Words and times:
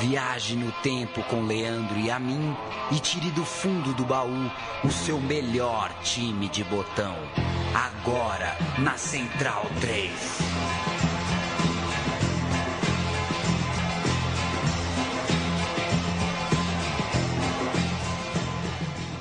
Viaje 0.00 0.54
no 0.54 0.70
tempo 0.82 1.22
com 1.24 1.46
Leandro 1.46 1.98
e 1.98 2.10
a 2.10 2.18
mim 2.18 2.54
e 2.92 3.00
tire 3.00 3.30
do 3.30 3.44
fundo 3.44 3.94
do 3.94 4.04
baú 4.04 4.50
o 4.84 4.90
seu 4.90 5.18
melhor 5.18 5.90
time 6.02 6.48
de 6.48 6.62
botão. 6.64 7.16
Agora 7.74 8.54
na 8.78 8.98
Central 8.98 9.64
3. 9.80 10.83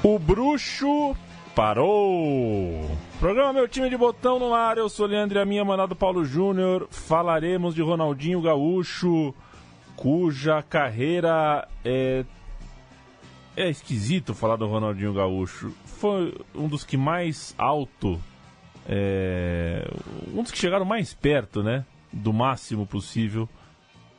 O 0.06 0.20
bruxo 0.20 1.16
parou. 1.56 2.92
Programa 3.22 3.54
Meu 3.54 3.70
Time 3.70 3.90
de 3.90 3.96
Botão 3.96 4.38
no 4.38 4.54
ar. 4.54 4.78
Eu 4.78 4.90
sou 4.90 5.06
Leandro 5.06 5.40
e 5.40 5.42
a 5.42 5.46
minha 5.46 5.64
manado 5.64 5.96
Paulo 5.96 6.26
Júnior. 6.26 6.90
Falaremos 6.92 7.74
de 7.74 7.82
Ronaldinho 7.82 8.42
Gaúcho 8.42 9.34
cuja 9.96 10.62
carreira 10.62 11.66
é. 11.86 12.26
É 13.56 13.70
esquisito 13.70 14.34
falar 14.34 14.58
do 14.58 14.68
Ronaldinho 14.68 15.14
Gaúcho. 15.14 15.72
Foi 15.86 16.38
um 16.54 16.68
dos 16.68 16.84
que 16.84 16.98
mais 16.98 17.56
alto. 17.58 18.20
É, 18.86 19.90
um 20.36 20.44
dos 20.44 20.52
que 20.52 20.58
chegaram 20.58 20.84
mais 20.84 21.14
perto, 21.14 21.64
né? 21.64 21.86
Do 22.12 22.34
máximo 22.34 22.86
possível. 22.86 23.48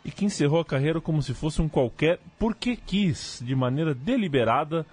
E 0.02 0.10
que 0.10 0.24
encerrou 0.24 0.60
a 0.60 0.64
carreira 0.64 0.98
como 0.98 1.22
se 1.22 1.34
fosse 1.34 1.60
um 1.60 1.68
qualquer. 1.68 2.20
Porque 2.38 2.74
quis, 2.74 3.42
de 3.44 3.54
maneira 3.54 3.94
deliberada. 3.94 4.86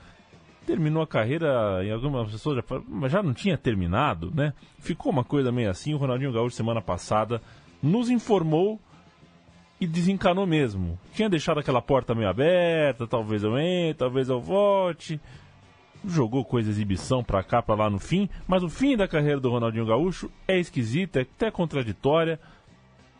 Terminou 0.71 1.03
a 1.03 1.07
carreira, 1.07 1.84
em 1.84 1.91
algumas 1.91 2.31
pessoas 2.31 2.64
já, 2.64 3.09
já 3.09 3.22
não 3.22 3.33
tinha 3.33 3.58
terminado, 3.58 4.31
né? 4.33 4.53
Ficou 4.80 5.11
uma 5.11 5.22
coisa 5.22 5.52
meio 5.52 5.69
assim. 5.69 5.94
O 5.94 5.97
Ronaldinho 5.97 6.31
Gaúcho, 6.31 6.55
semana 6.55 6.81
passada, 6.81 7.41
nos 7.83 8.09
informou 8.09 8.80
e 9.81 9.86
desencanou 9.86 10.47
mesmo. 10.47 10.97
Tinha 11.13 11.30
deixado 11.30 11.59
aquela 11.59 11.81
porta 11.81 12.16
meio 12.16 12.30
aberta, 12.30 13.05
talvez 13.05 13.44
eu 13.44 13.59
entre, 13.59 13.95
talvez 13.95 14.30
eu 14.30 14.39
volte. 14.39 15.19
Jogou 16.08 16.45
coisa 16.45 16.69
exibição 16.69 17.22
pra 17.22 17.44
cá, 17.44 17.61
pra 17.61 17.75
lá 17.75 17.89
no 17.89 18.00
fim, 18.00 18.30
mas 18.47 18.63
o 18.63 18.69
fim 18.69 18.95
da 18.95 19.09
carreira 19.09 19.41
do 19.41 19.50
Ronaldinho 19.50 19.85
Gaúcho 19.85 20.31
é 20.47 20.58
esquisita, 20.58 21.19
é 21.19 21.23
até 21.23 21.52
contraditória. 21.52 22.39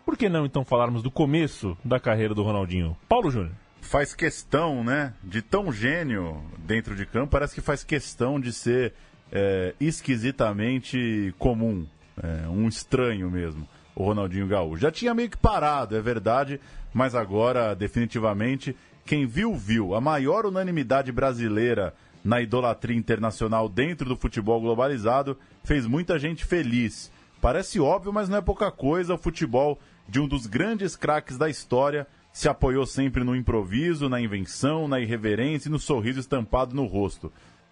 Por 0.06 0.16
que 0.16 0.30
não 0.30 0.46
então 0.46 0.64
falarmos 0.64 1.04
do 1.04 1.12
começo 1.12 1.78
da 1.84 2.00
carreira 2.00 2.34
do 2.34 2.44
Ronaldinho? 2.44 2.96
Paulo 3.10 3.30
Júnior. 3.30 3.52
Faz 3.82 4.14
questão, 4.14 4.84
né? 4.84 5.14
De 5.24 5.42
tão 5.42 5.72
gênio 5.72 6.42
dentro 6.60 6.96
de 6.96 7.06
campo, 7.06 7.32
parece 7.32 7.54
que 7.54 7.62
faz 7.62 7.84
questão 7.84 8.40
de 8.40 8.54
ser 8.54 8.94
é, 9.32 9.74
esquisitamente 9.80 11.34
comum, 11.38 11.86
é, 12.22 12.48
um 12.48 12.68
estranho 12.68 13.30
mesmo 13.30 13.68
o 13.96 14.04
Ronaldinho 14.04 14.48
Gaúcho. 14.48 14.82
Já 14.82 14.92
tinha 14.92 15.14
meio 15.14 15.30
que 15.30 15.38
parado, 15.38 15.96
é 15.96 16.02
verdade, 16.02 16.60
mas 16.94 17.16
agora, 17.16 17.76
definitivamente, 17.76 18.76
quem 19.06 19.26
viu, 19.26 19.56
viu. 19.56 19.96
A 19.96 20.02
maior 20.02 20.46
unanimidade 20.46 21.12
brasileira 21.12 21.94
na 22.24 22.42
idolatria 22.42 22.98
internacional 22.98 23.68
dentro 23.68 24.08
do 24.08 24.16
futebol 24.16 24.62
globalizado 24.62 25.38
fez 25.64 25.86
muita 25.86 26.20
gente 26.20 26.46
feliz. 26.46 27.12
Parece 27.40 27.80
óbvio, 27.80 28.14
mas 28.14 28.30
não 28.30 28.38
é 28.38 28.42
pouca 28.42 28.72
coisa. 28.72 29.16
O 29.16 29.18
futebol 29.18 29.80
de 30.08 30.20
um 30.20 30.28
dos 30.28 30.46
grandes 30.46 30.96
craques 30.96 31.38
da 31.38 31.50
história 31.50 32.06
se 32.32 32.48
apoiou 32.48 32.86
sempre 32.86 33.24
no 33.24 33.36
improviso, 33.36 34.08
na 34.08 34.22
invenção, 34.22 34.88
na 34.88 35.00
irreverência 35.00 35.68
e 35.68 35.72
no 35.72 35.80
sorriso 35.80 36.20
estampado 36.20 36.76
no 36.76 36.86
rosto. 36.86 37.32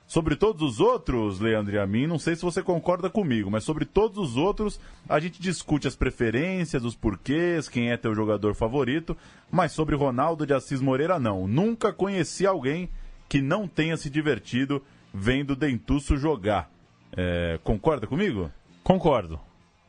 Sobre 0.10 0.36
todos 0.36 0.64
os 0.64 0.80
outros, 0.80 1.40
Leandro 1.40 1.76
e 1.76 1.78
a 1.78 1.86
mim, 1.86 2.08
não 2.08 2.18
sei 2.18 2.36
se 2.36 2.42
você 2.42 2.64
concorda 2.64 3.12
comigo, 3.12 3.52
mas 3.52 3.64
sobre 3.64 3.86
todos 3.86 4.18
os 4.18 4.38
outros, 4.38 4.80
a 5.08 5.20
gente 5.20 5.40
discute 5.40 5.88
as 5.88 5.96
preferências, 5.96 6.84
os 6.84 6.96
porquês, 6.96 7.70
quem 7.70 7.92
é 7.92 7.96
teu 7.96 8.16
jogador 8.16 8.56
favorito, 8.56 9.16
mas 9.52 9.72
sobre 9.72 9.96
Ronaldo 9.96 10.48
de 10.48 10.54
Assis 10.54 10.82
Moreira, 10.82 11.20
não. 11.20 11.48
Nunca 11.48 11.94
conheci 11.94 12.48
alguém 12.48 12.90
que 13.30 13.40
não 13.40 13.68
tenha 13.68 13.96
se 13.98 14.10
divertido 14.10 14.84
vendo 15.14 15.56
Dentuço 15.56 16.18
jogar. 16.18 16.72
É, 17.16 17.60
concorda 17.64 18.08
comigo? 18.08 18.52
Concordo, 18.84 19.40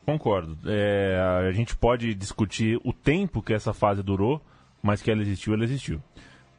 concordo. 0.05 0.55
É, 0.67 1.19
a 1.47 1.51
gente 1.51 1.75
pode 1.75 2.13
discutir 2.13 2.79
o 2.83 2.93
tempo 2.93 3.41
que 3.41 3.53
essa 3.53 3.73
fase 3.73 4.03
durou, 4.03 4.39
mas 4.81 5.01
que 5.01 5.11
ela 5.11 5.21
existiu, 5.21 5.53
ela 5.53 5.63
existiu 5.63 6.01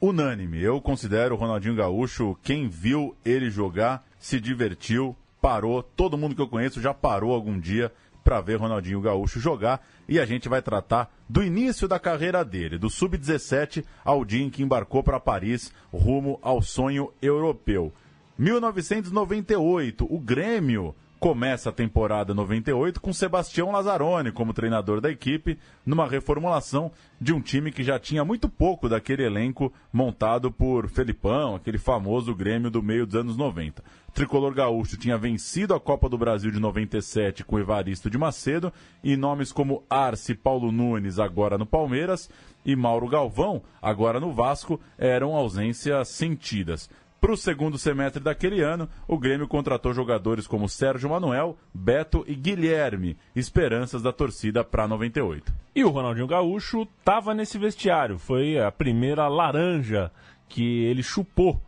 unânime. 0.03 0.61
Eu 0.61 0.81
considero 0.81 1.37
o 1.37 1.39
Ronaldinho 1.39 1.77
Gaúcho, 1.77 2.37
quem 2.43 2.69
viu 2.69 3.17
ele 3.25 3.49
jogar, 3.49 4.05
se 4.19 4.41
divertiu, 4.41 5.17
parou. 5.41 5.81
Todo 5.81 6.19
mundo 6.19 6.35
que 6.35 6.43
eu 6.43 6.49
conheço 6.49 6.81
já 6.81 6.93
parou 6.93 7.33
algum 7.33 7.59
dia 7.59 7.93
para 8.25 8.41
ver 8.41 8.57
Ronaldinho 8.57 9.01
Gaúcho 9.01 9.39
jogar. 9.39 9.81
E 10.09 10.19
a 10.19 10.27
gente 10.27 10.49
vai 10.49 10.61
tratar 10.61 11.09
do 11.29 11.43
início 11.43 11.87
da 11.87 12.01
carreira 12.01 12.45
dele, 12.45 12.79
do 12.79 12.91
sub-17 12.91 13.85
ao 14.05 14.25
dia 14.25 14.43
em 14.43 14.51
que 14.51 14.63
embarcou 14.63 15.05
para 15.05 15.21
Paris, 15.21 15.73
rumo 15.93 16.39
ao 16.43 16.61
sonho 16.61 17.13
europeu. 17.23 17.93
1998, 18.37 20.05
o 20.13 20.19
Grêmio 20.19 20.97
começa 21.23 21.69
a 21.69 21.73
temporada 21.73 22.35
98 22.35 23.01
com 23.01 23.13
Sebastião 23.13 23.71
Lazzaroni 23.71 24.33
como 24.33 24.53
treinador 24.53 25.01
da 25.01 25.09
equipe, 25.09 25.57
numa 25.87 26.05
reformulação 26.05 26.91
de 27.21 27.33
um 27.33 27.41
time 27.41 27.71
que 27.71 27.85
já 27.85 27.97
tinha 27.97 28.25
muito 28.25 28.49
pouco 28.49 28.89
daquele 28.89 29.23
elenco 29.23 29.73
montado 29.93 30.51
por 30.51 30.89
Felipão, 30.89 31.55
aquele 31.55 31.79
famoso 31.79 32.35
Grêmio 32.35 32.73
do 32.73 32.83
meio 32.83 33.07
dos 33.07 33.15
anos 33.15 33.37
90. 33.37 33.85
O 34.09 34.13
tricolor 34.13 34.53
gaúcho 34.53 34.97
tinha 34.97 35.17
vencido 35.17 35.75
a 35.75 35.81
Copa 35.81 36.09
do 36.09 36.19
Brasil 36.19 36.51
de 36.51 36.59
97 36.59 37.45
com 37.45 37.57
Evaristo 37.57 38.11
de 38.11 38.19
Macedo 38.19 38.73
e 39.05 39.17
nomes 39.17 39.53
como 39.53 39.85
Arce 39.89 40.35
Paulo 40.35 40.73
Nunes, 40.73 41.21
agora 41.21 41.57
no 41.57 41.65
Palmeiras, 41.65 42.29
e 42.65 42.75
Mauro 42.75 43.09
Galvão, 43.09 43.63
agora 43.81 44.19
no 44.19 44.33
Vasco, 44.33 44.81
eram 44.99 45.35
ausências 45.35 46.09
sentidas. 46.09 46.91
Para 47.23 47.35
o 47.35 47.37
segundo 47.37 47.79
semestre 47.79 48.21
daquele 48.21 48.63
ano, 48.63 48.89
o 49.07 49.17
Grêmio 49.17 49.47
contratou 49.47 49.95
jogadores 49.95 50.45
como 50.45 50.69
Sérgio 50.69 51.09
Manuel, 51.09 51.57
Beto 51.73 52.25
e 52.27 52.35
Guilherme, 52.35 53.17
esperanças 53.37 54.03
da 54.03 54.13
torcida 54.13 54.65
para 54.65 54.89
98. 54.89 55.55
E 55.73 55.85
o 55.85 55.91
Ronaldinho 55.91 56.27
Gaúcho 56.27 56.83
estava 56.83 57.33
nesse 57.33 57.59
vestiário, 57.59 58.19
foi 58.19 58.59
a 58.59 58.73
primeira 58.73 59.29
laranja 59.29 60.11
que 60.49 60.83
ele 60.83 61.01
chupou. 61.01 61.61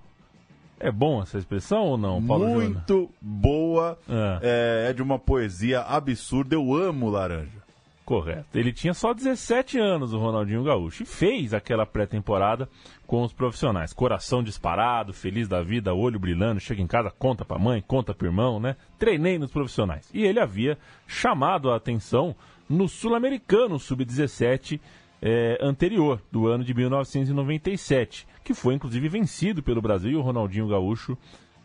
É 0.81 0.91
bom 0.91 1.23
essa 1.23 1.39
expressão 1.39 1.83
ou 1.85 1.97
não, 1.97 2.21
Paulo 2.27 2.49
Muito 2.49 3.09
boa, 3.23 3.97
é. 4.09 4.87
é. 4.87 4.91
é 4.91 4.93
de 4.93 5.03
uma 5.05 5.21
poesia 5.21 5.83
absurda, 5.83 6.57
eu 6.57 6.75
amo 6.75 7.09
laranja. 7.09 7.64
Correto. 8.05 8.59
Ele 8.59 8.71
tinha 8.71 8.93
só 8.93 9.15
17 9.15 9.79
anos, 9.79 10.13
o 10.13 10.19
Ronaldinho 10.19 10.63
Gaúcho, 10.63 11.03
e 11.03 11.07
fez 11.07 11.55
aquela 11.55 11.87
pré-temporada 11.87 12.69
com 13.07 13.23
os 13.23 13.33
profissionais. 13.33 13.95
Coração 13.95 14.43
disparado, 14.43 15.15
feliz 15.15 15.49
da 15.49 15.63
vida, 15.63 15.95
olho 15.95 16.19
brilhando, 16.19 16.61
chega 16.61 16.83
em 16.83 16.87
casa, 16.87 17.11
conta 17.11 17.47
pra 17.47 17.59
mãe, 17.59 17.83
conta 17.87 18.13
pro 18.13 18.29
irmão, 18.29 18.61
né? 18.61 18.77
Treinei 18.99 19.39
nos 19.39 19.51
profissionais. 19.51 20.11
E 20.13 20.23
ele 20.23 20.39
havia 20.39 20.77
chamado 21.07 21.71
a 21.71 21.77
atenção 21.77 22.37
no 22.69 22.89
Sul-Americano 22.89 23.79
Sub-17 23.79 24.79
eh, 25.23 25.57
anterior, 25.63 26.21
do 26.31 26.47
ano 26.47 26.63
de 26.63 26.75
1997, 26.75 28.27
que 28.45 28.53
foi 28.53 28.75
inclusive 28.75 29.09
vencido 29.09 29.63
pelo 29.63 29.81
Brasil 29.81 30.11
e 30.11 30.17
o 30.17 30.21
Ronaldinho 30.21 30.69
Gaúcho, 30.69 31.17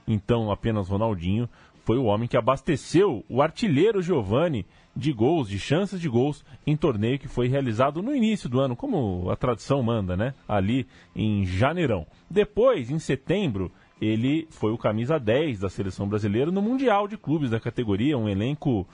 então 0.08 0.50
apenas 0.50 0.88
Ronaldinho, 0.88 1.50
foi 1.84 1.98
o 1.98 2.06
homem 2.06 2.28
que 2.28 2.38
abasteceu 2.38 3.26
o 3.28 3.42
artilheiro 3.42 4.02
Giovani 4.02 4.66
de 4.96 5.14
gols, 5.14 5.48
de 5.48 5.60
chances 5.60 6.00
de 6.00 6.10
gols 6.10 6.44
em 6.66 6.76
torneio 6.76 7.20
que 7.20 7.28
foi 7.28 7.48
realizado 7.48 8.02
no 8.02 8.16
início 8.16 8.50
do 8.50 8.60
ano, 8.60 8.76
como 8.76 9.30
a 9.30 9.36
tradição 9.36 9.82
manda, 9.82 10.18
né? 10.18 10.34
Ali 10.48 10.88
em 11.16 11.46
janeirão. 11.46 12.06
Depois, 12.30 12.90
em 12.90 13.00
setembro, 13.00 13.72
ele 14.02 14.48
foi 14.50 14.72
o 14.72 14.78
camisa 14.78 15.20
10 15.20 15.60
da 15.60 15.70
seleção 15.70 16.08
brasileira 16.08 16.52
no 16.52 16.62
Mundial 16.62 17.08
de 17.08 17.18
Clubes 17.18 17.50
da 17.50 17.60
categoria, 17.60 18.18
um 18.18 18.28
elenco 18.28 18.88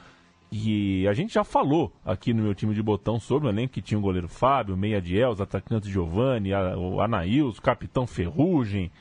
que 0.51 1.07
a 1.07 1.13
gente 1.13 1.33
já 1.33 1.43
falou 1.43 1.91
aqui 2.05 2.33
no 2.33 2.43
meu 2.43 2.55
time 2.55 2.73
de 2.73 2.81
botão 2.81 3.19
sobre 3.19 3.47
o 3.47 3.51
elenco 3.51 3.73
que 3.73 3.81
tinha 3.81 3.97
o 3.97 4.01
goleiro 4.01 4.29
Fábio, 4.29 4.77
Meia 4.77 5.01
Diel, 5.01 5.31
os 5.31 5.41
atacantes 5.41 5.89
Giovani, 5.89 6.51
o 6.53 7.01
Anaíls, 7.01 7.57
o 7.57 7.61
capitão 7.61 8.07
Ferrugem, 8.07 8.91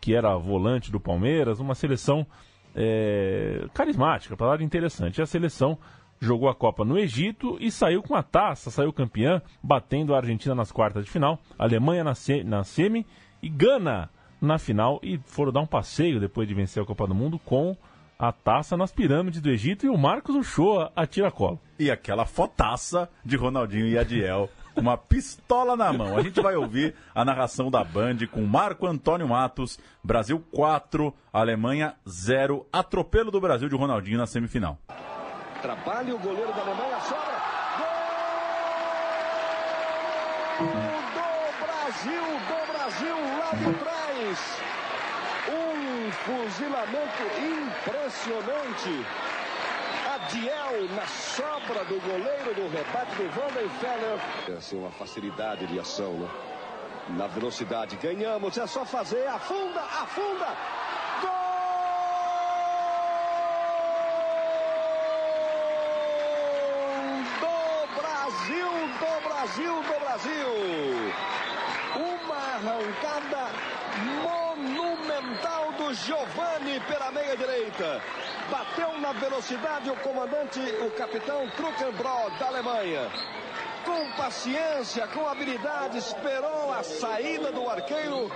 que 0.00 0.14
era 0.14 0.36
volante 0.36 0.90
do 0.90 1.00
Palmeiras, 1.00 1.58
uma 1.58 1.74
seleção 1.74 2.26
é, 2.74 3.66
carismática, 3.72 4.36
palavra 4.36 4.64
interessante. 4.64 5.18
E 5.18 5.22
a 5.22 5.26
seleção 5.26 5.78
jogou 6.20 6.48
a 6.48 6.54
Copa 6.54 6.84
no 6.84 6.98
Egito 6.98 7.56
e 7.60 7.70
saiu 7.70 8.02
com 8.02 8.14
a 8.14 8.22
taça, 8.22 8.70
saiu 8.70 8.92
campeã, 8.92 9.40
batendo 9.62 10.14
a 10.14 10.18
Argentina 10.18 10.54
nas 10.54 10.70
quartas 10.70 11.04
de 11.04 11.10
final, 11.10 11.40
Alemanha 11.58 12.04
na, 12.04 12.14
se, 12.14 12.44
na 12.44 12.62
semi 12.62 13.06
e 13.42 13.48
Gana 13.48 14.10
na 14.40 14.58
final 14.58 15.00
e 15.02 15.18
foram 15.24 15.52
dar 15.52 15.60
um 15.60 15.66
passeio 15.66 16.20
depois 16.20 16.46
de 16.46 16.54
vencer 16.54 16.82
a 16.82 16.86
Copa 16.86 17.06
do 17.06 17.14
Mundo 17.14 17.38
com 17.38 17.76
a 18.18 18.32
taça 18.32 18.76
nas 18.76 18.92
pirâmides 18.92 19.40
do 19.40 19.50
Egito 19.50 19.86
e 19.86 19.88
o 19.88 19.96
Marcos 19.96 20.36
Uchoa 20.36 20.92
a 20.94 21.06
tiracolo. 21.06 21.58
E 21.78 21.90
aquela 21.90 22.26
fotaça 22.26 23.08
de 23.24 23.36
Ronaldinho 23.36 23.88
e 23.88 23.96
Adiel 23.96 24.50
uma 24.76 24.96
pistola 24.96 25.76
na 25.76 25.92
mão. 25.92 26.16
A 26.16 26.22
gente 26.22 26.40
vai 26.40 26.54
ouvir 26.54 26.94
a 27.14 27.24
narração 27.24 27.70
da 27.70 27.82
Band 27.82 28.18
com 28.30 28.42
Marco 28.42 28.86
Antônio 28.86 29.28
Matos, 29.28 29.78
Brasil 30.02 30.42
4, 30.52 31.12
Alemanha 31.32 31.94
0, 32.08 32.66
atropelo 32.72 33.30
do 33.30 33.40
Brasil 33.40 33.68
de 33.68 33.76
Ronaldinho 33.76 34.18
na 34.18 34.26
semifinal. 34.26 34.78
Trabalha 35.62 36.14
o 36.14 36.18
goleiro 36.18 36.52
da 36.54 36.62
Alemanha, 36.62 37.00
sobra. 37.00 37.36
Gol 40.58 41.10
do 41.14 41.66
Brasil, 41.66 42.22
do 42.48 42.72
Brasil 42.72 43.16
lá 43.38 43.50
de 43.54 43.72
trás. 43.74 44.38
Um 45.52 46.12
fuzilamento 46.12 47.22
impressionante. 47.38 49.06
Adiel 50.14 50.88
na 50.96 51.06
sobra 51.06 51.84
do 51.84 52.00
goleiro 52.00 52.54
do 52.54 52.68
rebate 52.68 53.14
do 53.16 53.28
Vanderfeller. 53.30 54.18
É 54.48 54.52
assim, 54.52 54.76
uma 54.78 54.90
facilidade 54.92 55.66
de 55.66 55.78
ação, 55.78 56.14
né? 56.14 56.28
Na 57.10 57.26
velocidade 57.26 57.96
ganhamos, 57.96 58.56
é 58.56 58.66
só 58.66 58.84
fazer, 58.84 59.26
afunda, 59.26 59.80
afunda. 59.80 60.56
Brasil 69.50 69.82
do 69.82 69.98
Brasil. 69.98 70.46
Uma 71.96 72.36
arrancada 72.36 73.50
monumental 74.22 75.72
do 75.72 75.92
Giovani 75.92 76.78
pela 76.86 77.10
meia 77.10 77.36
direita. 77.36 78.00
Bateu 78.48 78.96
na 78.98 79.10
velocidade 79.12 79.90
o 79.90 79.96
comandante, 79.96 80.60
o 80.60 80.90
capitão 80.92 81.50
Truckenbrod 81.56 82.38
da 82.38 82.46
Alemanha. 82.46 83.10
Com 83.84 84.12
paciência, 84.12 85.08
com 85.08 85.26
habilidade, 85.26 85.98
esperou 85.98 86.72
a 86.72 86.84
saída 86.84 87.50
do 87.50 87.68
arqueiro. 87.68 88.30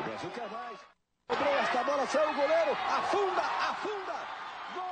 O 0.00 0.02
Brasil 0.02 0.30
quer 0.34 0.50
mais. 0.50 0.78
Cobrou 1.28 1.54
esta 1.54 1.84
bola, 1.84 2.06
saiu 2.08 2.30
o 2.30 2.34
goleiro. 2.34 2.72
Afunda, 2.72 3.42
afunda. 3.42 4.35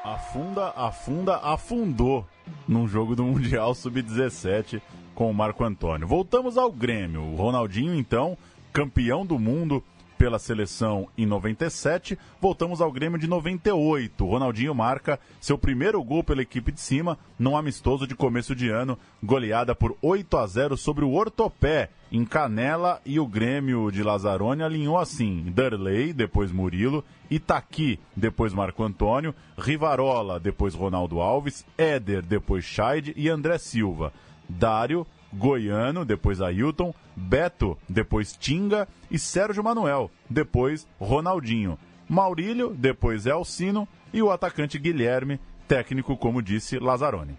Afunda, 0.05 0.69
afunda, 0.77 1.37
afundou 1.37 2.27
num 2.69 2.87
jogo 2.87 3.17
do 3.17 3.25
Mundial 3.25 3.75
Sub-17 3.75 4.81
com 5.15 5.31
o 5.31 5.35
Marco 5.35 5.65
Antônio. 5.65 6.07
Voltamos 6.07 6.59
ao 6.59 6.71
Grêmio. 6.71 7.23
O 7.23 7.37
Ronaldinho, 7.37 7.95
então, 7.95 8.37
campeão 8.73 9.25
do 9.25 9.39
mundo 9.39 9.83
pela 10.17 10.39
seleção 10.39 11.09
em 11.17 11.27
97. 11.27 12.19
Voltamos 12.41 12.81
ao 12.81 12.93
Grêmio 12.93 13.19
de 13.19 13.27
98. 13.27 14.25
Ronaldinho 14.25 14.75
marca 14.75 15.19
seu 15.41 15.59
primeiro 15.59 16.03
gol 16.03 16.25
pela 16.25 16.43
equipe 16.43 16.73
de 16.73 16.81
cima 16.81 17.19
num 17.39 17.57
amistoso 17.57 18.07
de 18.07 18.15
começo 18.15 18.55
de 18.55 18.69
ano, 18.69 18.99
goleada 19.23 19.75
por 19.75 19.97
8 20.01 20.37
a 20.37 20.47
0 20.47 20.77
sobre 20.77 21.05
o 21.05 21.13
Ortopé 21.13 21.91
em 22.13 22.25
Canela 22.25 23.01
e 23.05 23.19
o 23.19 23.27
Grêmio 23.27 23.91
de 23.91 24.03
Lazzaroni 24.03 24.63
alinhou 24.63 24.97
assim: 24.97 25.51
Darley, 25.53 26.13
depois 26.13 26.53
Murilo, 26.53 27.05
Itaqui, 27.29 27.99
depois 28.15 28.53
Marco 28.53 28.85
Antônio, 28.85 29.35
Rivarola, 29.59 30.39
depois 30.39 30.75
Ronaldo 30.75 31.21
Alves, 31.21 31.67
Éder, 31.77 32.23
depois 32.23 32.65
Scheid 32.65 33.13
e 33.17 33.29
André 33.29 33.59
Silva. 33.59 34.13
Dário, 34.49 35.07
Goiano, 35.37 36.05
depois 36.05 36.41
Ailton, 36.41 36.95
Beto, 37.15 37.77
depois 37.89 38.37
Tinga 38.37 38.89
e 39.11 39.19
Sérgio 39.19 39.63
Manuel, 39.63 40.11
depois 40.29 40.87
Ronaldinho. 40.99 41.79
Maurílio, 42.09 42.75
depois 42.77 43.27
Elcino 43.27 43.89
e 44.13 44.23
o 44.23 44.31
atacante 44.31 44.79
Guilherme, 44.79 45.41
técnico, 45.67 46.17
como 46.17 46.43
disse 46.43 46.79
Lazzaroni. 46.79 47.37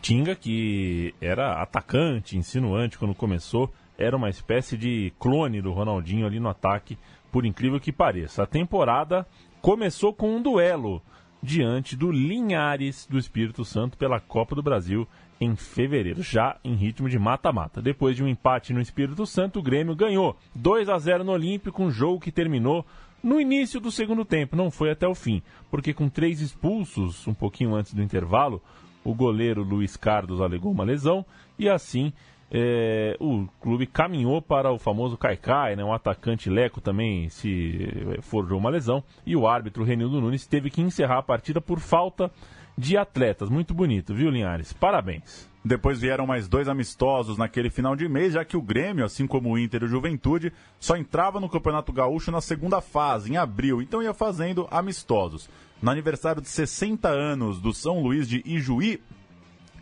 Tinga, 0.00 0.34
que 0.34 1.14
era 1.20 1.62
atacante, 1.62 2.36
insinuante 2.36 2.98
quando 2.98 3.14
começou, 3.14 3.72
era 3.96 4.16
uma 4.16 4.28
espécie 4.28 4.76
de 4.76 5.12
clone 5.18 5.62
do 5.62 5.72
Ronaldinho 5.72 6.26
ali 6.26 6.40
no 6.40 6.48
ataque, 6.48 6.98
por 7.30 7.46
incrível 7.46 7.78
que 7.78 7.92
pareça. 7.92 8.42
A 8.42 8.46
temporada 8.46 9.26
começou 9.60 10.12
com 10.12 10.36
um 10.36 10.42
duelo 10.42 11.00
diante 11.42 11.96
do 11.96 12.10
Linhares 12.10 13.06
do 13.06 13.18
Espírito 13.18 13.64
Santo 13.64 13.96
pela 13.96 14.20
Copa 14.20 14.54
do 14.54 14.62
Brasil 14.62 15.06
em 15.42 15.56
fevereiro, 15.56 16.22
já 16.22 16.56
em 16.62 16.74
ritmo 16.74 17.08
de 17.08 17.18
mata-mata. 17.18 17.82
Depois 17.82 18.14
de 18.14 18.22
um 18.22 18.28
empate 18.28 18.72
no 18.72 18.80
Espírito 18.80 19.26
Santo, 19.26 19.58
o 19.58 19.62
Grêmio 19.62 19.96
ganhou 19.96 20.36
2 20.54 20.88
a 20.88 20.96
0 20.98 21.24
no 21.24 21.32
Olímpico, 21.32 21.82
um 21.82 21.90
jogo 21.90 22.20
que 22.20 22.30
terminou 22.30 22.86
no 23.22 23.40
início 23.40 23.80
do 23.80 23.90
segundo 23.90 24.24
tempo, 24.24 24.56
não 24.56 24.70
foi 24.70 24.90
até 24.90 25.06
o 25.06 25.14
fim, 25.14 25.42
porque 25.70 25.92
com 25.92 26.08
três 26.08 26.40
expulsos, 26.40 27.26
um 27.26 27.34
pouquinho 27.34 27.74
antes 27.74 27.92
do 27.92 28.02
intervalo, 28.02 28.62
o 29.04 29.14
goleiro 29.14 29.62
Luiz 29.62 29.96
Carlos 29.96 30.40
alegou 30.40 30.70
uma 30.70 30.84
lesão 30.84 31.24
e 31.58 31.68
assim 31.68 32.12
é, 32.50 33.16
o 33.18 33.46
clube 33.60 33.86
caminhou 33.86 34.42
para 34.42 34.70
o 34.70 34.78
famoso 34.78 35.16
Caicai, 35.16 35.74
né? 35.74 35.82
um 35.82 35.92
atacante 35.92 36.50
Leco 36.50 36.80
também 36.80 37.28
se 37.30 37.88
forjou 38.20 38.58
uma 38.58 38.70
lesão 38.70 39.02
e 39.24 39.34
o 39.34 39.46
árbitro 39.46 39.82
Renildo 39.84 40.20
Nunes 40.20 40.46
teve 40.46 40.70
que 40.70 40.82
encerrar 40.82 41.18
a 41.18 41.22
partida 41.22 41.60
por 41.60 41.80
falta 41.80 42.30
de 42.76 42.96
atletas. 42.96 43.48
Muito 43.48 43.74
bonito, 43.74 44.14
viu, 44.14 44.30
Linhares? 44.30 44.72
Parabéns. 44.72 45.50
Depois 45.64 46.00
vieram 46.00 46.26
mais 46.26 46.48
dois 46.48 46.68
amistosos 46.68 47.38
naquele 47.38 47.70
final 47.70 47.94
de 47.94 48.08
mês, 48.08 48.32
já 48.32 48.44
que 48.44 48.56
o 48.56 48.62
Grêmio, 48.62 49.04
assim 49.04 49.26
como 49.26 49.50
o 49.50 49.58
Inter 49.58 49.82
e 49.82 49.84
o 49.84 49.88
Juventude, 49.88 50.52
só 50.80 50.96
entrava 50.96 51.38
no 51.38 51.48
Campeonato 51.48 51.92
Gaúcho 51.92 52.32
na 52.32 52.40
segunda 52.40 52.80
fase, 52.80 53.32
em 53.32 53.36
abril, 53.36 53.80
então 53.80 54.02
ia 54.02 54.12
fazendo 54.12 54.66
amistosos. 54.70 55.48
No 55.80 55.90
aniversário 55.90 56.42
de 56.42 56.48
60 56.48 57.08
anos 57.08 57.60
do 57.60 57.72
São 57.72 58.02
Luís 58.02 58.28
de 58.28 58.42
Ijuí, 58.44 59.00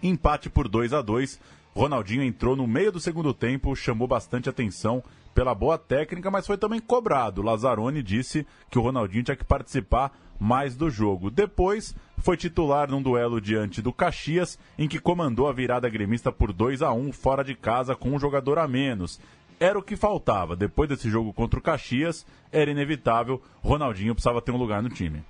empate 0.03 0.51
por 0.51 0.69
2 0.69 0.93
a 0.93 1.01
2 1.01 1.41
Ronaldinho 1.75 2.23
entrou 2.23 2.57
no 2.57 2.67
meio 2.67 2.91
do 2.91 3.01
segundo 3.01 3.33
tempo, 3.33 3.77
chamou 3.77 4.09
bastante 4.09 4.49
atenção 4.49 5.03
pela 5.41 5.55
boa 5.55 5.79
técnica, 5.79 6.31
mas 6.31 6.47
foi 6.47 6.59
também 6.59 6.79
cobrado. 6.79 7.41
Lazzaroni 7.41 8.03
disse 8.03 8.47
que 8.69 8.79
o 8.79 8.83
Ronaldinho 8.83 9.25
tinha 9.25 9.35
que 9.35 9.43
participar 9.43 10.13
mais 10.39 10.77
do 10.77 10.91
jogo. 10.91 11.31
Depois, 11.31 11.97
foi 12.19 12.37
titular 12.37 12.91
num 12.91 13.01
duelo 13.01 13.41
diante 13.41 13.81
do 13.81 13.91
Caxias, 13.91 14.59
em 14.79 14.87
que 14.87 15.01
comandou 15.01 15.49
a 15.49 15.53
virada 15.55 15.89
gremista 15.89 16.31
por 16.31 16.53
2 16.53 16.83
a 16.83 16.93
1 16.93 17.11
fora 17.13 17.43
de 17.43 17.55
casa 17.55 17.97
com 17.97 18.11
um 18.11 18.19
jogador 18.19 18.59
a 18.59 18.69
menos. 18.69 19.19
Era 19.59 19.79
o 19.79 19.83
que 19.83 19.97
faltava. 19.97 20.55
Depois 20.55 20.91
desse 20.91 21.09
jogo 21.09 21.33
contra 21.33 21.59
o 21.59 21.63
Caxias, 21.63 22.27
era 22.53 22.71
inevitável, 22.71 23.41
Ronaldinho 23.63 24.15
precisava 24.15 24.43
ter 24.43 24.53
um 24.53 24.59
lugar 24.59 24.83
no 24.83 24.91
time. 24.91 25.25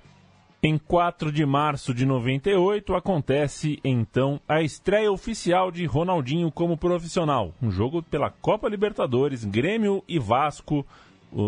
Em 0.63 0.77
4 0.77 1.31
de 1.31 1.43
março 1.43 1.91
de 1.91 2.05
98 2.05 2.93
acontece 2.93 3.79
então 3.83 4.39
a 4.47 4.61
estreia 4.61 5.11
oficial 5.11 5.71
de 5.71 5.85
Ronaldinho 5.85 6.51
como 6.51 6.77
profissional. 6.77 7.51
Um 7.59 7.71
jogo 7.71 8.03
pela 8.03 8.29
Copa 8.29 8.69
Libertadores, 8.69 9.43
Grêmio 9.43 10.03
e 10.07 10.19
Vasco 10.19 10.85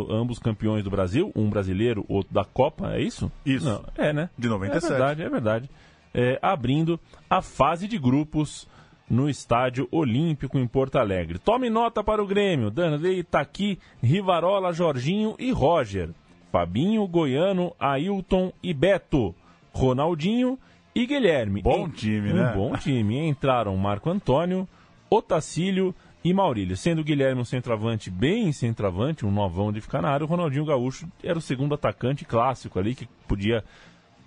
ambos 0.09 0.39
campeões 0.39 0.83
do 0.83 0.89
Brasil, 0.89 1.31
um 1.35 1.49
brasileiro, 1.49 2.05
outro 2.07 2.33
da 2.33 2.45
Copa, 2.45 2.95
é 2.95 3.01
isso? 3.01 3.31
Isso. 3.45 3.65
Não, 3.65 3.83
é, 3.97 4.13
né? 4.13 4.29
De 4.37 4.47
97. 4.47 4.85
É 4.85 4.89
verdade, 4.89 5.23
é 5.23 5.29
verdade. 5.29 5.69
É, 6.13 6.39
abrindo 6.41 6.99
a 7.29 7.41
fase 7.41 7.87
de 7.87 7.97
grupos 7.97 8.67
no 9.09 9.29
Estádio 9.29 9.87
Olímpico 9.91 10.57
em 10.57 10.67
Porto 10.67 10.97
Alegre. 10.97 11.37
Tome 11.37 11.69
nota 11.69 12.03
para 12.03 12.23
o 12.23 12.27
Grêmio. 12.27 12.71
Danley, 12.71 13.19
Itaqui, 13.19 13.77
Rivarola, 14.01 14.71
Jorginho 14.71 15.35
e 15.37 15.51
Roger. 15.51 16.09
Fabinho, 16.53 17.07
Goiano, 17.07 17.73
Ailton 17.79 18.53
e 18.61 18.75
Beto. 18.75 19.33
Ronaldinho 19.73 20.59
e 20.93 21.03
Guilherme. 21.07 21.63
Bom 21.63 21.89
time, 21.89 22.31
um 22.31 22.35
né? 22.35 22.53
bom 22.55 22.77
time. 22.77 23.27
Entraram 23.27 23.75
Marco 23.75 24.07
Antônio, 24.07 24.69
Otacílio 25.09 25.95
e 26.23 26.31
Maurílio. 26.31 26.77
Sendo 26.77 27.03
Guilherme 27.03 27.41
um 27.41 27.45
centroavante 27.45 28.11
bem 28.11 28.51
centroavante, 28.51 29.25
um 29.25 29.31
novão 29.31 29.71
de 29.71 29.81
ficar 29.81 30.03
na 30.03 30.11
área, 30.11 30.25
o 30.25 30.29
Ronaldinho 30.29 30.63
Gaúcho 30.63 31.07
era 31.23 31.39
o 31.39 31.41
segundo 31.41 31.73
atacante 31.73 32.23
clássico 32.23 32.77
ali, 32.77 32.93
que 32.93 33.09
podia 33.27 33.63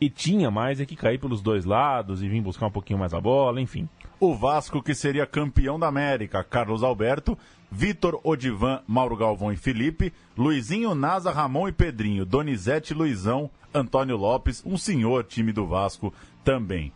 e 0.00 0.10
tinha 0.10 0.50
mais 0.50 0.80
é 0.80 0.84
que 0.84 0.96
cair 0.96 1.18
pelos 1.18 1.40
dois 1.40 1.64
lados 1.64 2.24
e 2.24 2.28
vir 2.28 2.42
buscar 2.42 2.66
um 2.66 2.72
pouquinho 2.72 2.98
mais 2.98 3.14
a 3.14 3.20
bola, 3.20 3.60
enfim. 3.60 3.88
O 4.18 4.34
Vasco, 4.34 4.82
que 4.82 4.94
seria 4.94 5.26
campeão 5.26 5.78
da 5.78 5.86
América, 5.88 6.42
Carlos 6.42 6.82
Alberto, 6.82 7.36
Vitor, 7.70 8.18
Odivan, 8.24 8.80
Mauro 8.86 9.16
Galvão 9.16 9.52
e 9.52 9.56
Felipe, 9.56 10.12
Luizinho, 10.36 10.94
Nasa, 10.94 11.30
Ramon 11.30 11.68
e 11.68 11.72
Pedrinho, 11.72 12.24
Donizete, 12.24 12.94
Luizão, 12.94 13.50
Antônio 13.74 14.16
Lopes, 14.16 14.62
um 14.64 14.78
senhor 14.78 15.24
time 15.24 15.52
do 15.52 15.66
Vasco 15.66 16.14
também. 16.42 16.92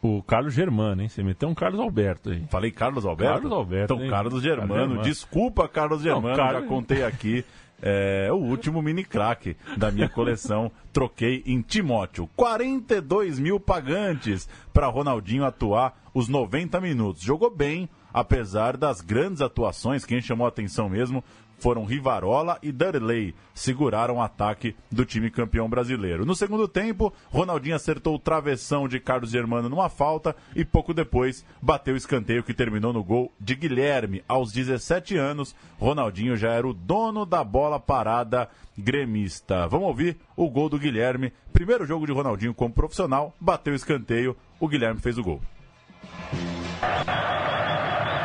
O 0.00 0.22
Carlos 0.22 0.52
Germano, 0.54 1.02
hein? 1.02 1.08
Você 1.08 1.22
meteu 1.22 1.48
um 1.48 1.54
Carlos 1.54 1.80
Alberto 1.80 2.30
aí. 2.30 2.44
Falei 2.50 2.70
Carlos 2.70 3.04
Alberto? 3.06 3.32
Carlos 3.34 3.52
Alberto. 3.52 3.94
Então, 3.94 4.04
hein? 4.04 4.10
Carlos 4.10 4.42
Germano. 4.42 4.68
Carlos 4.68 4.88
Germano. 4.88 5.02
Desculpa, 5.08 5.66
Carlos 5.68 6.02
Germano, 6.02 6.28
Não, 6.28 6.36
Carlos- 6.36 6.62
já 6.62 6.68
contei 6.68 7.04
aqui. 7.04 7.44
É, 7.86 8.30
o 8.32 8.36
último 8.36 8.80
mini 8.80 9.04
craque 9.04 9.58
da 9.76 9.90
minha 9.90 10.08
coleção. 10.08 10.72
Troquei 10.90 11.42
em 11.44 11.60
Timóteo. 11.60 12.26
42 12.34 13.38
mil 13.38 13.60
pagantes 13.60 14.48
para 14.72 14.86
Ronaldinho 14.86 15.44
atuar 15.44 15.94
os 16.14 16.26
90 16.26 16.80
minutos. 16.80 17.22
Jogou 17.22 17.54
bem, 17.54 17.86
apesar 18.10 18.78
das 18.78 19.02
grandes 19.02 19.42
atuações, 19.42 20.06
quem 20.06 20.22
chamou 20.22 20.46
a 20.46 20.48
atenção 20.48 20.88
mesmo 20.88 21.22
foram 21.64 21.86
Rivarola 21.86 22.58
e 22.62 22.70
Darley, 22.70 23.34
seguraram 23.54 24.16
o 24.16 24.20
ataque 24.20 24.76
do 24.92 25.02
time 25.02 25.30
campeão 25.30 25.66
brasileiro. 25.66 26.26
No 26.26 26.34
segundo 26.34 26.68
tempo, 26.68 27.10
Ronaldinho 27.30 27.74
acertou 27.74 28.16
o 28.16 28.18
travessão 28.18 28.86
de 28.86 29.00
Carlos 29.00 29.30
Germano 29.30 29.70
numa 29.70 29.88
falta 29.88 30.36
e 30.54 30.62
pouco 30.62 30.92
depois 30.92 31.42
bateu 31.62 31.94
o 31.94 31.96
escanteio 31.96 32.42
que 32.42 32.52
terminou 32.52 32.92
no 32.92 33.02
gol 33.02 33.32
de 33.40 33.54
Guilherme. 33.54 34.22
Aos 34.28 34.52
17 34.52 35.16
anos, 35.16 35.56
Ronaldinho 35.78 36.36
já 36.36 36.50
era 36.50 36.68
o 36.68 36.74
dono 36.74 37.24
da 37.24 37.42
bola 37.42 37.80
parada 37.80 38.46
gremista. 38.76 39.66
Vamos 39.66 39.88
ouvir 39.88 40.18
o 40.36 40.50
gol 40.50 40.68
do 40.68 40.78
Guilherme. 40.78 41.32
Primeiro 41.50 41.86
jogo 41.86 42.04
de 42.04 42.12
Ronaldinho 42.12 42.52
como 42.52 42.74
profissional, 42.74 43.34
bateu 43.40 43.72
o 43.72 43.76
escanteio, 43.76 44.36
o 44.60 44.68
Guilherme 44.68 45.00
fez 45.00 45.16
o 45.16 45.22
gol. 45.22 45.40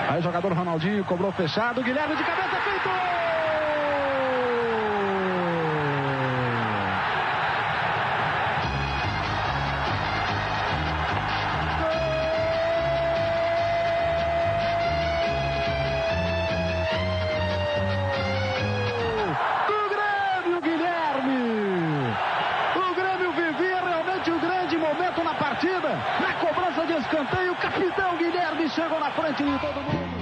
Aí 0.09 0.19
o 0.19 0.21
jogador 0.21 0.51
Ronaldinho 0.51 1.05
cobrou 1.05 1.31
fechado, 1.31 1.81
Guilherme 1.81 2.17
de 2.17 2.23
cabeça 2.25 2.57
feito! 2.63 3.18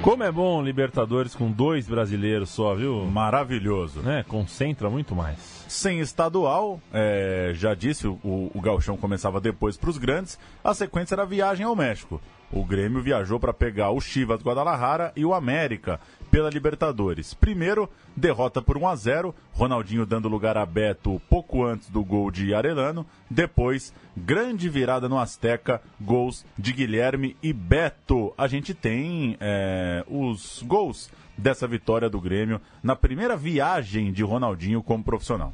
Como 0.07 0.23
é 0.23 0.31
bom 0.31 0.63
Libertadores 0.63 1.35
com 1.35 1.51
dois 1.51 1.85
brasileiros 1.85 2.51
só, 2.51 2.73
viu? 2.73 3.03
Maravilhoso. 3.07 3.99
Né? 3.99 4.23
Concentra 4.25 4.89
muito 4.89 5.13
mais. 5.13 5.37
Sem 5.67 5.99
estadual, 5.99 6.79
é, 6.93 7.51
já 7.53 7.73
disse, 7.73 8.07
o, 8.07 8.17
o 8.23 8.61
Galchão 8.61 8.95
começava 8.95 9.41
depois 9.41 9.75
para 9.75 9.89
os 9.89 9.97
grandes, 9.97 10.39
a 10.63 10.73
sequência 10.73 11.13
era 11.13 11.23
a 11.23 11.25
viagem 11.25 11.65
ao 11.65 11.75
México. 11.75 12.21
O 12.49 12.63
Grêmio 12.63 13.01
viajou 13.01 13.37
para 13.37 13.51
pegar 13.51 13.91
o 13.91 13.99
Chivas 13.99 14.41
Guadalajara 14.41 15.11
e 15.13 15.25
o 15.25 15.33
América 15.33 15.99
pela 16.29 16.50
Libertadores. 16.50 17.34
Primeiro, 17.34 17.89
derrota 18.15 18.62
por 18.62 18.77
1 18.77 18.88
a 18.88 18.96
0, 18.96 19.36
Ronaldinho 19.53 20.05
dando 20.05 20.27
lugar 20.27 20.57
a 20.57 20.65
Beto 20.65 21.22
pouco 21.29 21.63
antes 21.63 21.89
do 21.89 22.03
gol 22.03 22.31
de 22.31 22.53
Arelano. 22.53 23.05
Depois, 23.29 23.93
grande 24.15 24.69
virada 24.69 25.10
no 25.10 25.19
Azteca, 25.19 25.81
gols 26.00 26.46
de 26.57 26.74
Guilherme 26.74 27.36
e 27.41 27.51
Beto. 27.51 28.34
A 28.38 28.48
gente 28.48 28.74
tem 28.74 29.38
é, 29.39 30.03
os 30.07 30.63
gols 30.63 31.10
dessa 31.38 31.67
vitória 31.67 32.10
do 32.10 32.19
Grêmio 32.19 32.60
na 32.81 32.96
primeira 32.96 33.38
viagem 33.38 34.12
de 34.12 34.24
Ronaldinho 34.24 34.81
como 34.81 35.03
profissional. 35.03 35.53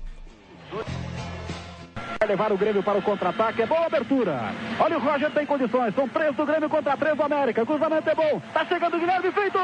Vai 2.23 2.29
levar 2.29 2.53
o 2.53 2.57
Grêmio 2.57 2.81
para 2.81 2.97
o 2.97 3.01
contra-ataque. 3.01 3.63
É 3.63 3.65
boa 3.65 3.85
abertura. 3.85 4.39
Olha 4.79 4.97
o 4.97 5.01
Roger 5.01 5.29
tem 5.31 5.45
condições. 5.45 5.93
São 5.93 6.07
três 6.07 6.33
do 6.33 6.45
Grêmio 6.45 6.69
contra 6.69 6.95
três 6.95 7.17
do 7.17 7.23
América. 7.23 7.65
Cruzamento 7.65 8.09
é 8.09 8.15
bom. 8.15 8.41
Tá 8.53 8.63
chegando 8.63 8.95
o 8.95 8.99
Guilherme. 9.01 9.29
Feito! 9.29 9.59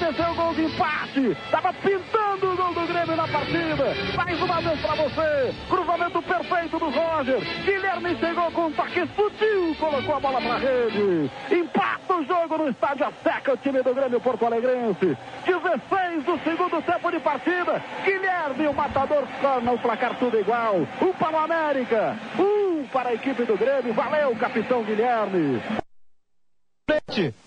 Aconteceu 0.00 0.30
o 0.30 0.34
gol 0.34 0.54
de 0.54 0.64
empate. 0.64 1.36
Tava 1.50 1.72
pintando 1.74 2.52
o 2.52 2.56
gol 2.56 2.72
do 2.72 2.86
Grêmio 2.86 3.16
na 3.16 3.28
partida. 3.28 3.94
Mais 4.16 4.40
uma 4.40 4.60
vez 4.60 4.80
para 4.80 4.94
você. 4.94 5.54
Cruzamento 5.68 6.22
perfeito 6.22 6.78
do 6.78 6.90
Roger. 6.90 7.40
Guilherme 7.64 8.16
chegou 8.16 8.50
com 8.50 8.66
um 8.66 8.72
toque 8.72 9.06
sutil, 9.14 9.76
colocou 9.78 10.16
a 10.16 10.20
bola 10.20 10.40
para 10.40 10.56
rede. 10.56 11.30
Empata 11.50 12.14
o 12.14 12.24
jogo 12.24 12.58
no 12.58 12.68
estádio 12.70 13.06
Azteca, 13.06 13.52
o 13.52 13.56
time 13.58 13.82
do 13.82 13.94
Grêmio 13.94 14.20
Porto 14.20 14.46
Alegrense. 14.46 15.16
16 15.44 16.24
do 16.24 16.38
segundo 16.42 16.82
tempo 16.82 17.10
de 17.10 17.20
partida. 17.20 17.82
Guilherme, 18.02 18.68
o 18.68 18.74
matador, 18.74 19.24
torna 19.42 19.72
o 19.72 19.78
placar 19.78 20.14
tudo 20.18 20.38
igual. 20.38 20.76
Um 21.02 21.12
para 21.12 21.36
o 21.36 21.40
América, 21.40 22.16
um 22.38 22.84
para 22.90 23.10
a 23.10 23.14
equipe 23.14 23.44
do 23.44 23.56
Grêmio. 23.56 23.92
Valeu, 23.92 24.34
capitão 24.36 24.82
Guilherme. 24.82 25.60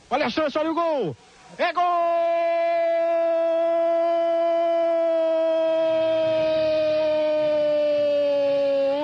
Olha 0.09 0.27
a 0.27 0.29
chance, 0.29 0.57
olha 0.57 0.71
o 0.71 0.75
gol. 0.75 1.15
É 1.57 1.71
gol! 1.71 1.83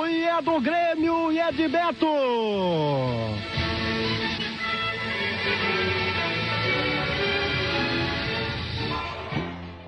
E 0.09 0.28
é 0.39 0.41
do 0.41 0.61
Grêmio 0.61 1.31
e 1.33 1.39
é 1.39 1.51
de 1.51 1.67
Beto! 1.67 2.07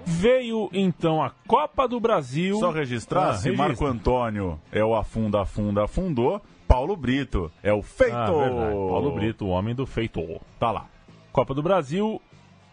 Veio 0.05 0.69
então 0.73 1.23
a 1.23 1.31
Copa 1.47 1.87
do 1.87 1.99
Brasil. 1.99 2.57
Só 2.59 2.69
registrar, 2.69 3.29
ah, 3.29 3.33
se 3.33 3.45
registra. 3.45 3.67
Marco 3.67 3.85
Antônio 3.85 4.59
é 4.71 4.83
o 4.83 4.93
afunda, 4.93 5.41
afunda, 5.41 5.85
afundou, 5.85 6.41
Paulo 6.67 6.95
Brito 6.97 7.49
é 7.63 7.73
o 7.73 7.81
feito. 7.81 8.15
Ah, 8.15 8.27
Paulo 8.27 9.11
Brito, 9.13 9.45
o 9.45 9.49
homem 9.49 9.73
do 9.73 9.85
feito. 9.85 10.21
Tá 10.59 10.69
lá. 10.69 10.85
Copa 11.31 11.53
do 11.53 11.63
Brasil, 11.63 12.21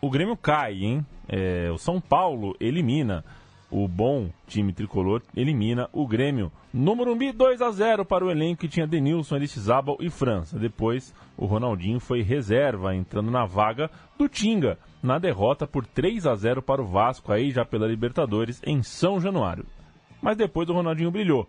o 0.00 0.10
Grêmio 0.10 0.36
cai, 0.36 0.82
hein? 0.82 1.06
É, 1.28 1.70
o 1.72 1.78
São 1.78 2.00
Paulo 2.00 2.56
elimina 2.58 3.24
o 3.70 3.86
bom 3.86 4.30
time 4.46 4.72
tricolor 4.72 5.22
elimina 5.36 5.88
o 5.92 6.06
Grêmio. 6.06 6.50
No 6.72 6.96
Morumbi, 6.96 7.32
2 7.32 7.60
a 7.60 7.70
0 7.70 8.04
para 8.04 8.24
o 8.24 8.30
elenco 8.30 8.62
que 8.62 8.68
tinha 8.68 8.86
Denilson, 8.86 9.34
Aristizábal 9.34 9.98
e 10.00 10.08
França. 10.08 10.58
Depois, 10.58 11.14
o 11.36 11.44
Ronaldinho 11.44 12.00
foi 12.00 12.22
reserva, 12.22 12.94
entrando 12.94 13.30
na 13.30 13.44
vaga 13.44 13.90
do 14.18 14.28
Tinga, 14.28 14.78
na 15.02 15.18
derrota 15.18 15.66
por 15.66 15.86
3 15.86 16.26
a 16.26 16.34
0 16.34 16.62
para 16.62 16.82
o 16.82 16.86
Vasco, 16.86 17.32
aí 17.32 17.50
já 17.50 17.64
pela 17.64 17.86
Libertadores, 17.86 18.60
em 18.64 18.82
São 18.82 19.20
Januário. 19.20 19.66
Mas 20.20 20.36
depois 20.36 20.68
o 20.68 20.74
Ronaldinho 20.74 21.10
brilhou. 21.10 21.48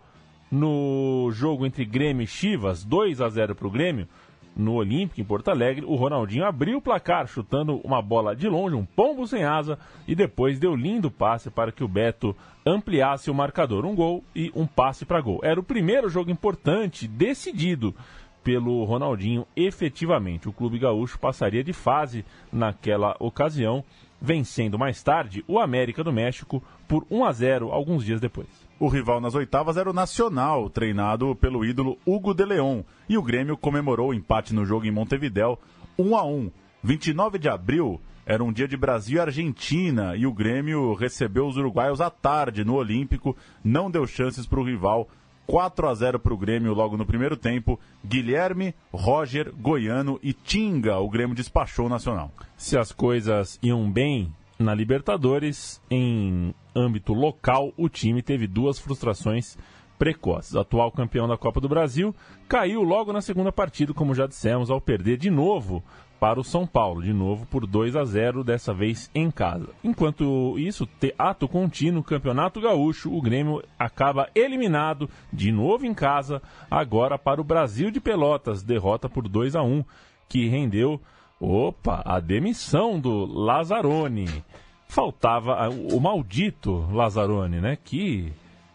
No 0.50 1.30
jogo 1.32 1.64
entre 1.64 1.84
Grêmio 1.84 2.24
e 2.24 2.26
Chivas, 2.26 2.84
2 2.84 3.20
a 3.20 3.28
0 3.28 3.54
para 3.54 3.68
o 3.68 3.70
Grêmio, 3.70 4.08
no 4.56 4.74
Olímpico, 4.74 5.20
em 5.20 5.24
Porto 5.24 5.48
Alegre, 5.48 5.84
o 5.86 5.94
Ronaldinho 5.94 6.44
abriu 6.44 6.78
o 6.78 6.82
placar, 6.82 7.26
chutando 7.26 7.80
uma 7.84 8.02
bola 8.02 8.34
de 8.34 8.48
longe, 8.48 8.74
um 8.74 8.84
pombo 8.84 9.26
sem 9.26 9.44
asa, 9.44 9.78
e 10.06 10.14
depois 10.14 10.58
deu 10.58 10.74
lindo 10.74 11.10
passe 11.10 11.50
para 11.50 11.72
que 11.72 11.84
o 11.84 11.88
Beto 11.88 12.36
ampliasse 12.66 13.30
o 13.30 13.34
marcador. 13.34 13.84
Um 13.86 13.94
gol 13.94 14.24
e 14.34 14.50
um 14.54 14.66
passe 14.66 15.04
para 15.04 15.20
gol. 15.20 15.40
Era 15.42 15.58
o 15.58 15.64
primeiro 15.64 16.08
jogo 16.08 16.30
importante, 16.30 17.08
decidido 17.08 17.94
pelo 18.42 18.84
Ronaldinho 18.84 19.46
efetivamente. 19.56 20.48
O 20.48 20.52
Clube 20.52 20.78
Gaúcho 20.78 21.18
passaria 21.18 21.62
de 21.62 21.72
fase 21.72 22.24
naquela 22.52 23.16
ocasião, 23.18 23.84
vencendo 24.20 24.78
mais 24.78 25.02
tarde 25.02 25.44
o 25.46 25.58
América 25.58 26.04
do 26.04 26.12
México 26.12 26.62
por 26.88 27.06
1 27.10 27.24
a 27.24 27.32
0 27.32 27.72
alguns 27.72 28.04
dias 28.04 28.20
depois. 28.20 28.69
O 28.80 28.88
rival 28.88 29.20
nas 29.20 29.34
oitavas 29.34 29.76
era 29.76 29.90
o 29.90 29.92
Nacional, 29.92 30.70
treinado 30.70 31.36
pelo 31.36 31.66
ídolo 31.66 31.98
Hugo 32.06 32.32
de 32.32 32.46
Leon, 32.46 32.82
e 33.06 33.18
o 33.18 33.22
Grêmio 33.22 33.54
comemorou 33.54 34.08
o 34.08 34.14
empate 34.14 34.54
no 34.54 34.64
jogo 34.64 34.86
em 34.86 34.90
Montevidéu 34.90 35.58
1 35.98 36.16
a 36.16 36.24
1. 36.24 36.50
29 36.82 37.38
de 37.38 37.50
abril 37.50 38.00
era 38.24 38.42
um 38.42 38.50
dia 38.50 38.66
de 38.66 38.78
Brasil 38.78 39.18
e 39.18 39.20
Argentina 39.20 40.16
e 40.16 40.26
o 40.26 40.32
Grêmio 40.32 40.94
recebeu 40.94 41.46
os 41.46 41.58
uruguaios 41.58 42.00
à 42.00 42.08
tarde 42.08 42.64
no 42.64 42.74
Olímpico, 42.74 43.36
não 43.62 43.90
deu 43.90 44.06
chances 44.06 44.46
para 44.46 44.60
o 44.60 44.64
rival. 44.64 45.06
4 45.46 45.86
a 45.86 45.94
0 45.94 46.18
para 46.18 46.32
o 46.32 46.38
Grêmio 46.38 46.72
logo 46.72 46.96
no 46.96 47.04
primeiro 47.04 47.36
tempo. 47.36 47.78
Guilherme, 48.02 48.74
Roger, 48.90 49.52
Goiano 49.54 50.18
e 50.22 50.32
Tinga, 50.32 50.98
o 51.00 51.10
Grêmio 51.10 51.36
despachou 51.36 51.84
o 51.84 51.90
Nacional. 51.90 52.32
Se 52.56 52.78
as 52.78 52.92
coisas 52.92 53.58
iam 53.62 53.90
bem, 53.90 54.32
na 54.60 54.74
Libertadores, 54.74 55.80
em 55.90 56.54
âmbito 56.76 57.14
local, 57.14 57.72
o 57.78 57.88
time 57.88 58.22
teve 58.22 58.46
duas 58.46 58.78
frustrações 58.78 59.56
precoces. 59.98 60.54
Atual 60.54 60.92
campeão 60.92 61.26
da 61.26 61.36
Copa 61.36 61.60
do 61.60 61.68
Brasil 61.68 62.14
caiu 62.46 62.82
logo 62.82 63.12
na 63.12 63.22
segunda 63.22 63.50
partida, 63.50 63.94
como 63.94 64.14
já 64.14 64.26
dissemos, 64.26 64.70
ao 64.70 64.80
perder 64.80 65.16
de 65.16 65.30
novo 65.30 65.82
para 66.20 66.38
o 66.38 66.44
São 66.44 66.66
Paulo, 66.66 67.02
de 67.02 67.14
novo 67.14 67.46
por 67.46 67.66
2 67.66 67.96
a 67.96 68.04
0, 68.04 68.44
dessa 68.44 68.74
vez 68.74 69.10
em 69.14 69.30
casa. 69.30 69.70
Enquanto 69.82 70.58
isso, 70.58 70.86
ato 71.18 71.48
contínuo, 71.48 72.04
Campeonato 72.04 72.60
Gaúcho, 72.60 73.10
o 73.10 73.22
Grêmio 73.22 73.62
acaba 73.78 74.28
eliminado 74.34 75.08
de 75.32 75.50
novo 75.50 75.86
em 75.86 75.94
casa, 75.94 76.42
agora 76.70 77.18
para 77.18 77.40
o 77.40 77.44
Brasil 77.44 77.90
de 77.90 77.98
Pelotas, 77.98 78.62
derrota 78.62 79.08
por 79.08 79.26
2 79.26 79.56
a 79.56 79.62
1, 79.62 79.82
que 80.28 80.46
rendeu 80.46 81.00
Opa, 81.40 82.02
a 82.04 82.20
demissão 82.20 83.00
do 83.00 83.24
Lazzaroni. 83.24 84.44
Faltava 84.86 85.68
o 85.70 85.98
maldito 85.98 86.86
Lazzaroni, 86.92 87.60
né? 87.60 87.78
Que 87.82 88.30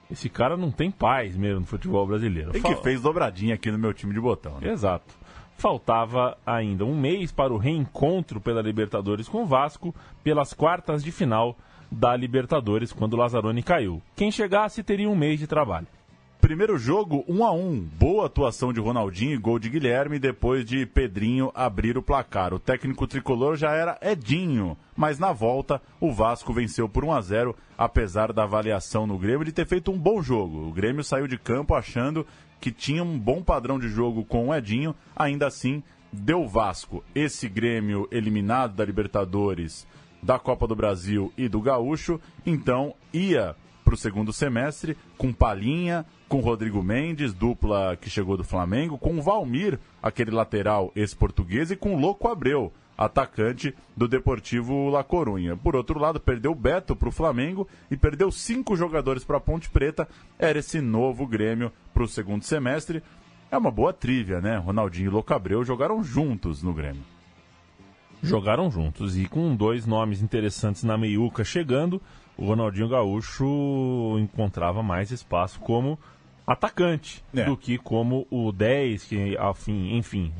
esse 0.09 0.29
cara 0.29 0.57
não 0.57 0.71
tem 0.71 0.89
paz 0.89 1.35
mesmo 1.35 1.59
no 1.59 1.65
futebol 1.65 2.07
brasileiro. 2.07 2.57
E 2.57 2.61
que 2.61 2.75
fez 2.77 3.01
dobradinha 3.01 3.53
aqui 3.55 3.69
no 3.69 3.77
meu 3.77 3.93
time 3.93 4.13
de 4.13 4.19
botão. 4.19 4.59
Né? 4.59 4.71
Exato. 4.71 5.13
faltava 5.57 6.37
ainda 6.45 6.83
um 6.85 6.97
mês 6.97 7.31
para 7.31 7.53
o 7.53 7.57
reencontro 7.57 8.41
pela 8.41 8.61
Libertadores 8.61 9.27
com 9.27 9.43
o 9.43 9.45
Vasco 9.45 9.93
pelas 10.23 10.53
quartas 10.53 11.03
de 11.03 11.11
final 11.11 11.55
da 11.91 12.15
Libertadores 12.15 12.91
quando 12.91 13.13
o 13.13 13.17
Lazzaroni 13.17 13.61
caiu. 13.61 14.01
Quem 14.15 14.31
chegasse 14.31 14.83
teria 14.83 15.09
um 15.09 15.15
mês 15.15 15.39
de 15.39 15.47
trabalho. 15.47 15.87
Primeiro 16.45 16.77
jogo, 16.77 17.25
1 17.27 17.39
um 17.39 17.43
a 17.43 17.51
1 17.51 17.59
um. 17.59 17.81
Boa 17.81 18.27
atuação 18.27 18.71
de 18.71 18.79
Ronaldinho 18.79 19.33
e 19.33 19.37
gol 19.37 19.57
de 19.57 19.67
Guilherme 19.67 20.19
depois 20.19 20.63
de 20.63 20.85
Pedrinho 20.85 21.51
abrir 21.55 21.97
o 21.97 22.03
placar. 22.03 22.53
O 22.53 22.59
técnico 22.59 23.07
tricolor 23.07 23.55
já 23.55 23.71
era 23.71 23.97
Edinho, 23.99 24.77
mas 24.95 25.17
na 25.17 25.33
volta 25.33 25.81
o 25.99 26.13
Vasco 26.13 26.53
venceu 26.53 26.87
por 26.87 27.03
1 27.03 27.13
a 27.13 27.21
0 27.21 27.55
apesar 27.75 28.31
da 28.31 28.43
avaliação 28.43 29.07
no 29.07 29.17
Grêmio 29.17 29.43
de 29.43 29.51
ter 29.51 29.65
feito 29.65 29.91
um 29.91 29.97
bom 29.97 30.21
jogo. 30.21 30.67
O 30.67 30.71
Grêmio 30.71 31.03
saiu 31.03 31.27
de 31.27 31.35
campo 31.35 31.73
achando 31.73 32.27
que 32.61 32.71
tinha 32.71 33.03
um 33.03 33.17
bom 33.17 33.41
padrão 33.41 33.79
de 33.79 33.89
jogo 33.89 34.23
com 34.23 34.49
o 34.49 34.53
Edinho, 34.53 34.93
ainda 35.15 35.47
assim 35.47 35.81
deu 36.13 36.47
Vasco. 36.47 37.03
Esse 37.15 37.49
Grêmio 37.49 38.07
eliminado 38.11 38.75
da 38.75 38.85
Libertadores, 38.85 39.87
da 40.21 40.37
Copa 40.37 40.67
do 40.67 40.75
Brasil 40.75 41.33
e 41.35 41.49
do 41.49 41.59
Gaúcho, 41.59 42.21
então 42.45 42.93
ia 43.11 43.55
para 43.85 43.93
o 43.93 43.97
segundo 43.97 44.33
semestre 44.33 44.97
com 45.15 45.31
Palinha, 45.31 46.03
com 46.27 46.39
Rodrigo 46.39 46.81
Mendes, 46.81 47.33
dupla 47.33 47.95
que 47.95 48.09
chegou 48.09 48.35
do 48.35 48.43
Flamengo, 48.43 48.97
com 48.97 49.21
Valmir, 49.21 49.79
aquele 50.01 50.31
lateral 50.31 50.91
ex-português, 50.95 51.69
e 51.69 51.75
com 51.75 51.95
Louco 51.95 52.27
Abreu, 52.27 52.73
atacante 52.97 53.75
do 53.95 54.07
Deportivo 54.07 54.89
La 54.89 55.03
Corunha. 55.03 55.55
Por 55.55 55.75
outro 55.75 55.99
lado, 55.99 56.19
perdeu 56.19 56.55
Beto 56.55 56.95
para 56.95 57.09
o 57.09 57.11
Flamengo 57.11 57.67
e 57.91 57.95
perdeu 57.95 58.31
cinco 58.31 58.75
jogadores 58.75 59.23
para 59.23 59.37
a 59.37 59.41
Ponte 59.41 59.69
Preta. 59.69 60.07
Era 60.39 60.59
esse 60.59 60.81
novo 60.81 61.27
Grêmio 61.27 61.71
para 61.93 62.03
o 62.03 62.07
segundo 62.07 62.43
semestre. 62.43 63.03
É 63.51 63.57
uma 63.57 63.69
boa 63.69 63.93
trivia, 63.93 64.41
né? 64.41 64.57
Ronaldinho 64.57 65.07
e 65.07 65.13
Louco 65.13 65.33
Abreu 65.33 65.63
jogaram 65.63 66.03
juntos 66.03 66.63
no 66.63 66.73
Grêmio. 66.73 67.14
Jogaram 68.21 68.71
juntos 68.71 69.17
e 69.17 69.27
com 69.27 69.55
dois 69.55 69.85
nomes 69.85 70.21
interessantes 70.21 70.83
na 70.83 70.97
meiuca 70.97 71.43
chegando, 71.43 72.01
o 72.37 72.45
Ronaldinho 72.45 72.89
Gaúcho 72.89 74.17
encontrava 74.19 74.81
mais 74.81 75.11
espaço 75.11 75.59
como 75.59 75.99
atacante 76.45 77.23
é. 77.33 77.45
do 77.45 77.57
que 77.57 77.77
como 77.77 78.27
o 78.29 78.51
10, 78.51 79.03
que 79.05 79.37
afim, 79.37 79.95
enfim, 79.95 80.33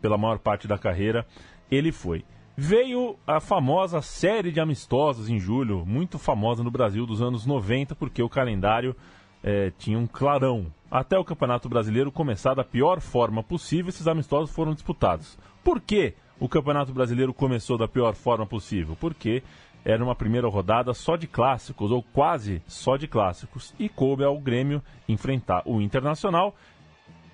pela 0.00 0.18
maior 0.18 0.38
parte 0.38 0.68
da 0.68 0.78
carreira 0.78 1.26
ele 1.70 1.90
foi. 1.90 2.24
Veio 2.54 3.16
a 3.26 3.40
famosa 3.40 4.02
série 4.02 4.52
de 4.52 4.60
amistosos 4.60 5.30
em 5.30 5.38
julho, 5.38 5.86
muito 5.86 6.18
famosa 6.18 6.62
no 6.62 6.70
Brasil 6.70 7.06
dos 7.06 7.22
anos 7.22 7.46
90, 7.46 7.94
porque 7.94 8.22
o 8.22 8.28
calendário 8.28 8.94
é, 9.42 9.72
tinha 9.78 9.98
um 9.98 10.06
clarão. 10.06 10.66
Até 10.90 11.18
o 11.18 11.24
Campeonato 11.24 11.68
Brasileiro 11.68 12.12
começar 12.12 12.52
da 12.52 12.62
pior 12.62 13.00
forma 13.00 13.42
possível, 13.42 13.88
esses 13.88 14.06
amistosos 14.06 14.54
foram 14.54 14.74
disputados. 14.74 15.38
Por 15.64 15.80
que 15.80 16.14
o 16.42 16.48
Campeonato 16.48 16.92
Brasileiro 16.92 17.32
começou 17.32 17.78
da 17.78 17.86
pior 17.86 18.16
forma 18.16 18.44
possível? 18.44 18.96
Porque 18.98 19.44
era 19.84 20.02
uma 20.02 20.16
primeira 20.16 20.48
rodada 20.48 20.92
só 20.92 21.14
de 21.14 21.28
clássicos, 21.28 21.92
ou 21.92 22.02
quase 22.02 22.60
só 22.66 22.96
de 22.96 23.06
clássicos, 23.06 23.72
e 23.78 23.88
coube 23.88 24.24
ao 24.24 24.36
Grêmio 24.40 24.82
enfrentar 25.08 25.62
o 25.64 25.80
Internacional 25.80 26.52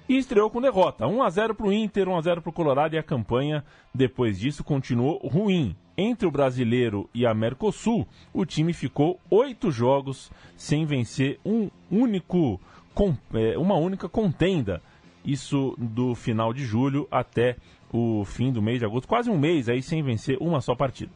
e 0.06 0.18
estreou 0.18 0.50
com 0.50 0.60
derrota. 0.60 1.06
1 1.06 1.22
a 1.22 1.30
0 1.30 1.54
para 1.54 1.66
o 1.66 1.72
Inter, 1.72 2.06
1 2.06 2.16
a 2.16 2.20
0 2.20 2.42
para 2.42 2.50
o 2.50 2.52
Colorado 2.52 2.96
e 2.96 2.98
a 2.98 3.02
campanha 3.02 3.64
depois 3.94 4.38
disso 4.38 4.62
continuou 4.62 5.26
ruim. 5.26 5.74
Entre 5.96 6.28
o 6.28 6.30
Brasileiro 6.30 7.08
e 7.14 7.26
a 7.26 7.32
Mercosul, 7.32 8.06
o 8.30 8.44
time 8.44 8.74
ficou 8.74 9.18
oito 9.30 9.70
jogos 9.70 10.30
sem 10.54 10.84
vencer 10.84 11.40
um 11.42 11.70
único, 11.90 12.60
é, 13.32 13.56
uma 13.56 13.76
única 13.76 14.06
contenda. 14.06 14.82
Isso 15.24 15.74
do 15.78 16.14
final 16.14 16.52
de 16.52 16.64
julho 16.64 17.08
até 17.10 17.56
o 17.92 18.24
fim 18.24 18.52
do 18.52 18.62
mês 18.62 18.78
de 18.78 18.84
agosto, 18.84 19.08
quase 19.08 19.30
um 19.30 19.38
mês 19.38 19.68
aí 19.68 19.82
sem 19.82 20.02
vencer 20.02 20.36
uma 20.40 20.60
só 20.60 20.74
partida. 20.74 21.12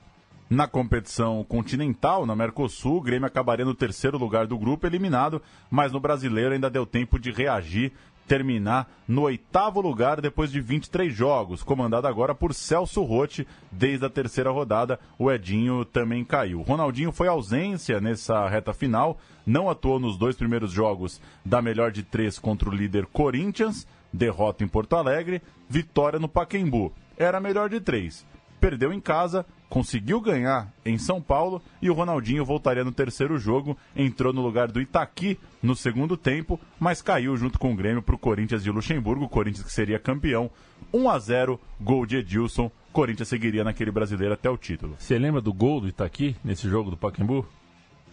Na 0.48 0.68
competição 0.68 1.42
continental, 1.44 2.26
na 2.26 2.36
Mercosul, 2.36 2.98
o 2.98 3.00
Grêmio 3.00 3.26
acabaria 3.26 3.64
no 3.64 3.74
terceiro 3.74 4.18
lugar 4.18 4.46
do 4.46 4.58
grupo, 4.58 4.86
eliminado, 4.86 5.40
mas 5.70 5.92
no 5.92 5.98
brasileiro 5.98 6.52
ainda 6.52 6.68
deu 6.68 6.84
tempo 6.84 7.18
de 7.18 7.30
reagir, 7.30 7.90
terminar 8.28 8.90
no 9.08 9.22
oitavo 9.22 9.80
lugar 9.80 10.20
depois 10.20 10.52
de 10.52 10.60
23 10.60 11.12
jogos, 11.12 11.62
comandado 11.62 12.06
agora 12.06 12.34
por 12.34 12.52
Celso 12.52 13.02
Rotti. 13.02 13.46
Desde 13.70 14.04
a 14.04 14.10
terceira 14.10 14.50
rodada, 14.50 15.00
o 15.18 15.30
Edinho 15.30 15.84
também 15.84 16.24
caiu. 16.24 16.60
Ronaldinho 16.60 17.12
foi 17.12 17.28
ausência 17.28 18.00
nessa 18.00 18.46
reta 18.46 18.74
final, 18.74 19.18
não 19.46 19.70
atuou 19.70 19.98
nos 19.98 20.18
dois 20.18 20.36
primeiros 20.36 20.70
jogos 20.70 21.20
da 21.44 21.62
melhor 21.62 21.90
de 21.90 22.02
três 22.02 22.38
contra 22.38 22.68
o 22.68 22.74
líder 22.74 23.06
Corinthians, 23.06 23.86
derrota 24.12 24.62
em 24.62 24.68
Porto 24.68 24.96
Alegre, 24.96 25.42
vitória 25.68 26.18
no 26.18 26.28
Paquembu. 26.28 26.92
Era 27.16 27.40
melhor 27.40 27.68
de 27.68 27.80
três. 27.80 28.26
Perdeu 28.60 28.92
em 28.92 29.00
casa, 29.00 29.44
conseguiu 29.68 30.20
ganhar 30.20 30.72
em 30.84 30.98
São 30.98 31.20
Paulo 31.20 31.62
e 31.80 31.90
o 31.90 31.94
Ronaldinho 31.94 32.44
voltaria 32.44 32.84
no 32.84 32.92
terceiro 32.92 33.38
jogo, 33.38 33.76
entrou 33.96 34.32
no 34.32 34.42
lugar 34.42 34.70
do 34.70 34.80
Itaqui 34.80 35.38
no 35.62 35.74
segundo 35.74 36.16
tempo, 36.16 36.60
mas 36.78 37.02
caiu 37.02 37.36
junto 37.36 37.58
com 37.58 37.72
o 37.72 37.76
Grêmio 37.76 38.02
para 38.02 38.14
o 38.14 38.18
Corinthians 38.18 38.62
de 38.62 38.70
Luxemburgo, 38.70 39.28
Corinthians 39.28 39.64
que 39.64 39.72
seria 39.72 39.98
campeão. 39.98 40.50
1 40.92 41.08
a 41.08 41.18
0, 41.18 41.60
gol 41.80 42.04
de 42.04 42.18
Edilson. 42.18 42.70
Corinthians 42.92 43.28
seguiria 43.28 43.64
naquele 43.64 43.90
brasileiro 43.90 44.34
até 44.34 44.50
o 44.50 44.58
título. 44.58 44.94
Você 44.98 45.18
lembra 45.18 45.40
do 45.40 45.52
gol 45.52 45.80
do 45.80 45.88
Itaqui 45.88 46.36
nesse 46.44 46.68
jogo 46.68 46.90
do 46.90 46.96
Pacaembu? 46.96 47.46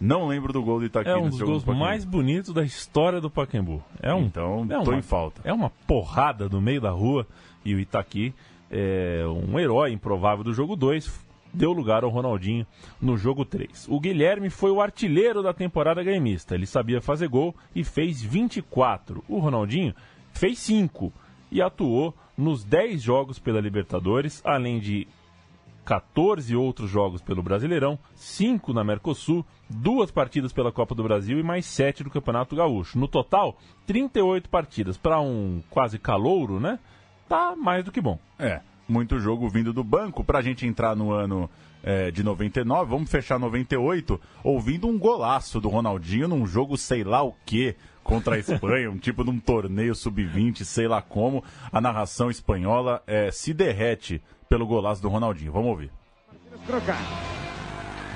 Não 0.00 0.28
lembro 0.28 0.52
do 0.52 0.62
gol 0.62 0.78
do 0.78 0.86
Itaqui 0.86 1.10
É 1.10 1.16
um 1.16 1.28
dos 1.28 1.40
gols 1.40 1.62
do 1.62 1.74
mais 1.74 2.04
bonitos 2.04 2.54
da 2.54 2.64
história 2.64 3.20
do 3.20 3.30
Pacaembu. 3.30 3.84
É 4.00 4.14
um, 4.14 4.24
então, 4.24 4.66
é 4.70 4.82
tô 4.82 4.90
uma, 4.90 4.98
em 4.98 5.02
falta. 5.02 5.42
É 5.44 5.52
uma 5.52 5.70
porrada 5.86 6.48
no 6.48 6.60
meio 6.60 6.80
da 6.80 6.90
rua 6.90 7.26
e 7.64 7.74
o 7.74 7.78
Itaqui 7.78 8.34
é 8.70 9.24
um 9.26 9.58
herói 9.58 9.92
improvável 9.92 10.42
do 10.42 10.54
jogo 10.54 10.74
2 10.74 11.28
deu 11.52 11.72
lugar 11.72 12.04
ao 12.04 12.10
Ronaldinho 12.10 12.66
no 13.00 13.16
jogo 13.16 13.44
3. 13.44 13.88
O 13.88 14.00
Guilherme 14.00 14.50
foi 14.50 14.70
o 14.70 14.80
artilheiro 14.80 15.42
da 15.42 15.52
temporada 15.52 16.02
gremista. 16.02 16.54
Ele 16.54 16.66
sabia 16.66 17.00
fazer 17.00 17.28
gol 17.28 17.54
e 17.74 17.84
fez 17.84 18.22
24. 18.22 19.24
O 19.28 19.38
Ronaldinho 19.38 19.94
fez 20.32 20.58
5 20.60 21.12
e 21.50 21.60
atuou 21.60 22.14
nos 22.36 22.64
10 22.64 23.02
jogos 23.02 23.38
pela 23.38 23.60
Libertadores, 23.60 24.40
além 24.44 24.78
de 24.78 25.06
14 25.84 26.54
outros 26.54 26.90
jogos 26.90 27.22
pelo 27.22 27.42
Brasileirão, 27.42 27.98
5 28.14 28.72
na 28.72 28.84
Mercosul, 28.84 29.44
duas 29.68 30.10
partidas 30.10 30.52
pela 30.52 30.72
Copa 30.72 30.94
do 30.94 31.02
Brasil 31.02 31.38
e 31.38 31.42
mais 31.42 31.66
7 31.66 32.04
do 32.04 32.10
Campeonato 32.10 32.54
Gaúcho. 32.54 32.98
No 32.98 33.08
total, 33.08 33.56
38 33.86 34.48
partidas. 34.48 34.96
Para 34.96 35.20
um 35.20 35.62
quase 35.70 35.98
calouro, 35.98 36.60
né? 36.60 36.78
Tá 37.28 37.54
mais 37.56 37.84
do 37.84 37.92
que 37.92 38.00
bom. 38.00 38.18
É 38.38 38.60
muito 38.90 39.20
jogo 39.20 39.48
vindo 39.48 39.72
do 39.72 39.84
banco. 39.84 40.24
Para 40.24 40.40
a 40.40 40.42
gente 40.42 40.66
entrar 40.66 40.96
no 40.96 41.12
ano 41.12 41.48
é, 41.82 42.10
de 42.10 42.22
99, 42.22 42.90
vamos 42.90 43.10
fechar 43.10 43.38
98 43.38 44.20
ouvindo 44.42 44.88
um 44.88 44.98
golaço 44.98 45.60
do 45.60 45.68
Ronaldinho 45.68 46.28
num 46.28 46.46
jogo 46.46 46.76
sei 46.76 47.04
lá 47.04 47.22
o 47.22 47.34
que 47.46 47.76
contra 48.02 48.34
a 48.34 48.38
Espanha, 48.38 48.90
um 48.90 48.98
tipo 48.98 49.22
de 49.22 49.30
um 49.30 49.38
torneio 49.38 49.94
sub-20, 49.94 50.64
sei 50.64 50.88
lá 50.88 51.00
como. 51.00 51.44
A 51.70 51.80
narração 51.80 52.30
espanhola 52.30 53.02
é, 53.06 53.30
se 53.30 53.54
derrete 53.54 54.20
pelo 54.50 54.66
golaço 54.66 55.00
do 55.00 55.08
Ronaldinho. 55.08 55.52
Vamos 55.52 55.70
ouvir. 55.70 55.90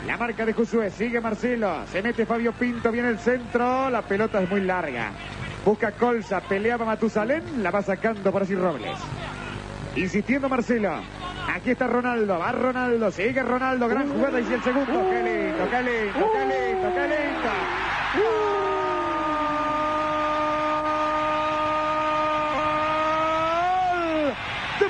La 0.04 0.16
marca 0.16 0.44
de 0.44 0.52
Josué, 0.52 0.90
sigue 0.90 1.20
Marcelo, 1.20 1.86
se 1.86 2.02
mete 2.02 2.26
Fabio 2.26 2.52
Pinto, 2.52 2.90
viene 2.90 3.08
el 3.08 3.18
centro, 3.18 3.88
la 3.88 4.02
pelota 4.02 4.42
es 4.42 4.50
muy 4.50 4.60
larga. 4.60 5.12
Busca 5.64 5.92
Colza, 5.92 6.40
peleaba 6.40 6.84
Matusalén, 6.84 7.62
la 7.62 7.70
va 7.70 7.82
sacando 7.82 8.32
por 8.32 8.42
así 8.42 8.56
Robles. 8.56 8.98
Insistiendo 9.94 10.48
Marcelo. 10.48 11.00
Aquí 11.48 11.70
está 11.70 11.86
Ronaldo. 11.86 12.36
Va 12.36 12.50
Ronaldo. 12.50 13.12
Sigue 13.12 13.42
Ronaldo. 13.42 13.86
Gran 13.86 14.08
jugada. 14.08 14.40
Y 14.40 14.52
el 14.52 14.62
segundo. 14.62 14.92
Qué 15.08 15.22
lindo, 15.22 15.70
qué 15.70 15.82
lindo, 15.82 16.32
qué 16.32 16.44
lindo, 16.50 16.94
qué 16.94 17.06
lindo. 17.08 17.50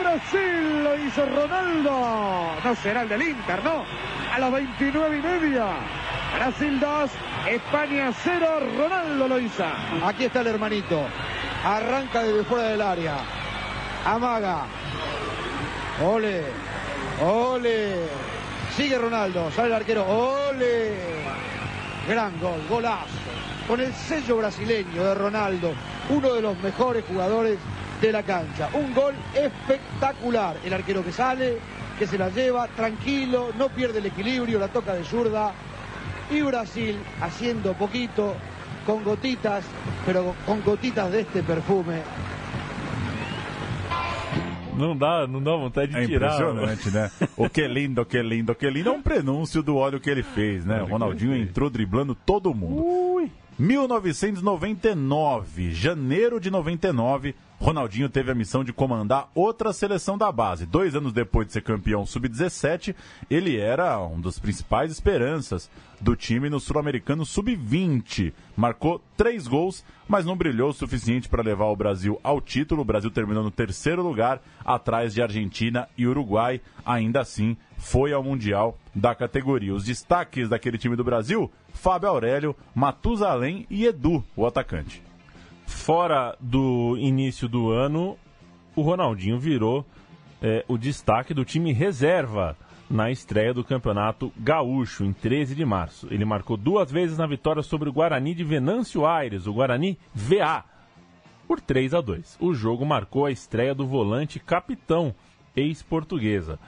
Brasil 0.01 0.64
lo 0.97 1.05
hizo 1.05 1.27
Ronaldo. 1.27 1.91
No 2.63 2.75
será 2.77 3.03
el 3.03 3.09
del 3.09 3.23
Inter, 3.23 3.63
¿no? 3.65 3.85
A 4.33 4.39
los 4.39 4.53
29 4.53 5.19
y 5.19 5.23
media. 5.23 5.67
Brasil 6.37 6.81
2, 6.81 7.11
España 7.51 8.13
0, 8.13 8.47
Ronaldo 8.77 9.29
lo 9.29 9.39
hizo. 9.39 9.65
Aquí 10.05 10.25
está 10.25 10.41
el 10.41 10.49
hermanito. 10.49 11.01
Arranca 11.65 12.23
desde 12.23 12.45
fuera 12.45 12.69
del 12.69 12.81
área. 12.81 13.17
Amaga. 14.05 14.67
Ole. 16.05 16.43
Ole. 17.23 18.07
Sigue 18.77 18.99
Ronaldo. 18.99 19.51
Sale 19.53 19.69
el 19.69 19.75
arquero. 19.75 20.05
Ole. 20.05 20.95
Gran 22.09 22.39
gol. 22.41 22.61
Golazo. 22.69 23.07
Con 23.67 23.81
el 23.81 23.93
sello 23.95 24.37
brasileño 24.37 25.05
de 25.05 25.15
Ronaldo. 25.15 25.73
Uno 26.11 26.35
de 26.35 26.43
los 26.43 26.59
mejores 26.59 27.05
jugadores 27.09 27.59
de 28.07 28.13
la 28.13 28.23
cancha. 28.23 28.69
Un 28.75 28.95
gol 28.95 29.15
espectacular. 29.35 30.57
El 30.65 30.73
arquero 30.75 31.05
que 31.05 31.13
sale, 31.13 31.59
que 31.99 32.07
se 32.07 32.19
la 32.19 32.29
lleva 32.29 32.69
tranquilo, 32.69 33.51
no 33.59 33.69
pierde 33.69 33.99
el 33.99 34.07
equilibrio, 34.07 34.59
la 34.59 34.69
toca 34.69 34.95
de 34.95 35.05
zurda. 35.05 35.53
Y 36.31 36.41
Brasil 36.43 36.97
haciendo 37.21 37.75
poquito, 37.75 38.35
con 38.87 39.05
gotitas, 39.05 39.65
pero 40.07 40.35
con 40.47 40.63
gotitas 40.63 41.11
de 41.13 41.21
este 41.21 41.43
perfume 41.43 42.01
Não 44.77 44.97
dá, 44.97 45.27
não 45.29 45.41
dá 45.41 45.53
vontade 45.55 45.93
de 45.93 45.99
É 45.99 46.07
tirar. 46.07 46.33
impressionante, 46.35 46.91
né? 46.91 47.09
O 47.37 47.49
que 47.49 47.69
lindo, 47.69 48.05
que 48.05 48.21
lindo, 48.21 48.53
que 48.57 48.69
lindo 48.69 48.89
é 48.89 48.93
um 48.93 49.01
prenúncio 49.03 49.63
do 49.63 49.77
óleo 49.77 50.01
que 50.01 50.11
ele 50.11 50.25
fez, 50.25 50.65
né? 50.67 50.83
O 50.83 50.87
Ronaldinho 50.87 51.37
entrou 51.37 51.71
driblando 51.71 52.13
todo 52.15 52.53
mundo. 52.53 52.83
Ui. 52.85 53.31
1999, 53.57 55.71
janeiro 55.73 56.41
de 56.41 56.51
99, 56.51 57.37
Ronaldinho 57.65 58.11
teve 58.11 58.31
a 58.31 58.35
missão 58.35 58.63
de 58.63 58.75
comandar 58.75 59.31
outra 59.35 59.73
seleção 59.73 60.19
da 60.19 60.31
base. 60.31 60.67
Dois 60.67 60.95
anos 60.95 61.15
depois 61.15 61.47
de 61.47 61.55
ser 61.55 61.63
campeão 61.63 62.05
sub-17, 62.05 62.95
ele 63.31 63.57
era 63.57 63.99
um 64.07 64.21
dos 64.21 64.39
principais 64.39 64.93
esperanças 64.93 65.71
do 65.99 66.15
time 66.15 66.51
no 66.51 66.61
Sul-Americano 66.61 67.25
sub-20. 67.25 68.35
Marcou 68.55 69.01
três 69.17 69.49
gols, 69.49 69.83
mas 70.07 70.27
não 70.27 70.37
brilhou 70.37 70.69
o 70.69 70.75
suficiente 70.75 71.27
para 71.27 71.43
levar 71.43 71.65
o 71.65 71.77
Brasil 71.77 72.21
ao 72.23 72.39
título. 72.39 72.83
O 72.83 72.85
Brasil 72.85 73.11
terminou 73.11 73.43
no 73.43 73.51
terceiro 73.51 74.03
lugar, 74.03 74.43
atrás 74.63 75.15
de 75.15 75.23
Argentina 75.23 75.89
e 75.97 76.07
Uruguai. 76.07 76.61
Ainda 76.85 77.23
assim, 77.23 77.57
foi 77.79 78.13
ao 78.13 78.23
Mundial 78.23 78.79
da 78.95 79.15
categoria. 79.15 79.75
Os 79.75 79.85
destaques 79.85 80.51
daquele 80.51 80.77
time 80.77 80.97
do 80.97 81.03
Brasil: 81.03 81.51
Fábio 81.73 82.11
Aurélio, 82.11 82.55
Matusalém 82.75 83.67
e 83.71 83.87
Edu, 83.87 84.23
o 84.37 84.47
atacante. 84.47 85.04
Fora 85.67 86.37
do 86.41 86.97
início 86.99 87.49
do 87.49 87.71
ano, 87.71 88.17
o 88.75 88.83
Ronaldinho 88.83 89.39
virou 89.39 89.85
é, 90.43 90.65
o 90.69 90.77
destaque 90.77 91.33
do 91.33 91.45
time 91.45 91.73
reserva 91.73 92.57
na 92.89 93.11
estreia 93.11 93.55
do 93.55 93.65
Campeonato 93.65 94.33
Gaúcho, 94.37 95.05
em 95.05 95.13
13 95.13 95.55
de 95.55 95.65
março. 95.65 96.07
Ele 96.11 96.25
marcou 96.25 96.57
duas 96.57 96.91
vezes 96.91 97.17
na 97.17 97.27
vitória 97.27 97.63
sobre 97.63 97.89
o 97.89 97.93
Guarani 97.93 98.35
de 98.35 98.45
Venâncio 98.45 99.07
Aires, 99.07 99.47
o 99.47 99.53
Guarani 99.53 99.99
VA, 100.15 100.65
por 101.47 101.61
3 101.61 101.95
a 101.95 102.01
2. 102.01 102.37
O 102.41 102.55
jogo 102.55 102.85
marcou 102.85 103.27
a 103.27 103.31
estreia 103.31 103.75
do 103.75 103.87
volante 103.87 104.39
capitão, 104.39 105.15
ex-portuguesa. 105.57 106.59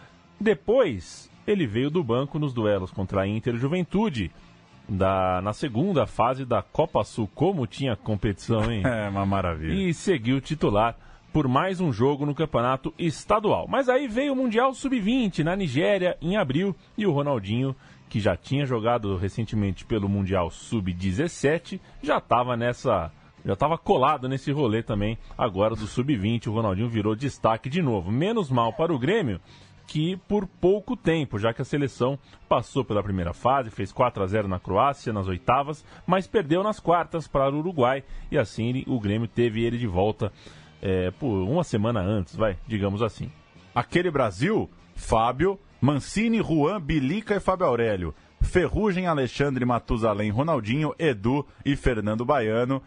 Depois, 0.41 1.31
ele 1.47 1.67
veio 1.67 1.91
do 1.91 2.03
banco 2.03 2.39
nos 2.39 2.53
duelos 2.53 2.91
contra 2.91 3.23
a 3.23 3.27
Inter 3.27 3.55
e 3.55 3.59
Juventude, 3.59 4.31
da, 4.89 5.41
na 5.43 5.53
segunda 5.53 6.07
fase 6.07 6.45
da 6.45 6.63
Copa 6.63 7.03
Sul. 7.05 7.29
Como 7.35 7.67
tinha 7.67 7.97
competição, 7.97 8.71
hein? 8.71 8.83
É 8.87 9.09
uma 9.09 9.27
maravilha. 9.27 9.75
e 9.75 9.93
seguiu 9.95 10.41
titular 10.41 10.97
por 11.33 11.49
mais 11.49 11.81
um 11.81 11.93
jogo 11.93 12.25
no 12.25 12.35
campeonato 12.35 12.95
estadual. 12.99 13.67
Mas 13.69 13.89
aí 13.89 14.09
veio 14.09 14.33
o 14.33 14.37
Mundial 14.37 14.73
Sub-20 14.73 15.45
na 15.45 15.55
Nigéria 15.55 16.17
em 16.23 16.37
abril 16.37 16.75
e 16.97 17.07
o 17.07 17.13
Ronaldinho, 17.13 17.77
que 18.09 18.19
já 18.21 18.37
tinha 18.37 18.65
jogado 18.65 19.17
recentemente 19.17 19.85
pelo 19.85 20.09
Mundial 20.09 20.51
Sub-17, 20.51 21.79
já 22.03 22.19
estava 22.19 22.57
nessa. 22.57 23.13
Já 23.45 23.53
estava 23.53 23.79
colado 23.79 24.29
nesse 24.29 24.51
rolê 24.51 24.83
também, 24.83 25.17
agora 25.39 25.77
do 25.77 25.87
Sub-20. 25.87 26.49
O 26.49 26.53
Ronaldinho 26.53 26.89
virou 26.89 27.15
destaque 27.15 27.69
de 27.69 27.81
novo. 27.81 28.11
Menos 28.11 28.51
mal 28.51 28.73
para 28.73 28.93
o 28.93 28.99
Grêmio, 28.99 29.41
que 29.87 30.17
por 30.29 30.47
pouco 30.47 30.97
tempo, 30.97 31.39
já 31.39 31.53
que 31.53 31.63
a 31.63 31.65
seleção 31.65 32.19
passou 32.49 32.85
pela 32.85 33.03
primeira 33.03 33.33
fase, 33.33 33.71
fez 33.71 33.93
4 33.93 34.23
a 34.23 34.27
0 34.27 34.49
na 34.49 34.59
Croácia 34.59 35.13
nas 35.13 35.29
oitavas, 35.29 35.85
mas 36.07 36.27
perdeu 36.27 36.63
nas 36.63 36.81
quartas 36.81 37.29
para 37.29 37.51
o 37.55 37.59
Uruguai 37.59 38.03
e 38.31 38.37
assim 38.37 38.85
o 38.87 38.99
Grêmio 38.99 39.29
teve 39.29 39.65
ele 39.65 39.79
de 39.79 39.87
volta 39.87 40.33
é, 40.83 41.11
por 41.13 41.43
uma 41.49 41.65
semana 41.65 42.01
antes, 42.01 42.35
vai, 42.37 42.59
digamos 42.67 43.03
assim. 43.03 43.31
Aquele 43.75 44.11
Brasil, 44.11 44.69
Fábio, 44.95 45.59
Mancini, 45.81 46.43
Juan, 46.43 46.81
Bilica 46.81 47.35
e 47.35 47.41
Fábio 47.41 47.67
Aurélio. 47.67 48.15
Ferrugem, 48.41 49.07
Alexandre, 49.07 49.65
Matusalém, 49.65 50.31
Ronaldinho, 50.31 50.95
Edu 50.99 51.47
e 51.65 51.77
Fernando 51.77 52.25
Baiano. 52.25 52.83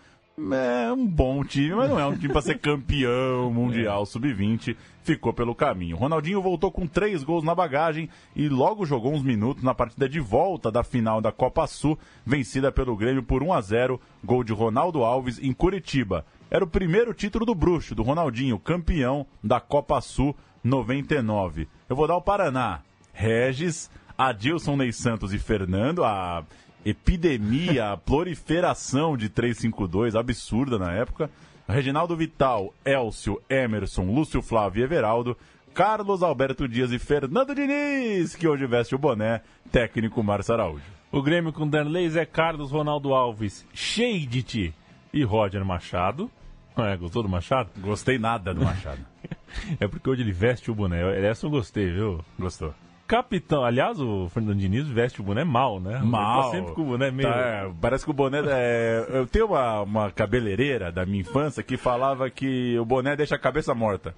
É 0.54 0.92
um 0.92 1.06
bom 1.06 1.44
time, 1.44 1.76
mas 1.76 1.90
não 1.90 2.00
é 2.00 2.06
um 2.06 2.16
time 2.16 2.32
para 2.32 2.42
ser 2.42 2.58
campeão 2.60 3.52
mundial 3.52 4.06
sub-20. 4.06 4.76
Ficou 5.04 5.34
pelo 5.34 5.54
caminho. 5.54 5.98
Ronaldinho 5.98 6.42
voltou 6.42 6.72
com 6.72 6.88
três 6.88 7.24
gols 7.24 7.44
na 7.44 7.54
bagagem 7.54 8.10
e 8.36 8.48
logo 8.48 8.86
jogou 8.86 9.14
uns 9.14 9.22
minutos 9.22 9.64
na 9.64 9.74
partida 9.74 10.08
de 10.08 10.20
volta 10.20 10.72
da 10.72 10.82
final 10.82 11.20
da 11.20 11.32
Copa 11.32 11.68
Sul, 11.68 12.00
vencida 12.26 12.72
pelo 12.72 12.96
Grêmio 12.96 13.22
por 13.22 13.44
1 13.44 13.54
a 13.54 13.62
0 13.62 14.00
Gol 14.24 14.44
de 14.44 14.54
Ronaldo 14.54 15.04
Alves 15.04 15.40
em 15.40 15.52
Curitiba. 15.52 16.26
Era 16.50 16.64
o 16.64 16.68
primeiro 16.68 17.14
título 17.14 17.46
do 17.46 17.54
Bruxo, 17.54 17.94
do 17.94 18.04
Ronaldinho, 18.04 18.58
campeão 18.60 19.26
da 19.44 19.60
Copa 19.60 20.00
Sul 20.00 20.36
99. 20.64 21.68
Eu 21.90 21.96
vou 21.96 22.08
dar 22.08 22.16
o 22.16 22.22
Paraná. 22.22 22.82
Regis, 23.12 23.92
Adilson 24.18 24.78
Ney 24.78 24.94
Santos 24.94 25.34
e 25.34 25.40
Fernando, 25.40 26.04
a 26.04 26.44
epidemia, 26.86 27.92
a 27.92 27.98
proliferação 27.98 29.18
de 29.18 29.30
352, 29.30 30.16
absurda 30.16 30.78
na 30.78 30.92
época. 30.94 31.30
Reginaldo 31.68 32.16
Vital, 32.16 32.74
Elcio, 32.84 33.42
Emerson, 33.50 34.04
Lúcio 34.12 34.42
Flávio 34.42 34.82
e 34.82 34.84
Everaldo. 34.84 35.38
Carlos 35.74 36.24
Alberto 36.24 36.68
Dias 36.68 36.92
e 36.92 37.00
Fernando 37.00 37.54
Diniz, 37.54 38.36
que 38.36 38.48
hoje 38.48 38.66
veste 38.66 38.96
o 38.96 38.98
boné, 38.98 39.42
técnico 39.72 40.24
Márcio 40.24 40.54
Araújo. 40.56 40.84
O 41.12 41.22
Grêmio 41.22 41.54
com 41.54 41.68
Danley, 41.68 42.10
Zé 42.10 42.26
Carlos, 42.26 42.72
Ronaldo 42.72 43.14
Alves, 43.14 43.66
Sheidit 43.74 44.74
e 45.14 45.24
Roger 45.24 45.64
Machado. 45.64 46.30
É, 46.76 46.98
gostou 46.98 47.24
do 47.24 47.30
Machado? 47.30 47.70
Gostei 47.78 48.18
nada 48.18 48.54
do 48.54 48.64
Machado. 48.64 49.00
É 49.80 49.88
porque 49.88 50.08
hoje 50.08 50.22
ele 50.22 50.32
veste 50.32 50.70
o 50.70 50.76
boné. 50.76 51.02
Essa 51.26 51.48
eu 51.48 51.50
gostei, 51.50 51.92
viu? 51.92 52.24
Gostou. 52.38 52.72
Capitão, 53.10 53.64
aliás, 53.64 54.00
o 54.00 54.30
Fernando 54.30 54.60
Diniz 54.60 54.88
veste 54.88 55.20
o 55.20 55.24
boné 55.24 55.44
mal, 55.44 55.80
né? 55.80 55.96
Ele 55.96 56.06
Mal. 56.06 56.44
Tá 56.44 56.52
sempre 56.52 56.76
com 56.76 56.84
o 56.84 56.86
boné 56.86 57.10
meio. 57.10 57.28
Tá, 57.28 57.36
é, 57.36 57.72
parece 57.82 58.06
que 58.06 58.12
o 58.12 58.14
boné. 58.14 58.40
É, 58.46 59.04
eu 59.10 59.26
tenho 59.26 59.48
uma, 59.48 59.82
uma 59.82 60.12
cabeleireira 60.12 60.92
da 60.92 61.08
minha 61.08 61.22
infância 61.22 61.64
que 61.64 61.76
falava 61.76 62.30
que 62.30 62.78
o 62.78 62.86
boné 62.86 63.16
deixa 63.16 63.34
a 63.34 63.40
cabeça 63.40 63.74
morta. 63.74 64.14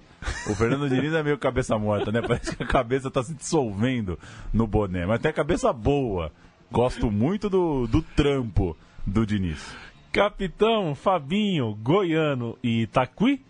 O 0.46 0.54
Fernando 0.54 0.90
Diniz 0.90 1.14
é 1.14 1.22
meio 1.22 1.38
cabeça 1.38 1.78
morta, 1.78 2.12
né? 2.12 2.20
Parece 2.20 2.54
que 2.54 2.62
a 2.62 2.66
cabeça 2.66 3.10
tá 3.10 3.22
se 3.22 3.32
dissolvendo 3.32 4.18
no 4.52 4.66
boné. 4.66 5.06
Mas 5.06 5.22
tem 5.22 5.30
a 5.30 5.34
cabeça 5.34 5.72
boa. 5.72 6.30
Gosto 6.70 7.10
muito 7.10 7.48
do, 7.48 7.86
do 7.86 8.02
trampo 8.02 8.76
do 9.06 9.24
Diniz. 9.24 9.74
Capitão, 10.12 10.94
Fabinho, 10.94 11.74
Goiano 11.76 12.58
e 12.62 12.82
Itaqui, 12.82 13.42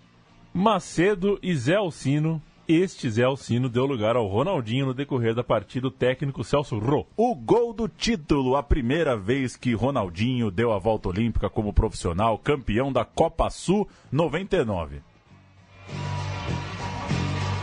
Macedo 0.55 1.37
e 1.43 1.53
Zé 1.53 1.75
Alcino. 1.75 2.41
Este 2.75 3.11
Zé 3.11 3.23
Alcino 3.25 3.69
deu 3.69 3.85
lugar 3.85 4.17
ao 4.17 4.27
Ronaldinho 4.27 4.87
no 4.87 4.95
decorrer 4.95 5.35
da 5.35 5.45
partida, 5.45 5.89
o 5.89 5.91
técnico 5.91 6.43
Celso 6.43 6.79
Rô. 6.79 7.07
O 7.15 7.35
gol 7.35 7.75
do 7.75 7.87
título, 7.87 8.57
a 8.57 8.63
primeira 8.63 9.15
vez 9.15 9.57
que 9.59 9.75
Ronaldinho 9.75 10.51
deu 10.51 10.73
a 10.73 10.79
volta 10.79 11.11
olímpica 11.11 11.51
como 11.51 11.75
profissional, 11.75 12.39
campeão 12.39 12.91
da 12.91 13.05
Copa 13.05 13.51
Sul 13.51 13.87
99. 14.11 15.03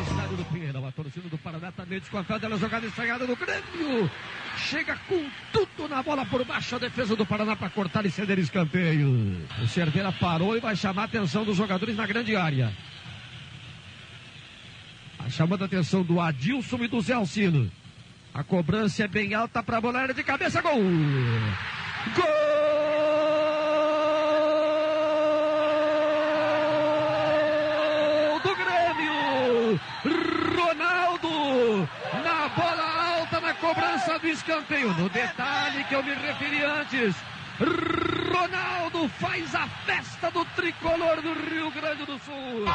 Estádio 0.03 0.37
do 0.37 0.45
Pinheirão, 0.45 0.87
a 0.87 0.91
torcida 0.91 1.27
do 1.27 1.37
Paraná 1.39 1.69
está 1.69 1.85
meio 1.87 2.01
desconfiada 2.01 2.47
da 2.47 2.57
jogada 2.57 2.85
estranhada 2.85 3.25
do 3.25 3.35
Grêmio. 3.35 4.11
Chega 4.57 4.95
com 5.07 5.25
tudo 5.51 5.89
na 5.89 6.03
bola 6.03 6.23
por 6.27 6.45
baixo, 6.45 6.75
a 6.75 6.79
defesa 6.79 7.15
do 7.15 7.25
Paraná 7.25 7.55
para 7.55 7.71
cortar 7.71 8.05
e 8.05 8.11
ceder 8.11 8.37
escanteio. 8.37 9.09
O 9.63 9.67
Cerveira 9.67 10.11
parou 10.11 10.55
e 10.55 10.59
vai 10.59 10.75
chamar 10.75 11.01
a 11.01 11.05
atenção 11.05 11.43
dos 11.43 11.57
jogadores 11.57 11.95
na 11.95 12.05
grande 12.05 12.35
área. 12.35 12.71
Chamando 15.29 15.61
a 15.61 15.65
atenção 15.65 16.01
do 16.01 16.19
Adilson 16.19 16.77
e 16.83 16.87
do 16.87 16.99
Zé 17.01 17.13
Alcino. 17.13 17.71
A 18.33 18.43
cobrança 18.43 19.03
é 19.03 19.07
bem 19.07 19.33
alta 19.33 19.61
para 19.61 19.77
a 19.77 19.81
bola 19.81 20.13
de 20.13 20.23
cabeça, 20.23 20.61
gol! 20.61 20.73
Gol 20.73 22.25
do 28.43 28.55
Grêmio! 28.55 29.79
Ronaldo 30.57 31.87
na 32.23 32.49
bola 32.49 33.17
alta 33.17 33.39
na 33.39 33.53
cobrança 33.53 34.17
do 34.19 34.27
escanteio. 34.27 34.93
No 34.95 35.09
detalhe 35.09 35.83
que 35.85 35.95
eu 35.95 36.03
me 36.03 36.13
referi 36.15 36.63
antes. 36.63 37.15
Ronaldo 38.31 39.07
faz 39.19 39.53
a 39.53 39.67
festa 39.85 40.31
do 40.31 40.43
tricolor 40.55 41.21
do 41.21 41.33
Rio 41.33 41.69
Grande 41.71 42.05
do 42.05 42.17
Sul. 42.19 42.65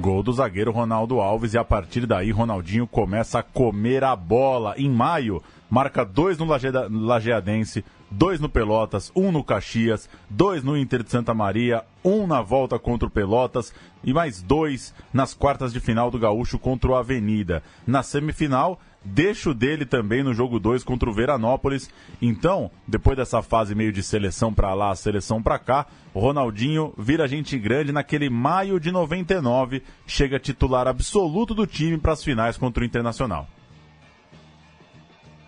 Gol 0.00 0.22
do 0.22 0.32
zagueiro 0.32 0.72
Ronaldo 0.72 1.20
Alves 1.20 1.54
e 1.54 1.58
a 1.58 1.64
partir 1.64 2.06
daí 2.06 2.30
Ronaldinho 2.30 2.86
começa 2.86 3.38
a 3.38 3.42
comer 3.42 4.02
a 4.02 4.16
bola. 4.16 4.74
Em 4.78 4.88
maio, 4.88 5.42
marca 5.68 6.04
dois 6.04 6.38
no 6.38 6.46
Lageda- 6.46 6.88
Lajeadense, 6.90 7.84
dois 8.10 8.40
no 8.40 8.48
Pelotas, 8.48 9.12
um 9.14 9.30
no 9.30 9.44
Caxias, 9.44 10.08
dois 10.30 10.62
no 10.62 10.76
Inter 10.76 11.02
de 11.02 11.10
Santa 11.10 11.34
Maria, 11.34 11.84
um 12.04 12.26
na 12.26 12.40
volta 12.40 12.78
contra 12.78 13.06
o 13.06 13.10
Pelotas 13.10 13.72
e 14.02 14.12
mais 14.12 14.42
dois 14.42 14.94
nas 15.12 15.34
quartas 15.34 15.72
de 15.72 15.80
final 15.80 16.10
do 16.10 16.18
Gaúcho 16.18 16.58
contra 16.58 16.90
o 16.90 16.94
Avenida. 16.96 17.62
Na 17.86 18.02
semifinal, 18.02 18.80
deixo 19.04 19.52
dele 19.52 19.84
também 19.84 20.22
no 20.22 20.34
jogo 20.34 20.58
2 20.58 20.84
contra 20.84 21.08
o 21.08 21.12
Veranópolis. 21.12 21.90
Então, 22.20 22.70
depois 22.86 23.16
dessa 23.16 23.42
fase 23.42 23.74
meio 23.74 23.92
de 23.92 24.02
seleção 24.02 24.52
pra 24.52 24.74
lá, 24.74 24.94
seleção 24.94 25.42
pra 25.42 25.58
cá, 25.58 25.86
o 26.14 26.20
Ronaldinho 26.20 26.92
vira 26.96 27.28
gente 27.28 27.58
grande 27.58 27.92
naquele 27.92 28.28
maio 28.28 28.78
de 28.78 28.92
99, 28.92 29.82
chega 30.06 30.38
titular 30.38 30.86
absoluto 30.86 31.54
do 31.54 31.66
time 31.66 31.98
para 31.98 32.12
as 32.12 32.22
finais 32.22 32.56
contra 32.56 32.82
o 32.82 32.86
Internacional. 32.86 33.48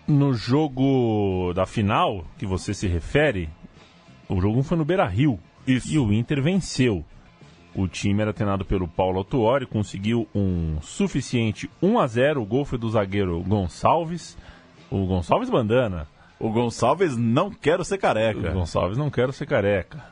No 0.07 0.33
jogo 0.33 1.51
da 1.53 1.65
final, 1.65 2.25
que 2.37 2.45
você 2.45 2.73
se 2.73 2.87
refere, 2.87 3.49
o 4.29 4.39
jogo 4.39 4.61
foi 4.61 4.77
no 4.77 4.85
Beira 4.85 5.07
Rio. 5.07 5.39
Isso. 5.65 5.91
E 5.91 5.97
o 5.97 6.13
Inter 6.13 6.43
venceu. 6.43 7.03
O 7.75 7.89
time 7.89 8.21
era 8.21 8.33
treinado 8.33 8.63
pelo 8.63 8.87
Paulo 8.87 9.17
Autuori, 9.17 9.65
conseguiu 9.65 10.27
um 10.33 10.77
suficiente 10.81 11.69
1 11.81 11.99
a 11.99 12.07
0 12.07 12.41
O 12.41 12.45
gol 12.45 12.63
foi 12.63 12.77
do 12.77 12.89
zagueiro 12.89 13.43
Gonçalves. 13.43 14.37
O 14.89 15.05
Gonçalves 15.05 15.49
Bandana. 15.49 16.07
O 16.39 16.49
Gonçalves 16.49 17.17
não 17.17 17.51
quero 17.51 17.83
ser 17.83 17.97
careca. 17.97 18.49
O 18.49 18.53
Gonçalves 18.53 18.97
não 18.97 19.09
quero 19.09 19.33
ser 19.33 19.45
careca. 19.45 20.03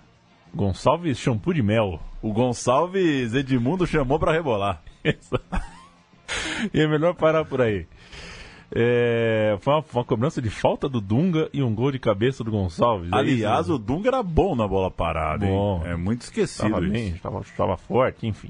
Gonçalves 0.54 1.18
shampoo 1.18 1.54
de 1.54 1.64
mel. 1.64 2.02
O 2.22 2.34
Gonçalves 2.34 3.34
Edmundo 3.34 3.88
chamou 3.88 4.20
para 4.20 4.34
rebolar. 4.34 4.82
e 6.74 6.82
é 6.82 6.88
melhor 6.88 7.16
parar 7.16 7.46
por 7.46 7.62
aí. 7.62 7.88
É, 8.76 9.56
foi 9.60 9.74
uma, 9.74 9.86
uma, 9.94 10.04
cobrança 10.04 10.42
de 10.42 10.50
falta 10.50 10.90
do 10.90 11.00
Dunga 11.00 11.48
e 11.54 11.62
um 11.62 11.76
gol 11.76 11.92
de 11.92 12.00
cabeça 12.00 12.44
do 12.44 12.50
Gonçalves. 12.50 13.12
É 13.12 13.16
Aliás, 13.16 13.70
o 13.70 13.78
Dunga 13.78 14.10
era 14.10 14.24
bom 14.24 14.56
na 14.56 14.68
bola 14.68 14.90
parada, 14.90 15.46
bom? 15.46 15.84
É 15.86 15.96
muito 15.96 16.22
esquecido 16.22 16.84
estava 16.84 16.98
isso. 16.98 17.44
Estava 17.44 17.78
forte, 17.78 18.26
enfim. 18.26 18.50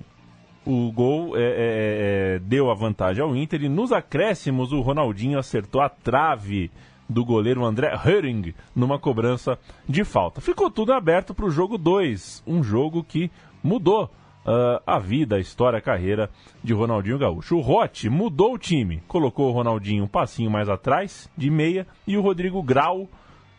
O 0.66 0.90
gol 0.94 1.36
é, 1.36 1.42
é, 1.42 1.46
é, 1.46 2.40
deu 2.40 2.72
a 2.72 2.74
vantagem 2.74 3.22
ao 3.22 3.36
Inter 3.36 3.64
e 3.64 3.70
nos 3.70 3.92
acréscimos 3.92 4.72
o 4.72 4.80
Ronaldinho 4.80 5.38
acertou 5.38 5.82
a 5.82 5.90
trave 5.90 6.72
do 7.10 7.26
goleiro 7.26 7.66
André 7.66 7.94
Höring 7.94 8.54
numa 8.74 8.98
cobrança 8.98 9.60
de 9.88 10.06
falta. 10.06 10.40
Ficou 10.40 10.72
tudo 10.72 10.94
aberto 10.94 11.34
para 11.34 11.46
o 11.46 11.52
jogo 11.52 11.78
2, 11.78 12.44
um 12.48 12.64
jogo 12.64 13.04
que 13.04 13.30
mudou 13.62 14.10
uh, 14.46 14.82
a 14.86 15.00
vida, 15.00 15.36
a 15.36 15.40
história, 15.40 15.80
a 15.80 15.82
carreira 15.82 16.30
de 16.64 16.74
Ronaldinho 16.74 17.18
Gaúcho. 17.18 17.58
O 17.58 17.62
Rotti 17.62 18.10
mudou 18.10 18.54
o 18.54 18.58
time, 18.58 19.02
colocou 19.08 19.50
o 19.50 19.54
Ronaldinho 19.54 20.04
um 20.04 20.08
passinho 20.08 20.52
mais 20.52 20.70
atrás, 20.70 21.30
de 21.38 21.50
meia, 21.50 21.88
e 22.06 22.18
o 22.18 22.22
Rodrigo 22.22 22.62
Grau 22.62 23.08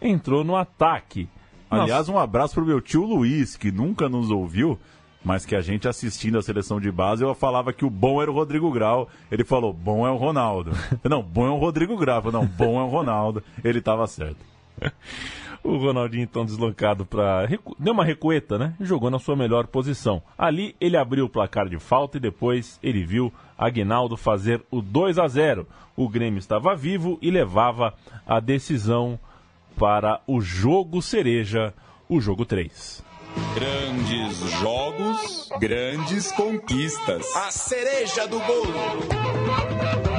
entrou 0.01 0.45
no 0.45 0.57
ataque. 0.57 1.29
Aliás, 1.71 2.09
um 2.09 2.19
abraço 2.19 2.55
pro 2.55 2.67
meu 2.67 2.81
tio 2.81 3.05
Luiz, 3.05 3.57
que 3.57 3.73
nunca 3.73 4.09
nos 4.09 4.31
ouviu, 4.31 4.79
mas 5.25 5.45
que 5.45 5.57
a 5.57 5.61
gente 5.61 5.89
assistindo 5.89 6.39
a 6.39 6.43
seleção 6.43 6.79
de 6.81 6.91
base, 6.93 7.25
eu 7.25 7.35
falava 7.35 7.73
que 7.73 7.85
o 7.85 7.91
bom 7.91 8.21
era 8.21 8.31
o 8.31 8.35
Rodrigo 8.35 8.71
Grau. 8.71 9.09
Ele 9.31 9.43
falou, 9.43 9.73
bom 9.73 10.07
é 10.07 10.11
o 10.11 10.17
Ronaldo. 10.17 10.73
não, 11.03 11.23
bom 11.23 11.47
é 11.47 11.51
o 11.51 11.57
Rodrigo 11.57 11.97
Grau. 11.97 12.31
não, 12.31 12.47
bom 12.47 12.79
é 12.79 12.85
o 12.85 12.89
Ronaldo. 12.89 13.43
Ele 13.65 13.79
estava 13.79 14.07
certo. 14.07 14.45
O 15.65 15.79
Ronaldinho, 15.79 16.25
então, 16.25 16.45
deslocado 16.45 17.07
para. 17.07 17.49
Deu 17.79 17.95
uma 17.95 18.05
recueta, 18.05 18.59
né? 18.59 18.75
Jogou 18.79 19.11
na 19.11 19.19
sua 19.19 19.35
melhor 19.35 19.67
posição. 19.67 20.23
Ali 20.37 20.77
ele 20.79 20.95
abriu 20.95 21.25
o 21.25 21.29
placar 21.29 21.71
de 21.71 21.79
falta 21.79 22.19
e 22.19 22.21
depois 22.21 22.79
ele 22.83 23.03
viu 23.03 23.33
Aguinaldo 23.57 24.15
fazer 24.15 24.63
o 24.71 24.83
2 24.83 25.19
a 25.19 25.27
0. 25.27 25.67
O 25.97 26.07
Grêmio 26.07 26.39
estava 26.39 26.77
vivo 26.77 27.19
e 27.23 27.31
levava 27.31 27.95
a 28.27 28.41
decisão 28.41 29.19
para 29.79 30.21
o 30.27 30.39
jogo 30.39 31.01
cereja, 31.01 31.73
o 32.11 32.21
jogo 32.21 32.45
3. 32.45 33.03
Grandes 33.55 34.39
jogos, 34.61 35.49
grandes 35.59 36.31
conquistas. 36.33 37.35
A 37.35 37.51
cereja 37.51 38.29
do 38.29 38.39
bolo. 38.39 40.14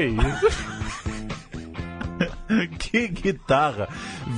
Que 0.00 0.06
isso? 0.16 0.80
que 2.78 3.08
guitarra! 3.08 3.88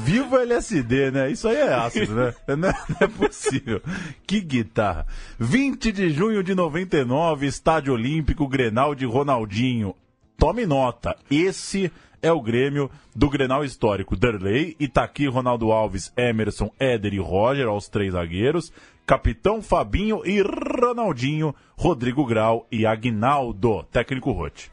Viva 0.04 0.42
LSD, 0.42 1.12
né? 1.12 1.30
Isso 1.30 1.46
aí 1.46 1.56
é 1.56 1.72
ácido, 1.72 2.14
né? 2.14 2.34
Não 2.56 2.68
é, 2.68 2.74
não 2.88 2.96
é, 3.00 3.06
possível. 3.06 3.80
Que 4.26 4.40
guitarra! 4.40 5.06
20 5.38 5.92
de 5.92 6.10
junho 6.10 6.42
de 6.42 6.54
99, 6.54 7.46
Estádio 7.46 7.94
Olímpico, 7.94 8.48
Grenal 8.48 8.94
de 8.94 9.06
Ronaldinho. 9.06 9.94
Tome 10.36 10.66
nota, 10.66 11.16
esse 11.30 11.92
é 12.20 12.32
o 12.32 12.40
Grêmio 12.40 12.90
do 13.14 13.30
Grenal 13.30 13.64
histórico. 13.64 14.16
Derlei, 14.16 14.76
Itaqui, 14.80 15.28
Ronaldo 15.28 15.70
Alves, 15.70 16.12
Emerson, 16.16 16.72
Éder 16.78 17.14
e 17.14 17.18
Roger, 17.18 17.68
aos 17.68 17.88
três 17.88 18.12
zagueiros. 18.12 18.72
Capitão 19.06 19.62
Fabinho 19.62 20.22
e 20.24 20.42
Ronaldinho, 20.42 21.54
Rodrigo 21.76 22.24
Grau 22.26 22.66
e 22.70 22.84
Aguinaldo, 22.84 23.84
técnico 23.84 24.32
Rote 24.32 24.71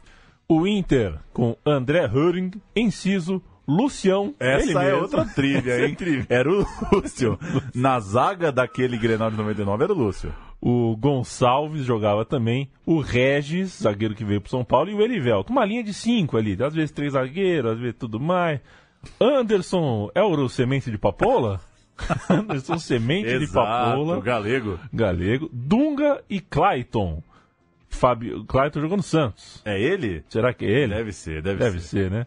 o 0.50 0.66
Inter 0.66 1.14
com 1.32 1.56
André 1.64 2.10
Höring, 2.12 2.50
Enciso, 2.74 3.40
Lucião. 3.68 4.34
Essa 4.40 4.82
é 4.82 4.92
outra 4.96 5.24
trilha, 5.24 5.86
hein? 5.86 5.96
É 6.28 6.40
era 6.40 6.50
o 6.50 6.66
Lúcio. 6.92 7.38
Na 7.72 8.00
zaga 8.00 8.50
daquele 8.50 8.98
Grenal 8.98 9.30
de 9.30 9.36
99 9.36 9.84
era 9.84 9.92
o 9.92 9.96
Lúcio. 9.96 10.34
O 10.60 10.96
Gonçalves 10.96 11.84
jogava 11.84 12.24
também. 12.24 12.68
O 12.84 12.98
Regis, 12.98 13.78
zagueiro 13.80 14.16
que 14.16 14.24
veio 14.24 14.40
pro 14.40 14.50
São 14.50 14.64
Paulo. 14.64 14.90
E 14.90 14.94
o 14.94 15.00
Elivelto. 15.00 15.52
Uma 15.52 15.64
linha 15.64 15.84
de 15.84 15.94
cinco 15.94 16.36
ali. 16.36 16.60
Às 16.60 16.74
vezes 16.74 16.90
três 16.90 17.12
zagueiros, 17.12 17.70
às 17.70 17.78
vezes 17.78 17.94
tudo 17.96 18.18
mais. 18.18 18.60
Anderson 19.20 20.10
é 20.16 20.22
o 20.22 20.48
semente 20.48 20.90
de 20.90 20.98
papoula? 20.98 21.60
Anderson 22.28 22.76
semente 22.76 23.28
Exato, 23.28 23.46
de 23.46 23.52
papoula. 23.52 24.20
galego. 24.20 24.80
Galego. 24.92 25.48
Dunga 25.52 26.24
e 26.28 26.40
Clayton. 26.40 27.22
Fábio. 27.90 28.44
Clayton 28.44 28.80
jogou 28.80 28.96
no 28.96 29.02
Santos. 29.02 29.60
É 29.64 29.78
ele? 29.78 30.24
Será 30.28 30.54
que 30.54 30.64
é 30.64 30.70
ele? 30.70 30.94
Deve 30.94 31.12
ser, 31.12 31.42
deve, 31.42 31.58
deve 31.58 31.80
ser. 31.80 32.04
ser. 32.04 32.10
né? 32.10 32.26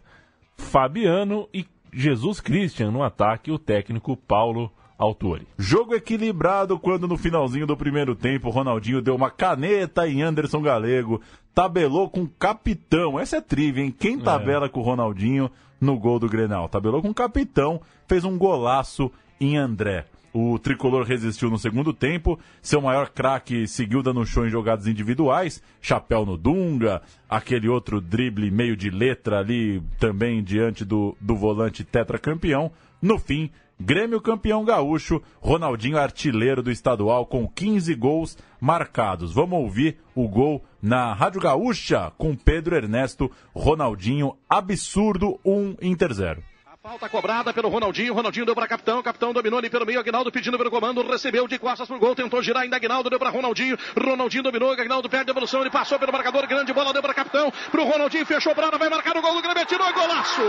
Fabiano 0.56 1.47
e 1.54 1.65
Jesus 1.91 2.39
Christian 2.39 2.91
no 2.91 3.02
ataque, 3.02 3.52
o 3.52 3.58
técnico 3.58 4.15
Paulo 4.15 4.71
Autori. 4.97 5.47
Jogo 5.58 5.95
equilibrado 5.95 6.78
quando 6.78 7.08
no 7.08 7.17
finalzinho 7.17 7.65
do 7.65 7.76
primeiro 7.76 8.15
tempo 8.15 8.49
Ronaldinho 8.49 9.02
deu 9.02 9.15
uma 9.15 9.32
caneta 9.32 10.08
em 10.08 10.21
Anderson 10.21 10.62
Galego, 10.62 11.21
tabelou 11.54 12.10
com 12.10 12.23
o 12.23 12.30
capitão. 12.30 13.19
Essa 13.19 13.38
é 13.38 13.41
trivia, 13.41 13.84
hein? 13.84 13.95
Quem 13.97 14.19
tabela 14.19 14.67
é. 14.67 14.69
com 14.69 14.80
o 14.80 14.84
Ronaldinho 14.84 15.49
no 15.80 15.97
gol 15.97 16.19
do 16.19 16.30
Grenal? 16.30 16.69
Tabelou 16.69 17.02
com 17.02 17.10
o 17.10 17.13
capitão, 17.13 17.82
fez 18.08 18.23
um 18.23 18.38
golaço 18.38 19.12
em 19.39 19.58
André. 19.58 20.06
O 20.34 20.58
tricolor 20.58 21.06
resistiu 21.06 21.50
no 21.50 21.60
segundo 21.60 21.93
tempo. 21.93 22.39
Seu 22.62 22.82
maior 22.82 23.10
craque 23.10 23.67
seguiu 23.67 24.02
dando 24.02 24.26
show 24.26 24.46
em 24.46 24.50
jogadas 24.50 24.88
individuais. 24.88 25.62
Chapéu 25.80 26.26
no 26.26 26.36
Dunga, 26.36 27.04
aquele 27.30 27.69
outro 27.69 28.02
drible 28.02 28.50
meio 28.50 28.76
de 28.76 28.89
letra 28.89 29.39
ali 29.39 29.82
também 30.00 30.43
diante 30.43 30.84
do, 30.84 31.15
do 31.22 31.36
volante 31.36 31.84
tetracampeão. 31.84 32.72
No 33.00 33.19
fim, 33.19 33.52
Grêmio 33.80 34.22
campeão 34.22 34.63
gaúcho, 34.63 35.22
Ronaldinho 35.41 35.98
artilheiro 35.98 36.63
do 36.63 36.72
estadual 36.72 37.26
com 37.26 37.48
15 37.48 37.93
gols 37.96 38.38
marcados. 38.62 39.34
Vamos 39.34 39.60
ouvir 39.60 39.98
o 40.15 40.28
gol 40.28 40.63
na 40.82 41.13
Rádio 41.13 41.41
Gaúcha 41.41 42.12
com 42.17 42.36
Pedro 42.36 42.76
Ernesto, 42.76 43.30
Ronaldinho, 43.54 44.38
absurdo 44.50 45.39
1 45.43 45.78
Inter 45.82 46.13
0. 46.13 46.53
Falta 46.84 47.08
cobrada 47.08 47.54
pelo 47.54 47.69
Ronaldinho. 47.69 48.13
Ronaldinho 48.13 48.46
deu 48.46 48.54
para 48.54 48.67
capitão. 48.67 49.02
Capitão 49.02 49.32
dominou 49.32 49.58
ali 49.58 49.69
pelo 49.69 49.86
meio. 49.86 50.02
Aguinaldo 50.02 50.30
pedindo 50.30 50.58
pelo 50.58 50.69
comando. 50.69 51.02
Recebeu 51.02 51.48
de 51.48 51.58
costas 51.58 51.88
pro 51.88 51.98
gol. 51.98 52.13
Tentou 52.13 52.43
girar 52.43 52.63
ainda. 52.63 52.76
Aguinaldo 52.76 53.10
deu 53.10 53.17
para 53.17 53.30
Ronaldinho. 53.30 53.78
Ronaldinho 53.98 54.43
dominou. 54.43 54.69
Aguinaldo 54.69 55.10
perde 55.10 55.32
a 55.32 55.32
evolução. 55.32 55.62
Ele 55.62 55.69
passou 55.69 55.98
pelo 55.98 56.12
marcador. 56.12 56.46
Grande 56.46 56.74
bola 56.74 56.91
deu 56.91 57.02
para 57.02 57.13
capitão. 57.13 57.50
Pro 57.72 57.86
Ronaldinho. 57.86 58.26
Fechou 58.26 58.54
para 58.54 58.78
Vai 58.78 58.89
marcar 58.89 59.15
o 59.15 59.22
gol 59.22 59.34
do 59.34 59.41
Grêmio. 59.41 59.65
Tirou. 59.65 59.93
Golaço. 59.93 60.41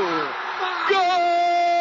Gol! 0.88 1.73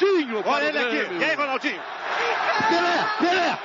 Ronaldinho. 0.00 0.42
Olha 0.46 0.64
ele 0.64 0.78
aqui. 0.78 1.14
E 1.14 1.24
aí, 1.24 1.34
Ronaldinho? 1.34 1.80
Pelé, 2.68 3.06
Pelé. 3.20 3.58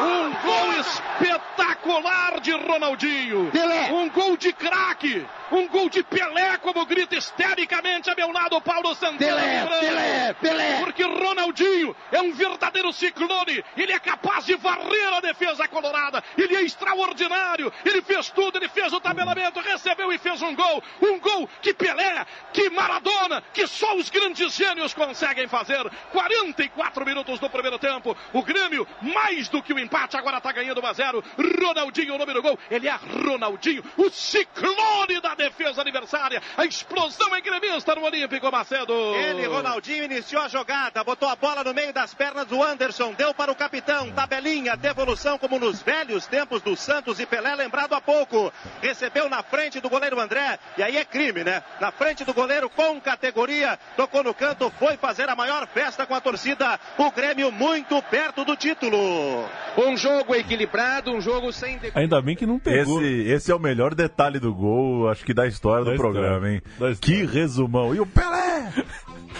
Um 0.00 0.32
gol 0.42 0.72
espetacular 0.80 2.40
de 2.40 2.52
Ronaldinho. 2.52 3.50
Pelé. 3.50 3.92
Um 3.92 4.08
gol 4.10 4.36
de 4.36 4.52
craque. 4.52 5.26
Um 5.50 5.66
gol 5.66 5.88
de 5.88 6.02
Pelé, 6.02 6.58
como 6.58 6.84
grita 6.84 7.16
histericamente 7.16 8.10
a 8.10 8.14
meu 8.14 8.30
lado 8.30 8.60
Paulo 8.60 8.94
Santana. 8.94 9.18
Pelé, 9.18 9.66
Pelé, 9.80 10.34
Pelé. 10.34 10.80
Porque 10.80 11.02
Ronaldinho 11.02 11.96
é 12.12 12.20
um 12.20 12.32
verdadeiro 12.32 12.92
ciclone. 12.92 13.64
Ele 13.76 13.92
é 13.92 13.98
capaz 13.98 14.44
de 14.44 14.54
varrer 14.56 15.14
a 15.14 15.20
defesa 15.20 15.66
colorada. 15.66 16.22
Ele 16.36 16.54
é 16.54 16.62
extraordinário. 16.62 17.72
Ele 17.84 18.02
fez 18.02 18.28
tudo, 18.30 18.58
ele 18.58 18.68
fez 18.68 18.92
o 18.92 19.00
tabelamento, 19.00 19.60
recebeu 19.60 20.12
e 20.12 20.18
fez 20.18 20.42
um 20.42 20.54
gol. 20.54 20.82
Um 21.00 21.18
gol 21.18 21.48
que 21.62 21.72
Pelé, 21.72 22.26
que 22.52 22.68
Maradona, 22.68 23.42
que 23.54 23.66
só 23.66 23.96
os 23.96 24.10
grandes 24.10 24.54
gênios 24.54 24.92
conseguem 24.92 25.48
fazer. 25.48 25.90
44 26.12 27.06
minutos 27.06 27.40
do 27.40 27.48
primeiro 27.48 27.78
tempo. 27.78 28.14
O 28.34 28.42
Grêmio 28.42 28.86
mais 29.00 29.28
mais 29.38 29.48
do 29.58 29.62
que 29.62 29.72
o 29.72 29.78
empate. 29.78 30.16
Agora 30.16 30.40
tá 30.40 30.52
ganhando 30.52 30.80
1 30.80 30.86
a 30.86 30.92
0. 30.92 31.24
Ronaldinho, 31.60 32.14
o 32.14 32.18
número 32.18 32.42
gol. 32.42 32.58
Ele 32.70 32.88
é 32.88 32.94
Ronaldinho, 32.94 33.84
o 33.96 34.08
ciclone 34.08 35.20
da 35.20 35.34
defesa 35.34 35.82
adversária. 35.82 36.42
A 36.56 36.64
explosão 36.64 37.34
é 37.34 37.40
gremista 37.40 37.94
no 37.94 38.04
Olímpico, 38.04 38.50
Macedo. 38.50 38.92
Ele, 39.16 39.46
Ronaldinho, 39.46 40.04
iniciou 40.04 40.42
a 40.42 40.48
jogada, 40.48 41.04
botou 41.04 41.28
a 41.28 41.36
bola 41.36 41.64
no 41.64 41.74
meio 41.74 41.92
das 41.92 42.14
pernas 42.14 42.46
do 42.46 42.62
Anderson, 42.62 43.12
deu 43.12 43.34
para 43.34 43.50
o 43.50 43.54
capitão, 43.54 44.10
tabelinha, 44.12 44.76
devolução 44.76 45.38
como 45.38 45.58
nos 45.58 45.82
velhos 45.82 46.26
tempos 46.26 46.62
do 46.62 46.76
Santos 46.76 47.18
e 47.20 47.26
Pelé, 47.26 47.54
lembrado 47.54 47.94
há 47.94 48.00
pouco. 48.00 48.52
Recebeu 48.80 49.28
na 49.28 49.42
frente 49.42 49.80
do 49.80 49.88
goleiro 49.88 50.20
André, 50.20 50.58
e 50.76 50.82
aí 50.82 50.96
é 50.96 51.04
crime, 51.04 51.42
né? 51.42 51.62
Na 51.80 51.90
frente 51.90 52.24
do 52.24 52.32
goleiro 52.32 52.70
com 52.70 53.00
categoria, 53.00 53.78
tocou 53.96 54.22
no 54.22 54.34
canto, 54.34 54.72
foi 54.78 54.96
fazer 54.96 55.28
a 55.28 55.36
maior 55.36 55.66
festa 55.66 56.06
com 56.06 56.14
a 56.14 56.20
torcida. 56.20 56.78
O 56.96 57.10
Grêmio 57.10 57.50
muito 57.50 58.00
perto 58.02 58.44
do 58.44 58.56
título. 58.56 59.37
Um 59.76 59.96
jogo 59.96 60.34
equilibrado, 60.34 61.10
um 61.12 61.20
jogo 61.20 61.52
sem. 61.52 61.78
Ainda 61.94 62.20
bem 62.20 62.34
que 62.34 62.44
não 62.46 62.58
pegou. 62.58 63.00
Esse, 63.02 63.28
esse 63.30 63.52
é 63.52 63.54
o 63.54 63.58
melhor 63.60 63.94
detalhe 63.94 64.38
do 64.38 64.52
gol, 64.54 65.08
acho 65.08 65.24
que 65.24 65.32
da 65.34 65.46
história 65.46 65.84
Da 65.84 65.90
do 65.90 65.94
história. 65.96 66.20
programa, 66.20 66.50
hein? 66.50 66.62
Da 66.78 66.94
Que 66.94 67.24
resumão. 67.24 67.94
E 67.94 68.00
o 68.00 68.06
Pelé! 68.06 68.72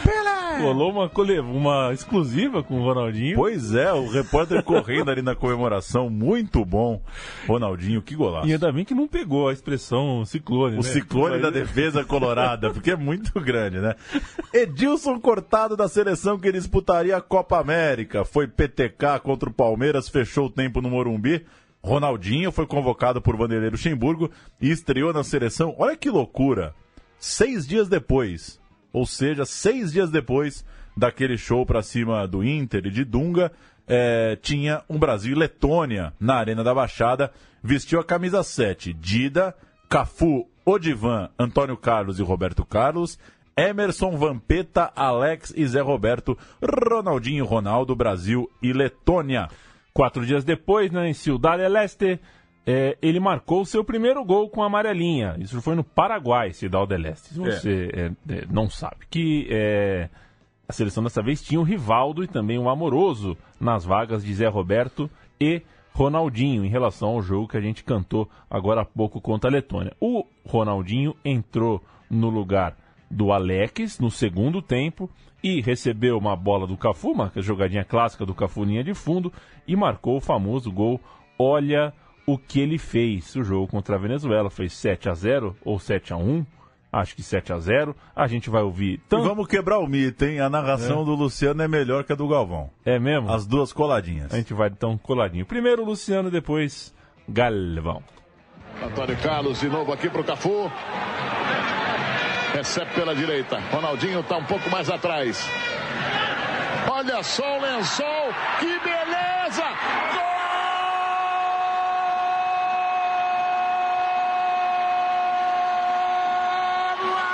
Pelé! 0.05 0.28
Rolou 0.61 0.91
uma, 0.91 1.09
cole- 1.09 1.41
uma 1.41 1.93
exclusiva 1.93 2.63
com 2.63 2.81
o 2.81 2.85
Ronaldinho. 2.85 3.37
Pois 3.37 3.75
é, 3.75 3.93
o 3.93 4.09
repórter 4.09 4.63
correndo 4.63 5.11
ali 5.11 5.23
na 5.23 5.35
comemoração, 5.35 6.11
muito 6.11 6.65
bom. 6.65 7.03
Ronaldinho, 7.47 8.03
que 8.03 8.15
golaço. 8.15 8.49
E 8.49 8.53
ainda 8.53 8.73
bem 8.73 8.85
que 8.85 8.95
não 8.95 9.07
pegou 9.07 9.49
a 9.49 9.53
expressão 9.53 10.25
ciclone. 10.25 10.75
O 10.75 10.79
né? 10.79 10.83
ciclone 10.83 11.41
da 11.41 11.51
defesa 11.51 12.05
colorada, 12.05 12.71
porque 12.75 12.91
é 12.91 12.97
muito 12.97 13.39
grande, 13.41 13.79
né? 13.79 13.95
Edilson 14.53 15.19
cortado 15.21 15.77
da 15.77 15.89
seleção 15.89 16.39
que 16.39 16.51
disputaria 16.53 17.17
a 17.17 17.21
Copa 17.21 17.59
América. 17.59 18.25
Foi 18.25 18.47
PTK 18.47 19.21
contra 19.23 19.49
o 19.49 19.53
Palmeiras, 19.53 20.09
fechou 20.09 20.47
o 20.47 20.51
tempo 20.51 20.81
no 20.81 20.91
Morumbi. 20.91 21.45
Ronaldinho 21.83 22.51
foi 22.51 22.67
convocado 22.67 23.23
por 23.23 23.37
Vanderlei 23.37 23.71
Luxemburgo 23.71 24.31
e 24.61 24.71
estreou 24.71 25.13
na 25.13 25.23
seleção. 25.23 25.75
Olha 25.79 25.97
que 25.97 26.11
loucura! 26.11 26.75
Seis 27.21 27.67
dias 27.67 27.89
depois, 27.89 28.58
ou 28.93 29.07
seja, 29.07 29.45
seis 29.45 29.93
dias 29.93 30.11
depois 30.11 30.65
daquele 30.97 31.37
show 31.37 31.65
pra 31.65 31.83
cima 31.83 32.27
do 32.27 32.43
Inter 32.43 32.87
e 32.87 32.91
de 32.91 33.05
Dunga, 33.05 33.53
eh, 33.87 34.37
tinha 34.43 34.83
um 34.89 34.99
Brasil 34.99 35.33
e 35.33 35.39
Letônia 35.39 36.13
na 36.21 36.35
Arena 36.37 36.65
da 36.65 36.75
Baixada. 36.75 37.33
Vestiu 37.63 38.01
a 38.01 38.05
camisa 38.05 38.43
7, 38.43 38.93
Dida, 38.93 39.55
Cafu, 39.89 40.47
Odivan, 40.65 41.31
Antônio 41.39 41.77
Carlos 41.77 42.19
e 42.19 42.23
Roberto 42.23 42.65
Carlos, 42.65 43.19
Emerson, 43.57 44.17
Vampeta, 44.17 44.93
Alex 44.95 45.53
e 45.57 45.67
Zé 45.67 45.81
Roberto, 45.81 46.37
Ronaldinho, 46.63 47.45
Ronaldo, 47.45 47.97
Brasil 47.97 48.49
e 48.63 48.73
Letônia. 48.73 49.49
Quatro 49.93 50.25
dias 50.25 50.45
depois, 50.45 50.93
né, 50.93 51.09
em 51.09 51.15
Ciudad 51.15 51.57
del 51.57 51.77
Este, 51.77 52.21
é, 52.71 52.99
ele 53.01 53.19
marcou 53.19 53.63
o 53.63 53.67
seu 53.67 53.83
primeiro 53.83 54.23
gol 54.23 54.51
com 54.51 54.63
a 54.63 54.67
amarelinha. 54.67 55.37
Isso 55.39 55.63
foi 55.63 55.75
no 55.75 55.83
Paraguai, 55.83 56.53
Ciudad 56.53 56.87
del 56.87 57.07
Este. 57.07 57.29
Se 57.29 57.39
você 57.39 57.89
é, 57.95 58.11
é, 58.29 58.47
não 58.51 58.69
sabe. 58.69 59.07
Que 59.09 59.49
é, 59.51 60.11
a 60.69 60.73
seleção 60.75 61.03
dessa 61.03 61.23
vez 61.23 61.41
tinha 61.41 61.59
o 61.59 61.63
Rivaldo 61.63 62.23
e 62.23 62.29
também 62.29 62.59
o 62.59 62.69
Amoroso 62.69 63.39
nas 63.59 63.87
vagas 63.87 64.23
de 64.23 64.35
Zé 64.35 64.49
Roberto 64.49 65.09
e 65.41 65.63
Ronaldinho, 65.95 66.63
em 66.63 66.69
relação 66.69 67.09
ao 67.09 67.23
jogo 67.23 67.49
que 67.49 67.57
a 67.57 67.61
gente 67.61 67.83
cantou 67.83 68.29
agora 68.51 68.83
há 68.83 68.85
pouco 68.85 69.19
contra 69.19 69.49
a 69.49 69.53
Letônia. 69.53 69.97
O 69.99 70.27
Ronaldinho 70.45 71.17
entrou 71.25 71.83
no 72.11 72.29
lugar 72.29 72.77
do 73.11 73.33
Alex 73.33 73.99
no 73.99 74.11
segundo 74.11 74.61
tempo 74.61 75.09
e 75.43 75.63
recebeu 75.63 76.19
uma 76.19 76.37
bola 76.37 76.67
do 76.67 76.77
Cafu, 76.77 77.13
uma 77.13 77.33
jogadinha 77.37 77.83
clássica 77.83 78.27
do 78.27 78.35
Cafu 78.35 78.63
linha 78.63 78.85
de 78.85 78.93
fundo 78.93 79.33
e 79.67 79.75
marcou 79.75 80.19
o 80.19 80.21
famoso 80.21 80.71
gol. 80.71 81.01
Olha 81.39 81.95
o 82.31 82.37
que 82.37 82.61
ele 82.61 82.77
fez. 82.79 83.35
O 83.37 83.43
jogo 83.43 83.67
contra 83.67 83.97
a 83.97 83.99
Venezuela 83.99 84.51
foi 84.51 84.69
7 84.69 85.09
a 85.09 85.15
0 85.15 85.57
ou 85.65 85.79
7 85.79 86.13
a 86.13 86.17
1, 86.17 86.45
acho 86.93 87.17
que 87.17 87.23
7 87.23 87.53
a 87.55 87.59
0. 87.59 87.97
A 88.15 88.27
gente 88.27 88.51
vai 88.51 88.63
ouvir 88.63 88.95
E 88.95 88.99
tanto 89.09 89.25
vamos 89.25 89.47
quebrar 89.47 89.79
o 89.79 89.87
mito, 89.87 90.25
hein? 90.27 90.41
A 90.41 90.51
narração 90.51 91.01
É. 91.01 91.05
do 91.07 91.15
Luciano 91.15 91.63
é 91.63 91.69
melhor 91.69 92.05
que 92.05 92.13
a 92.13 92.17
do 92.17 92.29
Galvão. 92.29 92.69
É 92.85 92.99
mesmo? 92.99 93.33
As 93.33 93.47
duas 93.47 93.73
coladinhas. 93.73 94.33
A 94.33 94.37
gente 94.37 94.53
vai 94.53 94.69
então 94.69 94.99
coladinho. 94.99 95.47
Primeiro 95.47 95.85
Luciano, 95.85 96.31
depois 96.31 96.95
Galvão. 97.27 98.03
Antônio 98.83 99.17
Carlos 99.23 99.59
de 99.61 99.69
novo 99.69 99.91
aqui 99.93 100.11
pro 100.11 100.23
Cafu. 100.23 100.71
Recebe 102.55 102.91
pela 102.95 103.15
direita. 103.15 103.59
Ronaldinho 103.73 104.23
tá 104.23 104.37
um 104.37 104.45
pouco 104.45 104.69
mais 104.71 104.91
atrás. 104.91 105.49
Olha 106.91 107.23
só 107.23 107.59
o 107.59 107.61
lençol. 107.63 108.33
Que 108.61 108.79
beleza! 108.81 109.65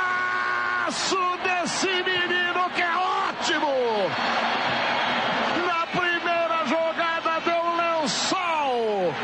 Golaço 0.05 1.19
desse 1.43 1.87
menino 1.89 2.71
que 2.75 2.83
é 2.83 2.97
ótimo! 2.97 3.73
Na 5.67 5.87
primeira 5.87 6.65
jogada 6.67 7.41
deu 7.45 7.61
um 7.63 7.77
lençol. 7.77 9.15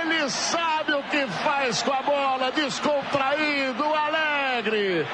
Ele 0.00 0.28
sabe 0.30 0.92
o 0.94 1.02
que 1.04 1.26
faz 1.26 1.82
com 1.82 1.92
a 1.92 2.02
bola, 2.02 2.37
descontraído, 2.50 3.84
alegre. 3.94 5.06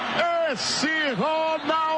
Esse 0.50 1.10
Ronaldinho 1.12 1.93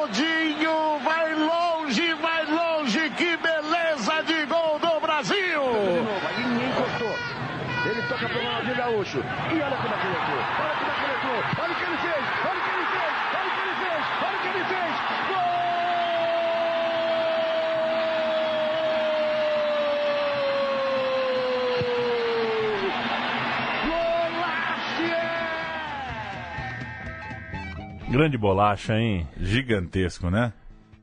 Grande 28.16 28.38
bolacha, 28.38 28.98
hein? 28.98 29.28
Gigantesco, 29.38 30.30
né? 30.30 30.50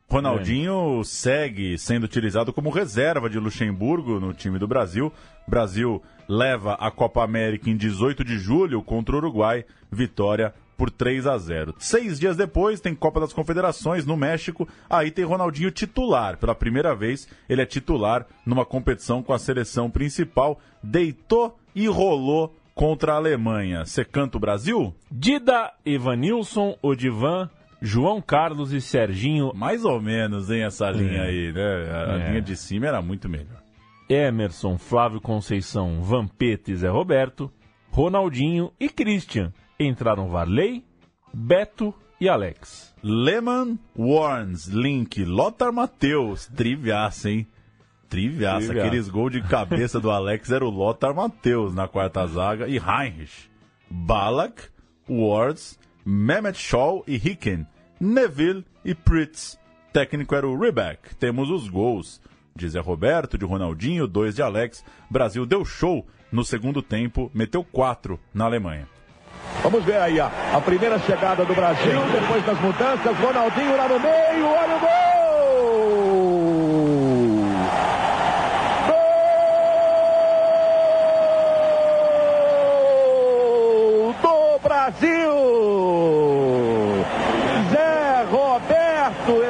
Ronaldinho 0.09 1.03
segue 1.03 1.77
sendo 1.77 2.05
utilizado 2.05 2.51
como 2.51 2.71
reserva 2.71 3.29
de 3.29 3.37
Luxemburgo 3.37 4.19
no 4.19 4.33
time 4.33 4.57
do 4.57 4.67
Brasil. 4.67 5.13
Brasil 5.47 6.01
leva 6.27 6.73
a 6.73 6.89
Copa 6.89 7.23
América 7.23 7.69
em 7.69 7.77
18 7.77 8.23
de 8.23 8.39
julho 8.39 8.81
contra 8.81 9.13
o 9.13 9.19
Uruguai, 9.19 9.63
vitória 9.91 10.55
por 10.75 10.89
3 10.89 11.27
a 11.27 11.37
0. 11.37 11.75
Seis 11.77 12.19
dias 12.19 12.35
depois 12.35 12.81
tem 12.81 12.95
Copa 12.95 13.19
das 13.19 13.31
Confederações 13.31 14.07
no 14.07 14.17
México. 14.17 14.67
Aí 14.89 15.11
tem 15.11 15.23
Ronaldinho 15.23 15.69
titular. 15.69 16.37
Pela 16.37 16.55
primeira 16.55 16.95
vez, 16.95 17.27
ele 17.47 17.61
é 17.61 17.65
titular 17.67 18.25
numa 18.43 18.65
competição 18.65 19.21
com 19.21 19.33
a 19.33 19.37
seleção 19.37 19.87
principal. 19.87 20.59
Deitou 20.81 21.59
e 21.75 21.85
rolou 21.85 22.55
contra 22.73 23.13
a 23.13 23.15
Alemanha. 23.17 23.85
Você 23.85 24.03
canta 24.03 24.37
o 24.37 24.39
Brasil? 24.39 24.93
Dida, 25.11 25.71
Evanilson, 25.85 26.77
Odivan, 26.81 27.49
João 27.81 28.21
Carlos 28.21 28.71
e 28.73 28.81
Serginho. 28.81 29.51
Mais 29.53 29.83
ou 29.85 30.01
menos, 30.01 30.49
hein, 30.49 30.63
essa 30.63 30.89
linha 30.89 31.19
É. 31.23 31.27
aí, 31.27 31.51
né? 31.51 31.61
A 31.91 32.13
É. 32.17 32.29
linha 32.29 32.41
de 32.41 32.55
cima 32.55 32.87
era 32.87 33.01
muito 33.01 33.27
melhor. 33.29 33.61
Emerson, 34.09 34.77
Flávio 34.77 35.21
Conceição, 35.21 36.01
Vampeta 36.01 36.71
e 36.71 36.75
Zé 36.75 36.89
Roberto, 36.89 37.51
Ronaldinho 37.91 38.71
e 38.79 38.89
Christian. 38.89 39.51
Entraram 39.79 40.27
Varley, 40.29 40.83
Beto 41.33 41.93
e 42.19 42.29
Alex. 42.29 42.93
Lehmann, 43.03 43.77
Warnes, 43.97 44.67
Link, 44.67 45.23
Lothar 45.25 45.73
Matheus. 45.73 46.47
Triviaça, 46.47 47.29
hein? 47.29 47.47
Triviaça. 48.13 48.71
Aqueles 48.71 49.09
gols 49.09 49.31
de 49.31 49.41
cabeça 49.41 49.99
do 49.99 50.11
Alex 50.11 50.51
era 50.51 50.63
o 50.63 50.69
Lothar 50.69 51.15
Matheus 51.15 51.73
na 51.73 51.87
quarta 51.87 52.25
zaga. 52.27 52.67
E 52.67 52.77
Heinrich. 52.77 53.49
Balak, 53.89 54.69
Wards, 55.09 55.79
Mehmet 56.05 56.57
Shaw 56.57 57.03
e 57.07 57.15
Hicken. 57.15 57.65
Neville 57.99 58.63
e 58.85 58.93
Pritz. 58.93 59.57
Técnico 59.91 60.35
era 60.35 60.47
o 60.47 60.59
Ribeck. 60.59 61.15
Temos 61.15 61.49
os 61.49 61.67
gols 61.67 62.21
de 62.55 62.69
Zé 62.69 62.79
Roberto, 62.79 63.37
de 63.37 63.45
Ronaldinho, 63.45 64.07
dois 64.07 64.35
de 64.35 64.41
Alex. 64.41 64.85
Brasil 65.09 65.45
deu 65.45 65.65
show 65.65 66.05
no 66.31 66.43
segundo 66.43 66.81
tempo, 66.81 67.31
meteu 67.33 67.63
quatro 67.63 68.19
na 68.33 68.45
Alemanha. 68.45 68.87
Vamos 69.61 69.83
ver 69.83 69.97
aí 69.97 70.19
a, 70.19 70.31
a 70.53 70.61
primeira 70.61 70.99
chegada 70.99 71.45
do 71.45 71.53
Brasil, 71.53 71.99
depois 72.11 72.45
das 72.45 72.59
mudanças, 72.59 73.17
Ronaldinho 73.17 73.77
lá 73.77 73.87
no 73.87 73.99
meio, 73.99 74.47
olha 74.47 74.75
o 74.75 74.79
gol! 74.79 74.93
Gol 84.21 84.55
do 84.55 84.59
Brasil! 84.59 85.31
Zé 87.71 88.25
Roberto 88.31 89.43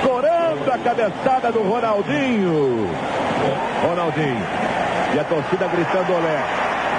escorando 0.00 0.72
a 0.72 0.78
cabeçada 0.94 1.50
do 1.50 1.62
Ronaldinho. 1.62 2.88
Ronaldinho. 3.82 4.46
E 5.14 5.18
a 5.18 5.24
torcida 5.24 5.66
gritando 5.68 6.12
olé. 6.12 6.42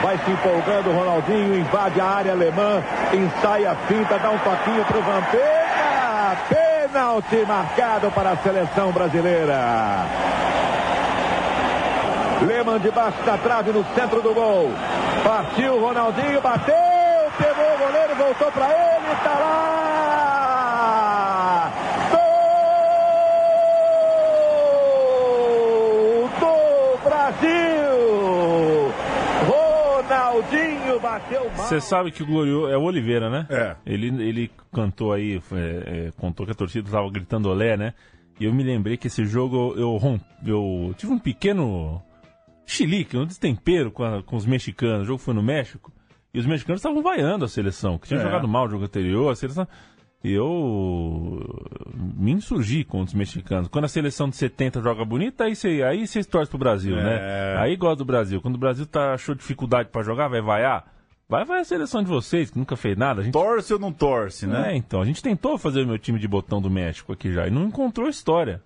Vai 0.01 0.17
se 0.17 0.31
empolgando, 0.31 0.91
Ronaldinho 0.91 1.55
invade 1.55 2.01
a 2.01 2.05
área 2.05 2.33
alemã, 2.33 2.83
ensaia 3.13 3.71
a 3.71 3.75
finta, 3.87 4.19
dá 4.19 4.29
um 4.29 4.37
toquinho 4.37 4.85
pro 4.85 5.01
Vampeta. 5.01 5.55
Pênalti 6.49 7.45
marcado 7.47 8.11
para 8.11 8.31
a 8.31 8.37
seleção 8.37 8.91
brasileira. 8.91 10.05
Lehmann 12.45 12.79
debaixo 12.79 13.23
da 13.23 13.37
trave 13.37 13.71
no 13.71 13.85
centro 13.95 14.21
do 14.21 14.33
gol. 14.33 14.71
Partiu 15.23 15.79
Ronaldinho, 15.79 16.41
bateu, 16.41 16.75
pegou 17.37 17.73
o 17.73 17.77
goleiro, 17.77 18.15
voltou 18.15 18.51
para 18.51 18.65
ele, 18.65 19.15
tá 19.23 19.39
lá. 19.39 19.85
Gol 26.11 26.29
do 26.39 26.99
Brasil. 27.03 28.93
Ronaldinho 29.47 30.99
bateu 30.99 31.04
mal. 31.04 31.04
Você 31.57 31.79
sabe 31.81 32.11
que 32.11 32.23
o 32.23 32.25
glorioso 32.25 32.71
é 32.71 32.77
o 32.77 32.81
Oliveira, 32.83 33.29
né? 33.29 33.45
É. 33.49 33.75
Ele, 33.85 34.07
ele 34.23 34.51
cantou 34.73 35.13
aí, 35.13 35.41
é, 35.51 36.07
é, 36.07 36.11
contou 36.17 36.45
que 36.45 36.51
a 36.51 36.55
torcida 36.55 36.87
estava 36.87 37.09
gritando 37.09 37.49
olé, 37.49 37.75
né? 37.77 37.93
E 38.39 38.45
eu 38.45 38.53
me 38.53 38.63
lembrei 38.63 38.97
que 38.97 39.07
esse 39.07 39.25
jogo 39.25 39.73
eu, 39.77 39.95
romp, 39.97 40.21
eu 40.45 40.93
tive 40.97 41.13
um 41.13 41.19
pequeno 41.19 42.01
chilique, 42.65 43.15
um 43.17 43.25
destempero 43.25 43.91
com, 43.91 44.03
a, 44.03 44.21
com 44.23 44.35
os 44.35 44.45
mexicanos. 44.45 45.03
O 45.03 45.05
jogo 45.05 45.19
foi 45.19 45.33
no 45.33 45.41
México 45.43 45.91
e 46.33 46.39
os 46.39 46.45
mexicanos 46.45 46.79
estavam 46.81 47.01
vaiando 47.01 47.45
a 47.45 47.47
seleção, 47.47 47.97
que 47.97 48.07
tinha 48.07 48.19
É. 48.19 48.23
jogado 48.23 48.47
mal 48.47 48.65
o 48.65 48.69
jogo 48.69 48.83
anterior. 48.85 49.31
A 49.31 49.35
seleção. 49.35 49.65
E 50.23 50.33
eu 50.33 51.39
me 52.17 52.31
insurgi 52.31 52.83
contra 52.83 53.07
os 53.07 53.13
mexicanos. 53.13 53.67
Quando 53.67 53.85
a 53.85 53.87
seleção 53.87 54.27
de 54.27 54.35
70 54.35 54.81
joga 54.81 55.05
bonita, 55.05 55.43
aí 55.45 55.55
você 55.55 55.83
aí 55.83 56.07
cês 56.07 56.25
torcem 56.25 56.49
pro 56.49 56.57
Brasil, 56.57 56.97
É. 56.97 57.03
né? 57.03 57.57
Aí 57.59 57.75
gosta 57.75 57.97
do 57.97 58.05
Brasil. 58.05 58.41
Quando 58.41 58.55
o 58.55 58.59
Brasil 58.59 58.85
tá, 58.85 59.13
achou 59.13 59.35
dificuldade 59.35 59.89
pra 59.89 60.01
jogar, 60.03 60.27
vai 60.27 60.41
vaiar. 60.41 60.83
Vai 61.27 61.43
vai 61.43 61.61
a 61.61 61.65
seleção 61.65 62.03
de 62.03 62.09
vocês, 62.09 62.51
que 62.51 62.57
nunca 62.59 62.75
fez 62.75 62.95
nada. 62.95 63.23
Gente... 63.23 63.33
Torce 63.33 63.73
ou 63.73 63.79
não 63.79 63.91
torce, 63.91 64.45
né? 64.45 64.73
É, 64.73 64.75
então. 64.75 65.01
A 65.01 65.05
gente 65.05 65.23
tentou 65.23 65.57
fazer 65.57 65.81
o 65.81 65.87
meu 65.87 65.97
time 65.97 66.19
de 66.19 66.27
botão 66.27 66.61
do 66.61 66.69
México 66.69 67.11
aqui 67.13 67.33
já 67.33 67.47
e 67.47 67.51
não 67.51 67.65
encontrou 67.65 68.07
história. 68.07 68.61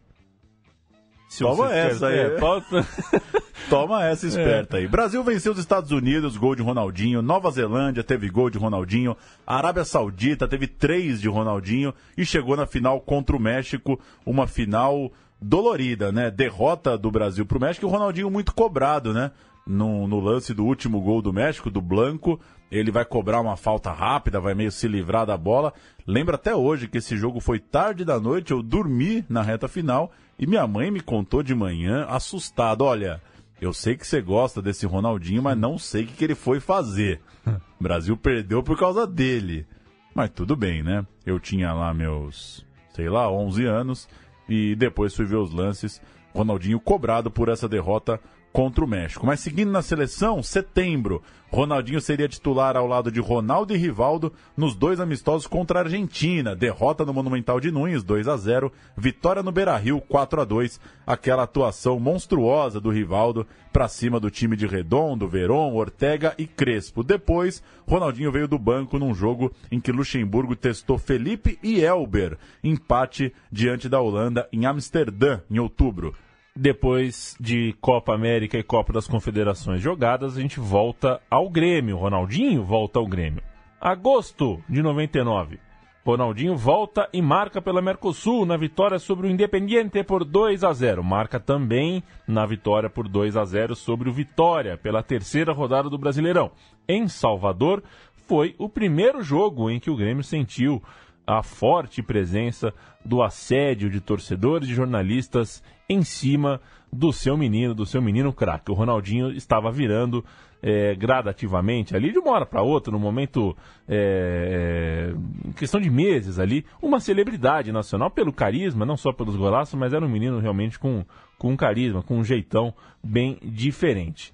Se 1.29 1.43
Toma 1.43 1.71
essa 1.73 2.07
aí. 2.07 2.17
É, 2.19 2.29
pauta- 2.39 2.85
Toma 3.69 4.03
essa 4.05 4.25
É. 4.25 4.29
esperta 4.29 4.77
aí. 4.77 4.87
Brasil 4.87 5.23
venceu 5.23 5.53
os 5.53 5.59
Estados 5.59 5.91
Unidos, 5.91 6.35
gol 6.35 6.55
de 6.55 6.63
Ronaldinho. 6.63 7.21
Nova 7.21 7.51
Zelândia 7.51 8.03
teve 8.03 8.27
gol 8.29 8.49
de 8.49 8.57
Ronaldinho. 8.57 9.15
A 9.45 9.55
Arábia 9.57 9.85
Saudita 9.85 10.47
teve 10.47 10.65
três 10.67 11.21
de 11.21 11.29
Ronaldinho. 11.29 11.93
E 12.17 12.25
chegou 12.25 12.57
na 12.57 12.65
final 12.65 12.99
contra 12.99 13.35
o 13.35 13.39
México. 13.39 13.99
Uma 14.25 14.47
final 14.47 15.11
dolorida, 15.39 16.11
né? 16.11 16.31
Derrota 16.31 16.97
do 16.97 17.11
Brasil 17.11 17.45
pro 17.45 17.59
México. 17.59 17.85
E 17.85 17.87
o 17.87 17.91
Ronaldinho 17.91 18.29
muito 18.31 18.53
cobrado, 18.53 19.13
né? 19.13 19.29
No, 19.71 20.07
no 20.07 20.19
lance 20.19 20.51
do 20.51 20.65
último 20.65 20.99
gol 20.99 21.21
do 21.21 21.31
México, 21.31 21.69
do 21.69 21.79
Blanco. 21.79 22.39
Ele 22.71 22.89
vai 22.89 23.05
cobrar 23.05 23.39
uma 23.39 23.55
falta 23.55 23.91
rápida, 23.91 24.39
vai 24.39 24.55
meio 24.55 24.71
se 24.71 24.87
livrar 24.87 25.27
da 25.27 25.37
bola. 25.37 25.71
Lembro 26.07 26.33
até 26.33 26.55
hoje 26.55 26.87
que 26.87 26.97
esse 26.97 27.15
jogo 27.15 27.39
foi 27.39 27.59
tarde 27.59 28.03
da 28.03 28.19
noite. 28.19 28.49
Eu 28.49 28.63
dormi 28.63 29.23
na 29.29 29.43
reta 29.43 29.67
final. 29.67 30.11
E 30.39 30.47
minha 30.47 30.65
mãe 30.65 30.89
me 30.89 31.01
contou 31.01 31.43
de 31.43 31.53
manhã, 31.53 32.07
assustado. 32.09 32.81
Olha, 32.83 33.21
eu 33.61 33.71
sei 33.71 33.95
que 33.95 34.07
você 34.07 34.21
gosta 34.21 34.59
desse 34.59 34.87
Ronaldinho, 34.87 35.43
mas 35.43 35.57
não 35.57 35.77
sei 35.77 36.03
o 36.03 36.07
que, 36.07 36.13
que 36.13 36.23
ele 36.23 36.35
foi 36.35 36.59
fazer. 36.59 37.21
O 37.45 37.59
Brasil 37.83 38.17
perdeu 38.17 38.63
por 38.63 38.77
causa 38.77 39.05
dele. 39.05 39.67
Mas 40.15 40.31
tudo 40.31 40.55
bem, 40.55 40.81
né? 40.81 41.05
Eu 41.25 41.39
tinha 41.39 41.73
lá 41.73 41.93
meus, 41.93 42.65
sei 42.93 43.07
lá, 43.07 43.29
11 43.31 43.65
anos 43.65 44.09
e 44.47 44.75
depois 44.75 45.15
fui 45.15 45.25
ver 45.25 45.37
os 45.37 45.53
lances. 45.53 46.01
Ronaldinho 46.33 46.79
cobrado 46.79 47.29
por 47.29 47.49
essa 47.49 47.67
derrota 47.67 48.19
contra 48.51 48.83
o 48.83 48.87
México. 48.87 49.25
Mas 49.25 49.39
seguindo 49.39 49.71
na 49.71 49.81
seleção, 49.81 50.41
setembro, 50.41 51.21
Ronaldinho 51.51 51.99
seria 51.99 52.27
titular 52.27 52.77
ao 52.77 52.85
lado 52.85 53.11
de 53.11 53.19
Ronaldo 53.19 53.73
e 53.73 53.77
Rivaldo 53.77 54.31
nos 54.55 54.75
dois 54.75 54.99
amistosos 54.99 55.47
contra 55.47 55.79
a 55.79 55.83
Argentina. 55.83 56.55
Derrota 56.55 57.03
no 57.03 57.13
Monumental 57.13 57.59
de 57.59 57.71
Nunes, 57.71 58.03
2 58.03 58.27
a 58.27 58.37
0 58.37 58.71
Vitória 58.95 59.41
no 59.41 59.51
Beira-Rio, 59.51 59.99
4 59.99 60.41
a 60.41 60.45
2 60.45 60.79
Aquela 61.07 61.43
atuação 61.43 61.99
monstruosa 61.99 62.79
do 62.79 62.91
Rivaldo 62.91 63.47
para 63.73 63.87
cima 63.87 64.19
do 64.19 64.29
time 64.29 64.55
de 64.55 64.67
Redondo, 64.67 65.27
Veron, 65.27 65.73
Ortega 65.73 66.35
e 66.37 66.45
Crespo. 66.45 67.03
Depois, 67.03 67.63
Ronaldinho 67.87 68.31
veio 68.31 68.47
do 68.47 68.59
banco 68.59 68.99
num 68.99 69.13
jogo 69.13 69.51
em 69.71 69.79
que 69.79 69.91
Luxemburgo 69.91 70.55
testou 70.55 70.99
Felipe 70.99 71.57
e 71.63 71.81
Elber. 71.81 72.37
Empate 72.63 73.33
diante 73.51 73.89
da 73.89 73.99
Holanda 73.99 74.47
em 74.51 74.65
Amsterdã, 74.67 75.39
em 75.49 75.57
outubro. 75.57 76.13
Depois 76.61 77.37
de 77.39 77.73
Copa 77.79 78.13
América 78.13 78.57
e 78.57 78.63
Copa 78.63 78.91
das 78.91 79.07
Confederações 79.07 79.81
jogadas, 79.81 80.37
a 80.37 80.41
gente 80.41 80.59
volta 80.59 81.21
ao 81.31 81.49
Grêmio. 81.49 81.95
Ronaldinho 81.95 82.65
volta 82.65 82.99
ao 82.99 83.07
Grêmio. 83.07 83.41
Agosto 83.79 84.61
de 84.67 84.81
99. 84.81 85.57
Ronaldinho 86.05 86.57
volta 86.57 87.07
e 87.13 87.21
marca 87.21 87.61
pela 87.61 87.81
Mercosul 87.81 88.45
na 88.45 88.57
vitória 88.57 88.99
sobre 88.99 89.27
o 89.27 89.29
Independiente 89.29 90.03
por 90.03 90.25
2 90.25 90.65
a 90.65 90.73
0. 90.73 91.01
Marca 91.01 91.39
também 91.39 92.03
na 92.27 92.45
vitória 92.45 92.89
por 92.89 93.07
2 93.07 93.37
a 93.37 93.45
0 93.45 93.73
sobre 93.73 94.09
o 94.09 94.13
Vitória 94.13 94.77
pela 94.77 95.01
terceira 95.01 95.53
rodada 95.53 95.89
do 95.89 95.97
Brasileirão. 95.97 96.51
Em 96.85 97.07
Salvador, 97.07 97.81
foi 98.27 98.53
o 98.57 98.67
primeiro 98.67 99.23
jogo 99.23 99.69
em 99.69 99.79
que 99.79 99.89
o 99.89 99.95
Grêmio 99.95 100.25
sentiu 100.25 100.83
a 101.29 101.43
forte 101.43 102.01
presença 102.01 102.73
do 103.05 103.21
assédio 103.21 103.87
de 103.87 104.01
torcedores 104.01 104.67
e 104.67 104.73
jornalistas 104.73 105.63
em 105.87 106.01
cima 106.01 106.59
do 106.91 107.13
seu 107.13 107.37
menino, 107.37 107.75
do 107.75 107.85
seu 107.85 108.01
menino 108.01 108.33
craque. 108.33 108.71
O 108.71 108.73
Ronaldinho 108.73 109.31
estava 109.31 109.71
virando 109.71 110.25
é, 110.59 110.95
gradativamente 110.95 111.95
ali, 111.95 112.11
de 112.11 112.17
uma 112.17 112.31
hora 112.31 112.47
para 112.47 112.63
outra, 112.63 112.91
no 112.91 112.97
momento, 112.97 113.55
é, 113.87 115.13
em 115.45 115.51
questão 115.51 115.79
de 115.79 115.91
meses 115.91 116.39
ali, 116.39 116.65
uma 116.81 116.99
celebridade 116.99 117.71
nacional 117.71 118.09
pelo 118.09 118.33
carisma, 118.33 118.83
não 118.83 118.97
só 118.97 119.13
pelos 119.13 119.35
golaços, 119.35 119.75
mas 119.75 119.93
era 119.93 120.03
um 120.03 120.09
menino 120.09 120.39
realmente 120.39 120.79
com, 120.79 121.05
com 121.37 121.51
um 121.51 121.55
carisma, 121.55 122.01
com 122.01 122.17
um 122.17 122.23
jeitão 122.23 122.73
bem 123.03 123.37
diferente 123.43 124.33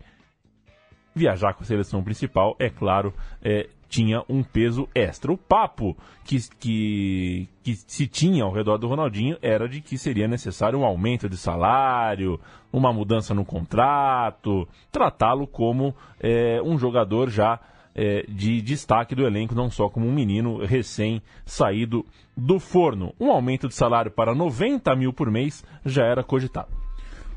viajar 1.15 1.53
com 1.53 1.63
a 1.63 1.65
seleção 1.65 2.03
principal, 2.03 2.57
é 2.59 2.69
claro, 2.69 3.13
é, 3.41 3.69
tinha 3.87 4.23
um 4.27 4.43
peso 4.43 4.87
extra. 4.93 5.31
O 5.31 5.37
papo 5.37 5.95
que, 6.23 6.37
que, 6.59 7.47
que 7.63 7.75
se 7.75 8.07
tinha 8.07 8.43
ao 8.43 8.51
redor 8.51 8.77
do 8.77 8.87
Ronaldinho 8.87 9.37
era 9.41 9.67
de 9.67 9.81
que 9.81 9.97
seria 9.97 10.27
necessário 10.27 10.79
um 10.79 10.85
aumento 10.85 11.29
de 11.29 11.37
salário, 11.37 12.39
uma 12.71 12.91
mudança 12.91 13.33
no 13.33 13.45
contrato, 13.45 14.67
tratá-lo 14.91 15.47
como 15.47 15.95
é, 16.19 16.61
um 16.61 16.77
jogador 16.77 17.29
já 17.29 17.59
é, 17.95 18.25
de 18.27 18.61
destaque 18.61 19.15
do 19.15 19.25
elenco, 19.25 19.55
não 19.55 19.69
só 19.69 19.89
como 19.89 20.05
um 20.05 20.13
menino 20.13 20.57
recém 20.65 21.21
saído 21.45 22.05
do 22.35 22.59
forno. 22.59 23.13
Um 23.19 23.31
aumento 23.31 23.67
de 23.67 23.73
salário 23.73 24.11
para 24.11 24.35
90 24.35 24.93
mil 24.95 25.13
por 25.13 25.31
mês 25.31 25.63
já 25.85 26.05
era 26.05 26.23
cogitado. 26.23 26.84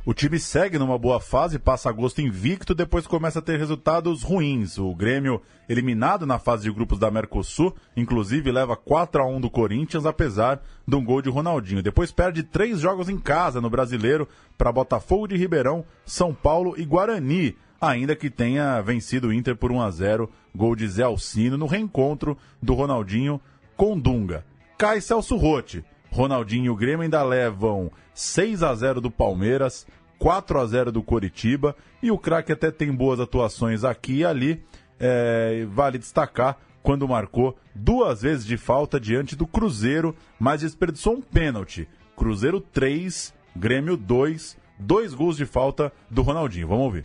O 0.09 0.15
time 0.15 0.39
segue 0.39 0.79
numa 0.79 0.97
boa 0.97 1.21
fase, 1.21 1.59
passa 1.59 1.91
agosto 1.91 2.23
invicto, 2.23 2.75
depois 2.75 3.07
começa 3.07 3.41
a 3.41 3.43
ter 3.43 3.59
resultados 3.59 4.23
ruins. 4.23 4.79
O 4.79 4.95
Grêmio, 4.95 5.43
eliminado 5.69 6.25
na 6.25 6.39
fase 6.39 6.63
de 6.63 6.73
grupos 6.73 6.99
da 6.99 7.11
Mercosul, 7.11 7.77
inclusive 7.95 8.51
leva 8.51 8.75
4 8.75 9.21
a 9.21 9.27
1 9.27 9.39
do 9.39 9.51
Corinthians, 9.51 10.07
apesar 10.07 10.63
de 10.87 10.97
um 10.97 11.05
gol 11.05 11.21
de 11.21 11.29
Ronaldinho. 11.29 11.83
Depois 11.83 12.11
perde 12.11 12.43
três 12.43 12.81
jogos 12.81 13.11
em 13.11 13.19
casa 13.19 13.61
no 13.61 13.69
Brasileiro 13.69 14.27
para 14.57 14.73
Botafogo 14.73 15.29
de 15.29 15.37
Ribeirão, 15.37 15.85
São 16.07 16.33
Paulo 16.33 16.73
e 16.79 16.87
Guarani, 16.87 17.55
ainda 17.79 18.17
que 18.17 18.31
tenha 18.31 18.81
vencido 18.81 19.29
o 19.29 19.33
Inter 19.35 19.57
por 19.57 19.71
1 19.71 19.83
a 19.83 19.91
0, 19.91 20.31
gol 20.57 20.75
de 20.75 20.89
Zé 20.89 21.03
Alcino 21.03 21.59
no 21.59 21.67
reencontro 21.67 22.35
do 22.63 22.73
Ronaldinho 22.73 23.39
com 23.77 24.01
Dunga. 24.01 24.43
Cai 24.79 25.03
Celso 25.03 25.37
Rotti. 25.37 25.85
Ronaldinho 26.11 26.65
e 26.65 26.71
o 26.71 26.77
Grêmio 26.77 27.03
ainda 27.03 27.23
levam 27.23 27.91
6 28.15 28.63
a 28.63 28.75
0 28.75 29.01
do 29.01 29.11
Palmeiras, 29.11 29.87
4 30.19 30.61
a 30.61 30.67
0 30.67 30.93
do 30.93 31.03
Coritiba 31.03 31.77
e 32.03 32.11
o 32.11 32.19
craque 32.19 32.53
até 32.53 32.71
tem 32.71 32.93
boas 32.93 33.21
atuações 33.21 33.85
aqui 33.85 34.19
e 34.19 34.25
ali. 34.25 34.63
É, 35.01 35.65
vale 35.71 35.97
destacar 35.97 36.59
quando 36.83 37.07
marcou 37.07 37.57
duas 37.75 38.23
vezes 38.23 38.45
de 38.45 38.57
falta 38.57 38.99
diante 38.99 39.37
do 39.37 39.47
Cruzeiro, 39.47 40.17
mas 40.39 40.63
desperdiçou 40.63 41.15
um 41.15 41.21
pênalti. 41.21 41.89
Cruzeiro 42.17 42.61
3, 42.61 43.33
Grêmio 43.55 43.97
2, 43.97 44.57
dois 44.79 45.15
gols 45.15 45.37
de 45.37 45.47
falta 45.47 45.93
do 46.11 46.23
Ronaldinho. 46.23 46.67
Vamos 46.67 46.85
ouvir. 46.85 47.05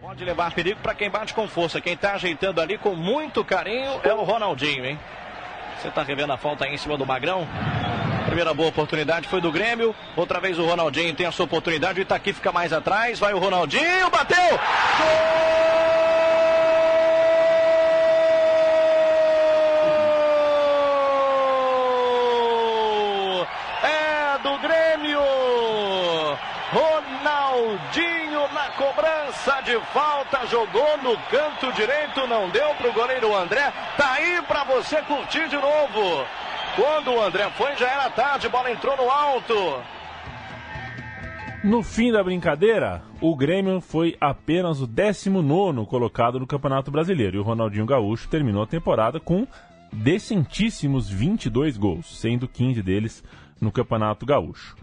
Pode 0.00 0.24
levar 0.24 0.52
perigo 0.54 0.80
para 0.80 0.94
quem 0.94 1.10
bate 1.10 1.32
com 1.32 1.46
força. 1.46 1.80
Quem 1.80 1.94
está 1.94 2.14
ajeitando 2.14 2.60
ali 2.60 2.76
com 2.76 2.94
muito 2.94 3.44
carinho 3.44 4.00
é 4.02 4.12
o 4.12 4.22
Ronaldinho, 4.22 4.84
hein? 4.84 4.98
Você 5.78 5.88
está 5.88 6.02
revendo 6.02 6.32
a 6.32 6.36
falta 6.36 6.64
aí 6.64 6.74
em 6.74 6.78
cima 6.78 6.96
do 6.96 7.06
Magrão 7.06 7.46
primeira 8.32 8.54
boa 8.54 8.70
oportunidade 8.70 9.28
foi 9.28 9.42
do 9.42 9.52
Grêmio. 9.52 9.94
Outra 10.16 10.40
vez 10.40 10.58
o 10.58 10.64
Ronaldinho 10.64 11.14
tem 11.14 11.26
a 11.26 11.32
sua 11.32 11.44
oportunidade. 11.44 12.00
O 12.00 12.02
Itaqui 12.02 12.32
fica 12.32 12.50
mais 12.50 12.72
atrás. 12.72 13.18
Vai 13.18 13.34
o 13.34 13.38
Ronaldinho, 13.38 14.08
bateu! 14.08 14.38
Gol! 14.38 14.58
É 23.84 24.38
Ronaldinho 26.72 28.48
na 28.54 28.70
cobrança 28.70 29.60
de 29.62 29.78
falta, 29.92 30.46
jogou 30.46 30.96
no 31.02 31.18
canto 31.30 31.70
direito, 31.74 32.26
não 32.26 32.48
deu 32.48 32.74
para 32.76 32.88
o 32.88 32.92
goleiro 32.94 33.36
André. 33.36 33.70
Tá 33.98 34.12
aí 34.12 34.40
para 34.48 34.64
você 34.64 35.02
curtir 35.02 35.48
de 35.48 35.56
novo. 35.56 36.26
Quando 36.74 37.12
o 37.12 37.22
André 37.22 37.50
foi, 37.50 37.76
já 37.76 37.86
era 37.86 38.10
tarde, 38.10 38.48
bola 38.48 38.70
entrou 38.70 38.96
no 38.96 39.10
alto. 39.10 39.54
No 41.62 41.82
fim 41.82 42.10
da 42.10 42.24
brincadeira, 42.24 43.02
o 43.20 43.36
Grêmio 43.36 43.80
foi 43.80 44.16
apenas 44.20 44.80
o 44.80 44.86
19 44.86 45.86
colocado 45.86 46.40
no 46.40 46.46
Campeonato 46.46 46.90
Brasileiro 46.90 47.36
e 47.36 47.40
o 47.40 47.42
Ronaldinho 47.44 47.86
Gaúcho 47.86 48.28
terminou 48.28 48.62
a 48.62 48.66
temporada 48.66 49.20
com 49.20 49.46
decentíssimos 49.92 51.08
22 51.08 51.76
gols, 51.76 52.18
sendo 52.18 52.48
15 52.48 52.82
deles 52.82 53.22
no 53.60 53.70
Campeonato 53.70 54.26
Gaúcho. 54.26 54.81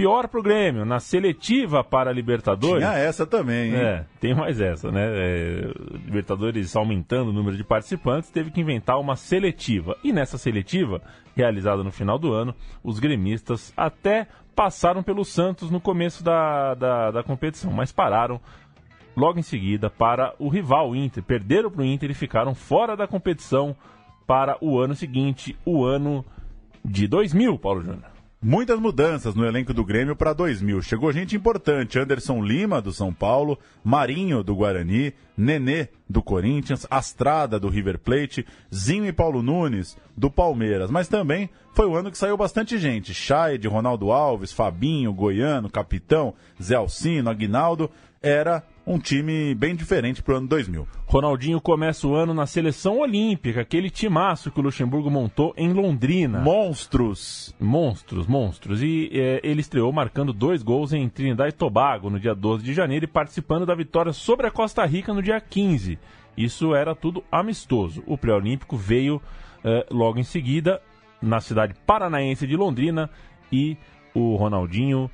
Pior 0.00 0.28
pro 0.28 0.42
Grêmio, 0.42 0.86
na 0.86 0.98
seletiva 0.98 1.84
para 1.84 2.08
a 2.08 2.12
Libertadores. 2.12 2.82
Tinha 2.82 2.96
essa 2.96 3.26
também, 3.26 3.74
hein? 3.74 3.76
É, 3.76 4.06
tem 4.18 4.34
mais 4.34 4.58
essa, 4.58 4.90
né? 4.90 5.02
É, 5.04 5.72
Libertadores 6.06 6.74
aumentando 6.74 7.28
o 7.28 7.32
número 7.34 7.54
de 7.54 7.62
participantes, 7.62 8.30
teve 8.30 8.50
que 8.50 8.62
inventar 8.62 8.98
uma 8.98 9.14
seletiva. 9.14 9.94
E 10.02 10.10
nessa 10.10 10.38
seletiva, 10.38 11.02
realizada 11.36 11.84
no 11.84 11.92
final 11.92 12.18
do 12.18 12.32
ano, 12.32 12.54
os 12.82 12.98
gremistas 12.98 13.74
até 13.76 14.26
passaram 14.56 15.02
pelo 15.02 15.22
Santos 15.22 15.70
no 15.70 15.82
começo 15.82 16.24
da, 16.24 16.72
da, 16.72 17.10
da 17.10 17.22
competição, 17.22 17.70
mas 17.70 17.92
pararam 17.92 18.40
logo 19.14 19.38
em 19.38 19.42
seguida 19.42 19.90
para 19.90 20.34
o 20.38 20.48
rival 20.48 20.96
Inter. 20.96 21.22
Perderam 21.22 21.70
para 21.70 21.82
o 21.82 21.84
Inter 21.84 22.10
e 22.10 22.14
ficaram 22.14 22.54
fora 22.54 22.96
da 22.96 23.06
competição 23.06 23.76
para 24.26 24.56
o 24.62 24.78
ano 24.80 24.94
seguinte, 24.94 25.54
o 25.62 25.84
ano 25.84 26.24
de 26.82 27.06
2000, 27.06 27.58
Paulo 27.58 27.82
Júnior. 27.82 28.19
Muitas 28.42 28.80
mudanças 28.80 29.34
no 29.34 29.44
elenco 29.44 29.74
do 29.74 29.84
Grêmio 29.84 30.16
para 30.16 30.32
2000. 30.32 30.80
Chegou 30.80 31.12
gente 31.12 31.36
importante: 31.36 31.98
Anderson 31.98 32.42
Lima, 32.42 32.80
do 32.80 32.90
São 32.90 33.12
Paulo, 33.12 33.58
Marinho, 33.84 34.42
do 34.42 34.56
Guarani, 34.56 35.12
Nenê, 35.36 35.88
do 36.08 36.22
Corinthians, 36.22 36.86
Astrada, 36.90 37.60
do 37.60 37.68
River 37.68 37.98
Plate, 37.98 38.46
Zinho 38.74 39.04
e 39.04 39.12
Paulo 39.12 39.42
Nunes, 39.42 39.94
do 40.16 40.30
Palmeiras. 40.30 40.90
Mas 40.90 41.06
também 41.06 41.50
foi 41.74 41.86
o 41.86 41.94
ano 41.94 42.10
que 42.10 42.16
saiu 42.16 42.34
bastante 42.34 42.78
gente: 42.78 43.12
Chay, 43.12 43.58
Ronaldo 43.66 44.10
Alves, 44.10 44.52
Fabinho, 44.52 45.12
Goiano, 45.12 45.68
Capitão, 45.68 46.32
Zé 46.62 46.76
Alcino, 46.76 47.28
Aguinaldo. 47.28 47.90
Era 48.22 48.62
um 48.86 48.98
time 48.98 49.54
bem 49.54 49.74
diferente 49.74 50.22
para 50.22 50.34
o 50.34 50.36
ano 50.38 50.48
2000. 50.48 50.86
Ronaldinho 51.06 51.60
começa 51.60 52.06
o 52.06 52.14
ano 52.14 52.32
na 52.32 52.46
seleção 52.46 52.98
olímpica, 52.98 53.60
aquele 53.60 53.90
timaço 53.90 54.50
que 54.50 54.58
o 54.60 54.62
Luxemburgo 54.62 55.10
montou 55.10 55.52
em 55.56 55.72
Londrina. 55.72 56.40
Monstros! 56.40 57.54
Monstros, 57.60 58.26
monstros. 58.26 58.82
E 58.82 59.10
é, 59.12 59.40
ele 59.42 59.60
estreou 59.60 59.92
marcando 59.92 60.32
dois 60.32 60.62
gols 60.62 60.92
em 60.92 61.08
Trinidad 61.08 61.48
e 61.48 61.52
Tobago 61.52 62.10
no 62.10 62.18
dia 62.18 62.34
12 62.34 62.64
de 62.64 62.72
janeiro 62.72 63.04
e 63.04 63.08
participando 63.08 63.66
da 63.66 63.74
vitória 63.74 64.12
sobre 64.12 64.46
a 64.46 64.50
Costa 64.50 64.84
Rica 64.84 65.12
no 65.12 65.22
dia 65.22 65.40
15. 65.40 65.98
Isso 66.36 66.74
era 66.74 66.94
tudo 66.94 67.22
amistoso. 67.30 68.02
O 68.06 68.16
pré-olímpico 68.16 68.76
veio 68.76 69.20
é, 69.64 69.86
logo 69.90 70.18
em 70.18 70.24
seguida 70.24 70.80
na 71.20 71.40
cidade 71.40 71.74
paranaense 71.86 72.46
de 72.46 72.56
Londrina 72.56 73.10
e 73.52 73.76
o 74.14 74.36
Ronaldinho 74.36 75.10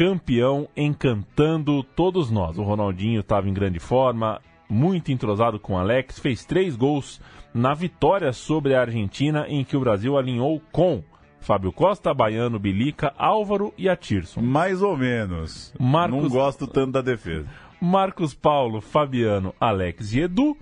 campeão 0.00 0.66
encantando 0.74 1.82
todos 1.82 2.30
nós. 2.30 2.56
O 2.56 2.62
Ronaldinho 2.62 3.20
estava 3.20 3.50
em 3.50 3.52
grande 3.52 3.78
forma, 3.78 4.40
muito 4.66 5.12
entrosado 5.12 5.60
com 5.60 5.74
o 5.74 5.76
Alex, 5.76 6.18
fez 6.18 6.42
três 6.42 6.74
gols 6.74 7.20
na 7.52 7.74
vitória 7.74 8.32
sobre 8.32 8.74
a 8.74 8.80
Argentina, 8.80 9.44
em 9.46 9.62
que 9.62 9.76
o 9.76 9.80
Brasil 9.80 10.16
alinhou 10.16 10.58
com 10.72 11.04
Fábio 11.38 11.70
Costa, 11.70 12.14
Baiano, 12.14 12.58
Bilica, 12.58 13.12
Álvaro 13.18 13.74
e 13.76 13.90
Atirson. 13.90 14.40
Mais 14.40 14.80
ou 14.80 14.96
menos. 14.96 15.74
Marcos... 15.78 16.22
Não 16.22 16.30
gosto 16.30 16.66
tanto 16.66 16.92
da 16.92 17.02
defesa. 17.02 17.46
Marcos 17.78 18.32
Paulo, 18.32 18.80
Fabiano, 18.80 19.54
Alex 19.60 20.14
e 20.14 20.20
Edu, 20.20 20.56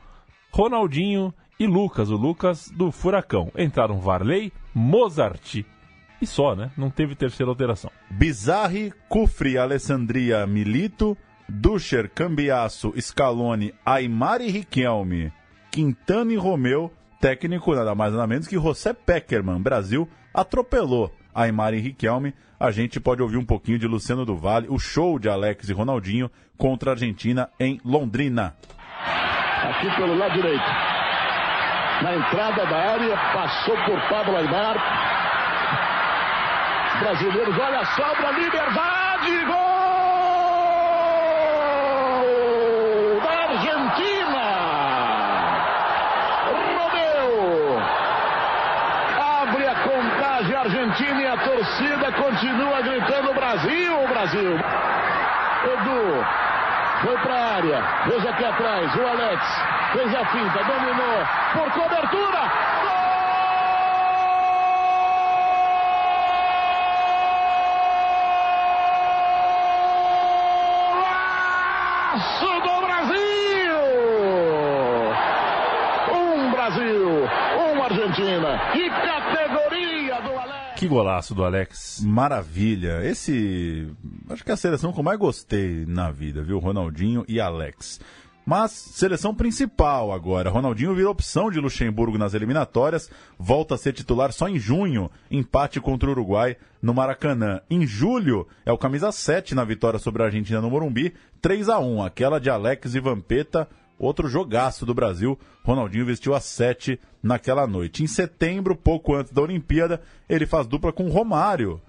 Ronaldinho 0.51 1.32
e 1.61 1.66
Lucas, 1.68 2.11
o 2.11 2.16
Lucas 2.16 2.72
do 2.76 2.91
Furacão. 2.91 3.53
Entraram 3.57 4.01
Varley, 4.01 4.53
Mozart 4.74 5.62
e 6.21 6.27
só, 6.27 6.55
né? 6.55 6.71
Não 6.77 6.91
teve 6.91 7.14
terceira 7.14 7.51
alteração. 7.51 7.91
Bizarri, 8.11 8.93
Cufri, 9.09 9.57
Alessandria, 9.57 10.47
Milito, 10.47 11.16
Duscher, 11.49 12.11
Cambiasso, 12.11 12.93
Scaloni, 13.01 13.73
Aymar 13.85 14.41
e 14.41 14.51
Riquelme, 14.51 15.33
Quintana 15.71 16.33
e 16.33 16.37
Romeu, 16.37 16.93
técnico 17.21 17.75
nada 17.75 17.95
mais 17.95 18.12
nada 18.12 18.27
menos 18.27 18.47
que 18.47 18.57
José 18.57 18.93
Peckerman, 18.93 19.61
Brasil, 19.61 20.09
atropelou 20.35 21.12
Aymar 21.35 21.75
e 21.75 21.81
Riquelme. 21.81 22.35
A 22.59 22.71
gente 22.71 22.99
pode 22.99 23.23
ouvir 23.23 23.37
um 23.37 23.45
pouquinho 23.45 23.79
de 23.79 23.87
Luciano 23.87 24.25
do 24.25 24.37
Vale, 24.37 24.66
o 24.69 24.79
show 24.79 25.19
de 25.19 25.29
Alex 25.29 25.69
e 25.69 25.73
Ronaldinho 25.73 26.31
contra 26.57 26.91
a 26.91 26.95
Argentina 26.95 27.49
em 27.59 27.81
Londrina. 27.85 28.57
Aqui 29.62 29.95
pelo 29.97 30.16
lado 30.16 30.35
direito. 30.35 30.64
Na 32.03 32.14
entrada 32.14 32.64
da 32.66 32.77
área, 32.77 33.16
passou 33.33 33.77
por 33.85 34.01
Pablo 34.09 34.37
Aymar, 34.37 34.77
brasileiros. 37.01 37.59
Olha 37.59 37.80
a 37.80 37.86
sobra, 37.86 38.30
liberdade, 38.32 39.44
gol 39.44 39.57
da 43.20 43.30
Argentina. 43.49 44.44
Romeu 46.76 47.82
abre 49.18 49.66
a 49.66 49.74
contagem 49.74 50.57
argentina 50.57 51.20
e 51.20 51.26
a 51.26 51.36
torcida 51.36 52.12
continua 52.12 52.82
gritando 52.82 53.34
Brasil, 53.34 54.09
Brasil. 54.09 54.59
Edu 55.64 56.24
foi 57.03 57.16
para 57.18 57.34
a 57.34 57.55
área, 57.55 57.82
veja 58.07 58.30
aqui 58.30 58.44
atrás, 58.44 58.94
o 58.96 59.07
Alex 59.07 59.42
fez 59.92 60.14
a 60.14 60.24
finta, 60.26 60.64
dominou 60.64 61.26
por 61.55 61.70
cobertura. 61.72 62.38
Golaço 72.38 72.61
do 72.61 72.80
Brasil! 72.86 73.78
Um 76.14 76.51
Brasil, 76.51 77.28
uma 77.72 77.84
Argentina. 77.84 78.59
Que 78.72 78.90
categoria 78.90 80.20
do 80.20 80.38
Alex! 80.38 80.68
Que 80.79 80.87
golaço 80.87 81.35
do 81.35 81.45
Alex. 81.45 82.05
Maravilha. 82.05 83.05
Esse. 83.05 83.89
Acho 84.31 84.45
que 84.45 84.51
é 84.53 84.55
a 84.55 84.57
seleção 84.57 84.93
que 84.93 85.01
eu 85.01 85.03
mais 85.03 85.18
gostei 85.18 85.85
na 85.85 86.12
vida, 86.12 86.41
viu? 86.41 86.61
Ronaldinho 86.61 87.24
e 87.26 87.41
Alex. 87.41 88.01
Mas, 88.47 88.70
seleção 88.70 89.35
principal 89.35 90.12
agora. 90.12 90.51
Ronaldinho 90.51 90.95
virou 90.95 91.11
opção 91.11 91.51
de 91.51 91.59
Luxemburgo 91.59 92.16
nas 92.16 92.33
eliminatórias, 92.33 93.11
volta 93.37 93.74
a 93.74 93.76
ser 93.76 93.93
titular 93.93 94.33
só 94.33 94.49
em 94.49 94.57
junho, 94.57 95.11
empate 95.29 95.81
contra 95.81 96.09
o 96.09 96.12
Uruguai 96.12 96.57
no 96.81 96.95
Maracanã. 96.95 97.61
Em 97.68 97.85
julho, 97.85 98.47
é 98.64 98.70
o 98.70 98.79
camisa 98.79 99.11
7 99.11 99.57
na 99.57 99.64
vitória 99.64 99.99
sobre 99.99 100.22
a 100.22 100.26
Argentina 100.26 100.61
no 100.61 100.70
Morumbi, 100.70 101.12
3 101.43 101.70
a 101.70 101.81
1 101.81 102.05
aquela 102.05 102.39
de 102.39 102.51
Alex 102.51 102.95
e 102.95 103.01
Vampeta, 103.01 103.68
outro 103.99 104.28
jogaço 104.28 104.86
do 104.86 104.94
Brasil. 104.94 105.38
Ronaldinho 105.64 106.07
vestiu 106.07 106.34
a 106.34 106.40
7 106.40 106.99
naquela 107.22 107.66
noite. 107.66 108.03
Em 108.03 108.07
setembro, 108.07 108.76
pouco 108.76 109.14
antes 109.14 109.32
da 109.32 109.42
Olimpíada, 109.42 110.01
ele 110.28 110.46
faz 110.46 110.66
dupla 110.66 110.92
com 110.92 111.09
Romário. 111.09 111.80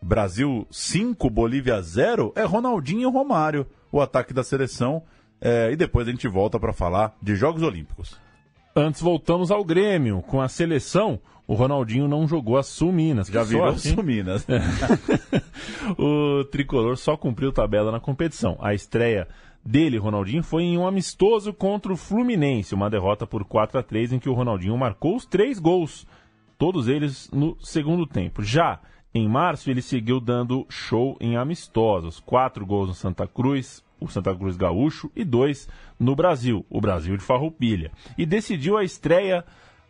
Brasil 0.00 0.66
5, 0.70 1.30
Bolívia 1.30 1.80
0, 1.80 2.32
é 2.36 2.44
Ronaldinho 2.44 3.08
e 3.08 3.12
Romário, 3.12 3.66
o 3.90 4.00
ataque 4.00 4.34
da 4.34 4.44
seleção. 4.44 5.02
É, 5.40 5.72
e 5.72 5.76
depois 5.76 6.06
a 6.06 6.10
gente 6.10 6.28
volta 6.28 6.60
para 6.60 6.72
falar 6.72 7.16
de 7.22 7.34
Jogos 7.34 7.62
Olímpicos. 7.62 8.18
Antes 8.76 9.00
voltamos 9.00 9.50
ao 9.50 9.64
Grêmio. 9.64 10.20
Com 10.22 10.40
a 10.40 10.48
seleção, 10.48 11.20
o 11.46 11.54
Ronaldinho 11.54 12.08
não 12.08 12.26
jogou 12.26 12.56
a 12.56 12.62
Sul-Minas. 12.62 13.28
Já 13.28 13.42
virou 13.42 13.66
assim? 13.66 13.94
Sul-Minas. 13.94 14.46
o 15.98 16.44
tricolor 16.44 16.96
só 16.96 17.16
cumpriu 17.16 17.52
tabela 17.52 17.92
na 17.92 18.00
competição. 18.00 18.56
A 18.60 18.74
estreia 18.74 19.28
dele, 19.64 19.98
Ronaldinho, 19.98 20.42
foi 20.42 20.64
em 20.64 20.78
um 20.78 20.86
amistoso 20.86 21.52
contra 21.52 21.92
o 21.92 21.96
Fluminense, 21.96 22.74
uma 22.74 22.90
derrota 22.90 23.26
por 23.26 23.44
4 23.44 23.78
a 23.78 23.82
3 23.82 24.12
em 24.12 24.18
que 24.18 24.28
o 24.28 24.34
Ronaldinho 24.34 24.76
marcou 24.76 25.16
os 25.16 25.24
três 25.24 25.58
gols, 25.58 26.06
todos 26.58 26.88
eles 26.88 27.30
no 27.32 27.56
segundo 27.60 28.06
tempo. 28.06 28.42
Já 28.42 28.80
em 29.14 29.28
março, 29.28 29.70
ele 29.70 29.80
seguiu 29.80 30.20
dando 30.20 30.66
show 30.68 31.16
em 31.20 31.36
amistosos, 31.36 32.18
quatro 32.20 32.66
gols 32.66 32.88
no 32.88 32.94
Santa 32.94 33.26
Cruz, 33.26 33.82
o 34.00 34.08
Santa 34.08 34.34
Cruz 34.34 34.56
Gaúcho, 34.56 35.10
e 35.14 35.24
dois 35.24 35.68
no 35.98 36.16
Brasil, 36.16 36.66
o 36.68 36.80
Brasil 36.80 37.16
de 37.16 37.22
Farroupilha. 37.22 37.92
E 38.18 38.26
decidiu 38.26 38.76
a 38.76 38.84
estreia 38.84 39.44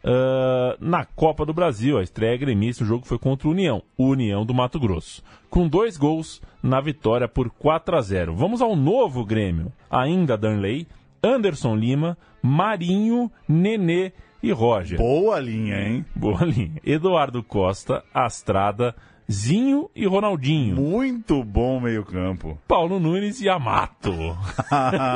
uh, 0.04 0.76
na 0.78 1.04
Copa 1.04 1.44
do 1.44 1.54
Brasil, 1.54 1.98
a 1.98 2.02
estreia 2.02 2.36
gremista, 2.36 2.84
o 2.84 2.86
jogo 2.86 3.06
foi 3.06 3.18
contra 3.18 3.48
o 3.48 3.50
União, 3.50 3.82
o 3.96 4.06
União 4.08 4.44
do 4.44 4.54
Mato 4.54 4.78
Grosso, 4.78 5.22
com 5.48 5.66
dois 5.66 5.96
gols 5.96 6.42
na 6.62 6.80
vitória 6.80 7.26
por 7.26 7.50
4 7.50 7.96
a 7.96 8.00
0. 8.00 8.34
Vamos 8.34 8.60
ao 8.60 8.76
novo 8.76 9.24
Grêmio, 9.24 9.72
ainda 9.90 10.36
Danley, 10.36 10.86
Anderson 11.22 11.74
Lima, 11.74 12.18
Marinho, 12.42 13.30
Nenê 13.48 14.12
e 14.42 14.52
Roger. 14.52 14.98
Boa 14.98 15.40
linha, 15.40 15.80
hein? 15.80 16.04
Boa 16.14 16.44
linha. 16.44 16.80
Eduardo 16.84 17.42
Costa, 17.42 18.04
Astrada, 18.12 18.94
Zinho 19.30 19.90
e 19.94 20.06
Ronaldinho. 20.06 20.76
Muito 20.76 21.42
bom 21.42 21.80
meio-campo. 21.80 22.58
Paulo 22.68 23.00
Nunes 23.00 23.40
e 23.40 23.48
Amato. 23.48 24.12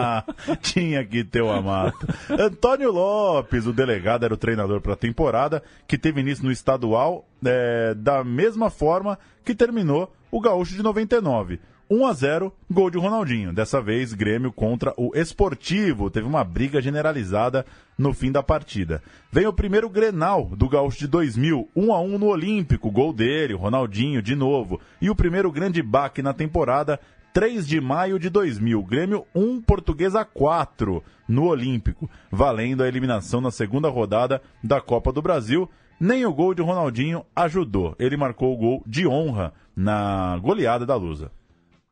Tinha 0.62 1.04
que 1.04 1.24
ter 1.24 1.42
o 1.42 1.50
Amato. 1.50 2.06
Antônio 2.30 2.90
Lopes, 2.90 3.66
o 3.66 3.72
delegado, 3.72 4.24
era 4.24 4.32
o 4.32 4.38
treinador 4.38 4.80
para 4.80 4.94
a 4.94 4.96
temporada, 4.96 5.62
que 5.86 5.98
teve 5.98 6.20
início 6.20 6.44
no 6.44 6.52
estadual 6.52 7.26
é, 7.44 7.94
da 7.94 8.24
mesma 8.24 8.70
forma 8.70 9.18
que 9.44 9.54
terminou 9.54 10.12
o 10.30 10.40
Gaúcho 10.40 10.74
de 10.74 10.82
99. 10.82 11.60
1 11.90 12.06
a 12.06 12.12
0 12.12 12.52
gol 12.70 12.90
de 12.90 12.98
Ronaldinho. 12.98 13.52
Dessa 13.52 13.80
vez, 13.80 14.12
Grêmio 14.12 14.52
contra 14.52 14.92
o 14.96 15.10
Esportivo. 15.14 16.10
Teve 16.10 16.26
uma 16.26 16.44
briga 16.44 16.82
generalizada 16.82 17.64
no 17.96 18.12
fim 18.12 18.30
da 18.30 18.42
partida. 18.42 19.02
Vem 19.32 19.46
o 19.46 19.52
primeiro 19.52 19.88
Grenal 19.88 20.44
do 20.44 20.68
Gaúcho 20.68 20.98
de 20.98 21.06
2000, 21.06 21.68
1 21.74 21.92
a 21.92 22.00
1 22.00 22.18
no 22.18 22.26
Olímpico, 22.26 22.90
gol 22.90 23.12
dele, 23.12 23.54
Ronaldinho 23.54 24.20
de 24.20 24.34
novo. 24.34 24.78
E 25.00 25.08
o 25.08 25.14
primeiro 25.14 25.50
grande 25.50 25.82
baque 25.82 26.20
na 26.20 26.34
temporada, 26.34 27.00
3 27.32 27.66
de 27.66 27.80
maio 27.80 28.18
de 28.18 28.28
2000, 28.28 28.82
Grêmio 28.82 29.24
1, 29.34 29.62
Portuguesa 29.62 30.24
4 30.24 31.02
no 31.26 31.46
Olímpico, 31.46 32.08
valendo 32.30 32.82
a 32.82 32.88
eliminação 32.88 33.40
na 33.40 33.50
segunda 33.50 33.88
rodada 33.88 34.42
da 34.62 34.80
Copa 34.80 35.10
do 35.10 35.22
Brasil. 35.22 35.68
Nem 35.98 36.26
o 36.26 36.32
gol 36.32 36.54
de 36.54 36.62
Ronaldinho 36.62 37.24
ajudou. 37.34 37.96
Ele 37.98 38.16
marcou 38.16 38.52
o 38.52 38.56
gol 38.56 38.82
de 38.86 39.06
honra 39.06 39.52
na 39.74 40.38
goleada 40.38 40.84
da 40.84 40.94
Lusa. 40.94 41.32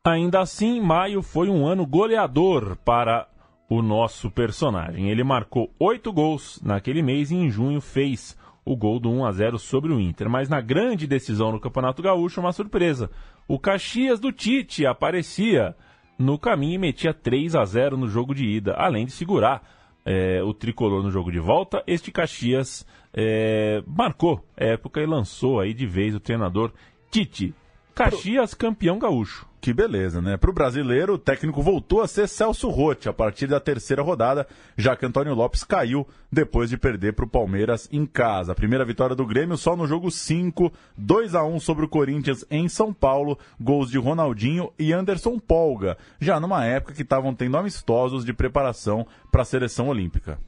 Ainda 0.07 0.39
assim, 0.39 0.79
maio 0.79 1.21
foi 1.21 1.49
um 1.49 1.67
ano 1.67 1.85
goleador 1.85 2.77
para 2.77 3.27
o 3.69 3.81
nosso 3.81 4.31
personagem. 4.31 5.09
Ele 5.09 5.21
marcou 5.21 5.69
oito 5.77 6.13
gols 6.13 6.61
naquele 6.63 7.01
mês 7.01 7.29
e 7.29 7.35
em 7.35 7.49
junho 7.49 7.81
fez 7.81 8.37
o 8.63 8.73
gol 8.73 9.01
do 9.01 9.11
1 9.11 9.25
a 9.25 9.31
0 9.33 9.59
sobre 9.59 9.91
o 9.91 9.99
Inter. 9.99 10.29
Mas 10.29 10.47
na 10.47 10.61
grande 10.61 11.05
decisão 11.05 11.51
no 11.51 11.59
Campeonato 11.59 12.01
Gaúcho, 12.01 12.39
uma 12.39 12.53
surpresa. 12.53 13.11
O 13.49 13.59
Caxias 13.59 14.17
do 14.17 14.31
Tite 14.31 14.85
aparecia 14.85 15.75
no 16.17 16.39
caminho 16.39 16.75
e 16.75 16.77
metia 16.77 17.13
3 17.13 17.53
a 17.53 17.65
0 17.65 17.97
no 17.97 18.07
jogo 18.07 18.33
de 18.33 18.45
ida, 18.45 18.75
além 18.77 19.05
de 19.05 19.11
segurar 19.11 19.61
é, 20.05 20.41
o 20.41 20.53
tricolor 20.53 21.03
no 21.03 21.11
jogo 21.11 21.33
de 21.33 21.39
volta. 21.39 21.83
Este 21.85 22.13
Caxias 22.13 22.87
é, 23.13 23.83
marcou 23.85 24.41
época 24.55 25.01
e 25.01 25.05
lançou 25.05 25.59
aí 25.59 25.73
de 25.73 25.85
vez 25.85 26.15
o 26.15 26.19
treinador 26.21 26.71
Tite. 27.11 27.53
Caxias 27.93 28.53
campeão 28.53 28.97
gaúcho. 28.97 29.45
Que 29.67 29.73
beleza, 29.73 30.21
né? 30.21 30.37
Para 30.37 30.49
o 30.49 30.53
brasileiro, 30.53 31.15
o 31.15 31.17
técnico 31.17 31.61
voltou 31.61 32.01
a 32.01 32.07
ser 32.07 32.29
Celso 32.29 32.69
Rotti 32.69 33.09
a 33.09 33.13
partir 33.13 33.47
da 33.47 33.59
terceira 33.59 34.01
rodada, 34.01 34.47
já 34.77 34.95
que 34.95 35.05
Antônio 35.05 35.33
Lopes 35.33 35.65
caiu 35.65 36.07
depois 36.31 36.69
de 36.69 36.77
perder 36.77 37.11
para 37.11 37.25
o 37.25 37.29
Palmeiras 37.29 37.89
em 37.91 38.05
casa. 38.05 38.53
A 38.53 38.55
primeira 38.55 38.85
vitória 38.85 39.13
do 39.13 39.25
Grêmio 39.25 39.57
só 39.57 39.75
no 39.75 39.85
jogo 39.85 40.09
5, 40.09 40.71
2 40.97 41.35
a 41.35 41.43
1 41.43 41.59
sobre 41.59 41.83
o 41.83 41.89
Corinthians 41.89 42.45
em 42.49 42.69
São 42.69 42.93
Paulo, 42.93 43.37
gols 43.59 43.91
de 43.91 43.97
Ronaldinho 43.97 44.71
e 44.79 44.93
Anderson 44.93 45.37
Polga, 45.37 45.97
já 46.17 46.39
numa 46.39 46.63
época 46.63 46.93
que 46.93 47.01
estavam 47.01 47.35
tendo 47.35 47.57
amistosos 47.57 48.23
de 48.23 48.31
preparação 48.31 49.05
para 49.29 49.41
a 49.41 49.45
seleção 49.45 49.89
olímpica. 49.89 50.39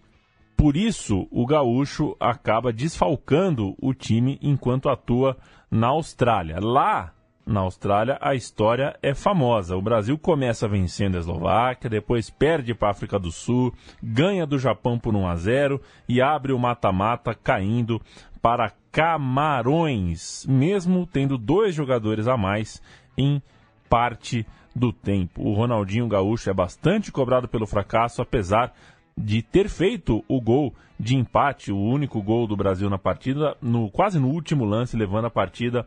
Por 0.55 0.77
isso, 0.77 1.27
o 1.29 1.45
gaúcho 1.45 2.15
acaba 2.21 2.71
desfalcando 2.71 3.75
o 3.81 3.93
time 3.93 4.39
enquanto 4.41 4.87
atua 4.87 5.35
na 5.69 5.87
Austrália. 5.87 6.57
Lá 6.61 7.18
na 7.49 7.61
Austrália, 7.61 8.17
a 8.21 8.35
história 8.35 8.95
é 9.01 9.13
famosa. 9.13 9.75
O 9.75 9.81
Brasil 9.81 10.17
começa 10.17 10.67
vencendo 10.67 11.15
a 11.15 11.19
Eslováquia, 11.19 11.89
depois 11.89 12.29
perde 12.29 12.75
para 12.75 12.89
a 12.89 12.91
África 12.91 13.17
do 13.17 13.31
Sul, 13.31 13.73
ganha 14.01 14.45
do 14.45 14.59
Japão 14.59 14.99
por 14.99 15.15
1 15.15 15.27
a 15.27 15.35
0 15.35 15.81
e 16.07 16.21
abre 16.21 16.53
o 16.53 16.59
mata-mata 16.59 17.33
caindo 17.33 17.99
para 18.41 18.71
Camarões, 18.91 20.45
mesmo 20.47 21.05
tendo 21.05 21.37
dois 21.37 21.73
jogadores 21.73 22.27
a 22.27 22.37
mais 22.37 22.81
em 23.17 23.41
parte 23.89 24.45
do 24.75 24.93
tempo. 24.93 25.41
O 25.43 25.53
Ronaldinho 25.53 26.07
Gaúcho 26.07 26.49
é 26.49 26.53
bastante 26.53 27.11
cobrado 27.11 27.47
pelo 27.47 27.65
fracasso, 27.65 28.21
apesar 28.21 28.73
de 29.17 29.41
ter 29.41 29.67
feito 29.67 30.23
o 30.27 30.39
gol 30.39 30.73
de 30.99 31.15
empate, 31.15 31.71
o 31.71 31.77
único 31.77 32.21
gol 32.21 32.45
do 32.45 32.55
Brasil 32.55 32.89
na 32.89 32.97
partida, 32.97 33.57
no 33.61 33.89
quase 33.89 34.19
no 34.19 34.29
último 34.29 34.65
lance, 34.65 34.95
levando 34.95 35.25
a 35.25 35.31
partida 35.31 35.85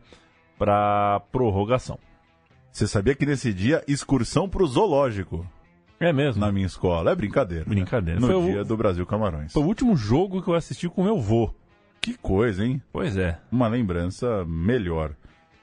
para 0.57 1.21
prorrogação. 1.31 1.99
Você 2.71 2.87
sabia 2.87 3.13
que 3.13 3.25
nesse 3.25 3.53
dia, 3.53 3.83
excursão 3.87 4.49
para 4.49 4.63
o 4.63 4.67
zoológico. 4.67 5.45
É 5.99 6.11
mesmo? 6.11 6.41
Na 6.41 6.51
minha 6.51 6.65
escola. 6.65 7.11
É 7.11 7.15
brincadeira. 7.15 7.63
Né? 7.65 7.75
Brincadeira. 7.75 8.19
Né? 8.19 8.27
No 8.27 8.33
foi 8.33 8.51
dia 8.51 8.61
o... 8.61 8.65
do 8.65 8.75
Brasil 8.75 9.05
Camarões. 9.05 9.53
Foi 9.53 9.63
o 9.63 9.67
último 9.67 9.95
jogo 9.95 10.41
que 10.41 10.49
eu 10.49 10.55
assisti 10.55 10.89
com 10.89 11.03
meu 11.03 11.19
vô. 11.19 11.53
Que 12.01 12.15
coisa, 12.15 12.65
hein? 12.65 12.81
Pois 12.91 13.15
é. 13.15 13.39
Uma 13.51 13.67
lembrança 13.67 14.43
melhor. 14.45 15.15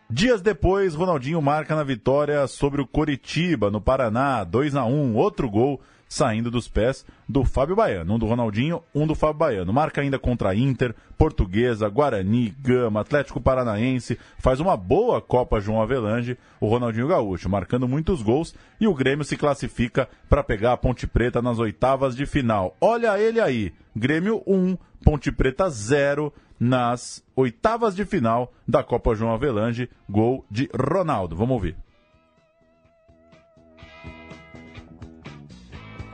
Dias 0.08 0.40
depois, 0.40 0.94
Ronaldinho 0.94 1.40
marca 1.42 1.76
na 1.76 1.84
vitória 1.84 2.46
sobre 2.46 2.80
o 2.80 2.86
Coritiba, 2.86 3.70
no 3.70 3.80
Paraná, 3.80 4.42
2 4.42 4.74
a 4.74 4.84
1 4.84 5.14
outro 5.14 5.50
gol 5.50 5.80
saindo 6.10 6.50
dos 6.50 6.66
pés 6.66 7.06
do 7.28 7.44
Fábio 7.44 7.76
Baiano. 7.76 8.14
Um 8.14 8.18
do 8.18 8.26
Ronaldinho, 8.26 8.82
um 8.92 9.06
do 9.06 9.14
Fábio 9.14 9.38
Baiano. 9.38 9.72
Marca 9.72 10.00
ainda 10.00 10.18
contra 10.18 10.54
Inter, 10.54 10.92
Portuguesa, 11.16 11.88
Guarani, 11.88 12.52
Gama, 12.60 13.00
Atlético 13.00 13.40
Paranaense. 13.40 14.18
Faz 14.36 14.58
uma 14.58 14.76
boa 14.76 15.22
Copa 15.22 15.60
João 15.60 15.80
Avelange, 15.80 16.36
o 16.60 16.66
Ronaldinho 16.66 17.06
Gaúcho, 17.06 17.48
marcando 17.48 17.86
muitos 17.86 18.22
gols. 18.22 18.52
E 18.80 18.88
o 18.88 18.94
Grêmio 18.94 19.24
se 19.24 19.36
classifica 19.36 20.08
para 20.28 20.42
pegar 20.42 20.72
a 20.72 20.76
Ponte 20.76 21.06
Preta 21.06 21.40
nas 21.40 21.60
oitavas 21.60 22.16
de 22.16 22.26
final. 22.26 22.76
Olha 22.80 23.16
ele 23.16 23.40
aí. 23.40 23.72
Grêmio 23.94 24.42
1, 24.44 24.76
Ponte 25.04 25.30
Preta 25.30 25.70
0 25.70 26.32
nas 26.58 27.24
oitavas 27.36 27.94
de 27.94 28.04
final 28.04 28.52
da 28.66 28.82
Copa 28.82 29.14
João 29.14 29.32
Avelange. 29.32 29.88
Gol 30.08 30.44
de 30.50 30.68
Ronaldo. 30.74 31.36
Vamos 31.36 31.54
ouvir. 31.54 31.76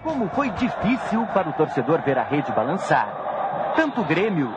Como 0.07 0.29
foi 0.29 0.51
difícil 0.51 1.27
para 1.35 1.49
o 1.49 1.53
torcedor 1.55 2.01
ver 2.03 2.17
a 2.17 2.23
rede 2.23 2.53
balançar. 2.53 3.09
Tanto 3.75 4.03
o 4.03 4.05
Grêmio 4.05 4.55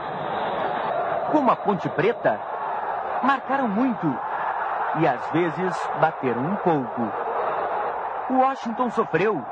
como 1.32 1.50
a 1.50 1.56
Ponte 1.56 1.90
Preta 1.90 2.40
marcaram 3.24 3.68
muito 3.68 4.16
e 5.00 5.08
às 5.08 5.32
vezes 5.32 5.90
bateram 6.00 6.44
um 6.44 6.56
pouco. 6.58 7.02
O 8.30 8.42
Washington 8.42 8.92
sofreu. 8.92 9.44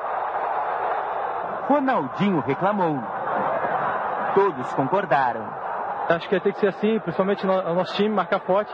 Ronaldinho 1.67 2.41
reclamou. 2.41 2.99
Todos 4.35 4.71
concordaram. 4.75 5.49
Acho 6.09 6.29
que 6.29 6.39
ter 6.39 6.53
que 6.53 6.59
ser 6.59 6.67
assim, 6.67 6.99
principalmente 6.99 7.43
o 7.43 7.73
nosso 7.73 7.95
time, 7.95 8.09
marcar 8.09 8.41
forte. 8.41 8.71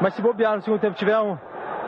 Mas 0.00 0.14
se 0.14 0.20
bobear 0.20 0.56
no 0.56 0.62
segundo 0.62 0.80
tempo, 0.80 0.96
tiver 0.96 1.16
um, 1.20 1.38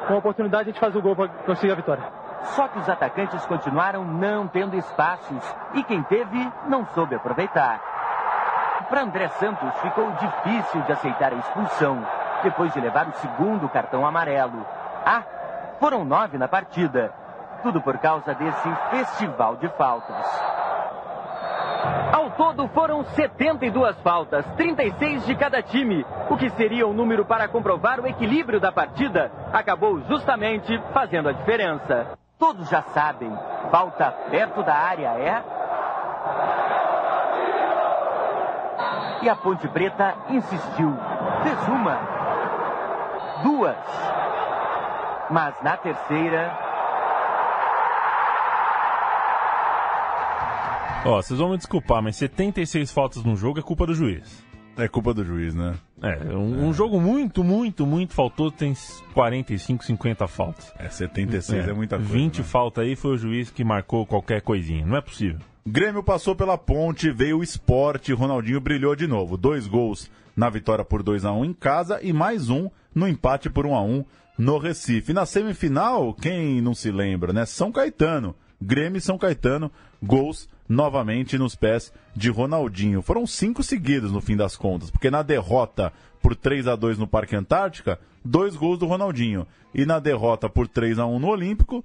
uma 0.08 0.18
oportunidade, 0.18 0.70
a 0.70 0.72
gente 0.72 0.80
faz 0.80 0.94
o 0.94 1.02
gol 1.02 1.16
para 1.16 1.28
conseguir 1.28 1.72
a 1.72 1.74
vitória. 1.74 2.17
Só 2.42 2.68
que 2.68 2.78
os 2.78 2.88
atacantes 2.88 3.44
continuaram 3.46 4.04
não 4.04 4.46
tendo 4.46 4.76
espaços 4.76 5.56
e 5.74 5.82
quem 5.82 6.02
teve 6.04 6.52
não 6.66 6.86
soube 6.86 7.14
aproveitar. 7.14 7.80
Para 8.88 9.02
André 9.02 9.28
Santos 9.28 9.74
ficou 9.80 10.10
difícil 10.12 10.80
de 10.82 10.92
aceitar 10.92 11.32
a 11.32 11.36
expulsão, 11.36 12.06
depois 12.42 12.72
de 12.72 12.80
levar 12.80 13.08
o 13.08 13.16
segundo 13.16 13.68
cartão 13.68 14.06
amarelo. 14.06 14.64
Ah, 15.04 15.22
foram 15.78 16.04
nove 16.04 16.38
na 16.38 16.48
partida. 16.48 17.12
Tudo 17.62 17.80
por 17.80 17.98
causa 17.98 18.34
desse 18.34 18.74
festival 18.90 19.56
de 19.56 19.68
faltas. 19.70 20.26
Ao 22.12 22.30
todo 22.30 22.66
foram 22.68 23.04
72 23.04 23.96
faltas, 24.00 24.44
36 24.56 25.26
de 25.26 25.34
cada 25.36 25.62
time. 25.62 26.04
O 26.30 26.36
que 26.36 26.50
seria 26.50 26.86
um 26.86 26.92
número 26.92 27.24
para 27.24 27.46
comprovar 27.48 28.00
o 28.00 28.06
equilíbrio 28.06 28.58
da 28.58 28.72
partida, 28.72 29.30
acabou 29.52 30.00
justamente 30.02 30.80
fazendo 30.92 31.28
a 31.28 31.32
diferença. 31.32 32.17
Todos 32.38 32.68
já 32.68 32.82
sabem, 32.82 33.30
falta 33.70 34.12
perto 34.30 34.62
da 34.62 34.74
área 34.74 35.08
é. 35.08 35.42
E 39.22 39.28
a 39.28 39.34
Ponte 39.34 39.66
Preta 39.66 40.14
insistiu. 40.30 40.94
Fez 41.42 41.68
uma, 41.68 41.98
duas. 43.42 43.76
Mas 45.30 45.60
na 45.62 45.76
terceira. 45.76 46.56
Ó, 51.04 51.10
oh, 51.18 51.22
vocês 51.22 51.38
vão 51.38 51.50
me 51.50 51.56
desculpar, 51.56 52.00
mas 52.00 52.16
76 52.16 52.92
faltas 52.92 53.24
no 53.24 53.34
jogo 53.34 53.58
é 53.58 53.62
culpa 53.62 53.84
do 53.84 53.94
juiz. 53.94 54.44
É 54.76 54.86
culpa 54.86 55.12
do 55.12 55.24
juiz, 55.24 55.54
né? 55.54 55.74
É, 56.02 56.34
um, 56.34 56.62
é. 56.62 56.66
um 56.66 56.72
jogo 56.72 57.00
muito, 57.00 57.42
muito, 57.42 57.86
muito 57.86 58.14
faltoso 58.14 58.52
tem 58.52 58.74
45, 59.14 59.84
50 59.84 60.26
faltas. 60.28 60.72
É, 60.78 60.88
76 60.88 61.66
é, 61.66 61.70
é 61.70 61.74
muita 61.74 61.96
coisa. 61.96 62.12
20 62.12 62.38
né? 62.38 62.44
falta 62.44 62.80
aí 62.82 62.94
foi 62.94 63.12
o 63.12 63.18
juiz 63.18 63.50
que 63.50 63.64
marcou 63.64 64.06
qualquer 64.06 64.40
coisinha. 64.42 64.86
Não 64.86 64.96
é 64.96 65.00
possível. 65.00 65.40
Grêmio 65.66 66.02
passou 66.02 66.34
pela 66.34 66.56
ponte, 66.56 67.10
veio 67.10 67.38
o 67.38 67.42
esporte, 67.42 68.12
Ronaldinho 68.12 68.60
brilhou 68.60 68.96
de 68.96 69.06
novo. 69.06 69.36
Dois 69.36 69.66
gols 69.66 70.10
na 70.34 70.48
vitória 70.48 70.84
por 70.84 71.02
2 71.02 71.24
a 71.24 71.32
1 71.32 71.44
em 71.44 71.52
casa 71.52 72.00
e 72.02 72.12
mais 72.12 72.48
um 72.48 72.70
no 72.94 73.06
empate 73.06 73.50
por 73.50 73.66
1 73.66 73.74
a 73.74 73.82
1 73.82 74.04
no 74.38 74.56
Recife. 74.56 75.10
E 75.10 75.14
na 75.14 75.26
semifinal, 75.26 76.14
quem 76.14 76.60
não 76.62 76.74
se 76.74 76.90
lembra, 76.90 77.32
né? 77.32 77.44
São 77.44 77.72
Caetano. 77.72 78.34
Grêmio 78.60 78.98
e 78.98 79.00
São 79.00 79.18
Caetano, 79.18 79.70
gols 80.02 80.48
novamente 80.68 81.38
nos 81.38 81.54
pés 81.54 81.92
de 82.14 82.30
Ronaldinho. 82.30 83.02
Foram 83.02 83.26
cinco 83.26 83.62
seguidos 83.62 84.12
no 84.12 84.20
fim 84.20 84.36
das 84.36 84.56
contas, 84.56 84.90
porque 84.90 85.10
na 85.10 85.22
derrota 85.22 85.92
por 86.20 86.34
3 86.34 86.66
a 86.66 86.76
2 86.76 86.98
no 86.98 87.06
Parque 87.06 87.36
Antártica, 87.36 87.98
dois 88.24 88.56
gols 88.56 88.78
do 88.78 88.86
Ronaldinho. 88.86 89.46
E 89.74 89.86
na 89.86 89.98
derrota 89.98 90.48
por 90.48 90.66
3 90.66 90.98
a 90.98 91.06
1 91.06 91.18
no 91.18 91.28
Olímpico, 91.28 91.84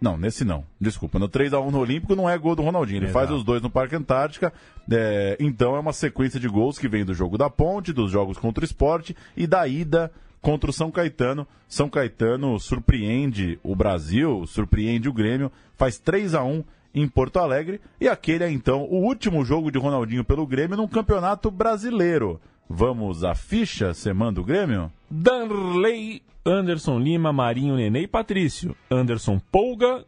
não, 0.00 0.16
nesse 0.16 0.44
não. 0.44 0.64
Desculpa. 0.80 1.18
No 1.18 1.28
3x1 1.28 1.70
no 1.70 1.78
Olímpico 1.78 2.14
não 2.14 2.28
é 2.28 2.36
gol 2.36 2.54
do 2.54 2.62
Ronaldinho. 2.62 2.98
Ele 2.98 3.06
Exato. 3.06 3.26
faz 3.26 3.30
os 3.30 3.42
dois 3.42 3.62
no 3.62 3.70
Parque 3.70 3.96
Antártica. 3.96 4.52
É, 4.90 5.36
então 5.40 5.74
é 5.74 5.80
uma 5.80 5.92
sequência 5.92 6.38
de 6.38 6.48
gols 6.48 6.78
que 6.78 6.88
vem 6.88 7.04
do 7.04 7.14
jogo 7.14 7.38
da 7.38 7.48
Ponte, 7.48 7.92
dos 7.92 8.10
jogos 8.10 8.36
contra 8.38 8.62
o 8.62 8.64
esporte 8.64 9.16
e 9.36 9.46
da 9.46 9.66
ida 9.66 10.12
contra 10.40 10.70
o 10.70 10.72
São 10.72 10.90
Caetano. 10.90 11.46
São 11.66 11.88
Caetano 11.88 12.60
surpreende 12.60 13.58
o 13.62 13.74
Brasil, 13.74 14.46
surpreende 14.46 15.08
o 15.08 15.12
Grêmio, 15.12 15.50
faz 15.76 15.98
3 15.98 16.34
a 16.34 16.44
1 16.44 16.62
em 16.96 17.06
Porto 17.06 17.38
Alegre. 17.38 17.78
E 18.00 18.08
aquele 18.08 18.42
é 18.42 18.50
então 18.50 18.84
o 18.84 19.04
último 19.04 19.44
jogo 19.44 19.70
de 19.70 19.78
Ronaldinho 19.78 20.24
pelo 20.24 20.46
Grêmio 20.46 20.78
num 20.78 20.88
campeonato 20.88 21.50
brasileiro. 21.50 22.40
Vamos 22.68 23.22
à 23.22 23.34
ficha, 23.34 23.92
semana 23.92 24.32
do 24.32 24.42
Grêmio? 24.42 24.90
Danley, 25.08 26.22
Anderson 26.44 26.98
Lima, 26.98 27.32
Marinho, 27.32 27.76
Nenê 27.76 28.00
e 28.00 28.08
Patrício. 28.08 28.74
Anderson 28.90 29.38
Polga, 29.52 30.04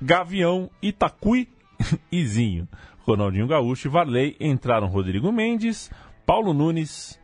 Gavião, 0.00 0.70
Itacui 0.82 1.48
e 2.12 2.24
Zinho. 2.24 2.68
Ronaldinho 2.98 3.46
Gaúcho 3.46 3.88
e 3.88 3.90
Varley 3.90 4.36
entraram 4.38 4.88
Rodrigo 4.88 5.32
Mendes, 5.32 5.90
Paulo 6.26 6.52
Nunes 6.52 7.18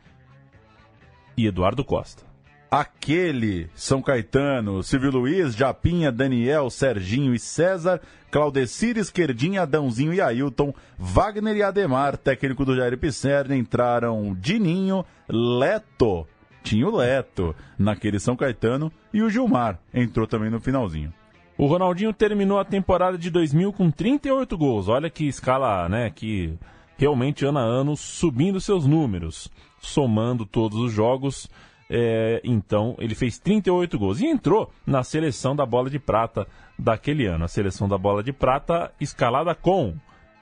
e 1.36 1.46
Eduardo 1.46 1.84
Costa. 1.84 2.24
Aquele 2.70 3.68
São 3.74 4.00
Caetano, 4.00 4.82
Silvio 4.82 5.10
Luiz, 5.10 5.54
Japinha, 5.54 6.10
Daniel, 6.10 6.70
Serginho 6.70 7.34
e 7.34 7.38
César, 7.38 8.00
Claudecir, 8.32 8.96
Esquerdinha, 8.96 9.62
Adãozinho 9.62 10.14
e 10.14 10.20
Ailton, 10.20 10.72
Wagner 10.98 11.54
e 11.54 11.62
Ademar, 11.62 12.16
técnico 12.16 12.64
do 12.64 12.74
Jair 12.74 12.98
Pisserni, 12.98 13.58
entraram 13.58 14.34
Dininho, 14.40 15.04
Leto, 15.28 16.26
tinha 16.62 16.88
o 16.88 16.96
Leto 16.96 17.54
naquele 17.78 18.18
São 18.18 18.34
Caetano 18.34 18.90
e 19.12 19.22
o 19.22 19.28
Gilmar 19.28 19.78
entrou 19.92 20.26
também 20.26 20.50
no 20.50 20.60
finalzinho. 20.60 21.12
O 21.58 21.66
Ronaldinho 21.66 22.12
terminou 22.12 22.58
a 22.58 22.64
temporada 22.64 23.18
de 23.18 23.28
2000 23.28 23.70
com 23.74 23.90
38 23.90 24.56
gols. 24.56 24.88
Olha 24.88 25.10
que 25.10 25.26
escala, 25.26 25.86
né? 25.88 26.08
Que 26.08 26.54
realmente 26.96 27.44
ano 27.44 27.58
a 27.58 27.62
ano 27.62 27.96
subindo 27.96 28.60
seus 28.60 28.86
números, 28.86 29.50
somando 29.78 30.46
todos 30.46 30.78
os 30.78 30.90
jogos. 30.90 31.50
É, 31.90 32.40
então 32.42 32.96
ele 32.98 33.14
fez 33.14 33.38
38 33.38 33.98
gols 33.98 34.20
e 34.20 34.26
entrou 34.26 34.72
na 34.86 35.02
seleção 35.02 35.54
da 35.54 35.66
bola 35.66 35.90
de 35.90 35.98
prata 35.98 36.46
daquele 36.78 37.26
ano. 37.26 37.44
A 37.44 37.48
seleção 37.48 37.88
da 37.88 37.98
bola 37.98 38.22
de 38.22 38.32
prata 38.32 38.92
escalada 39.00 39.54
com 39.54 39.94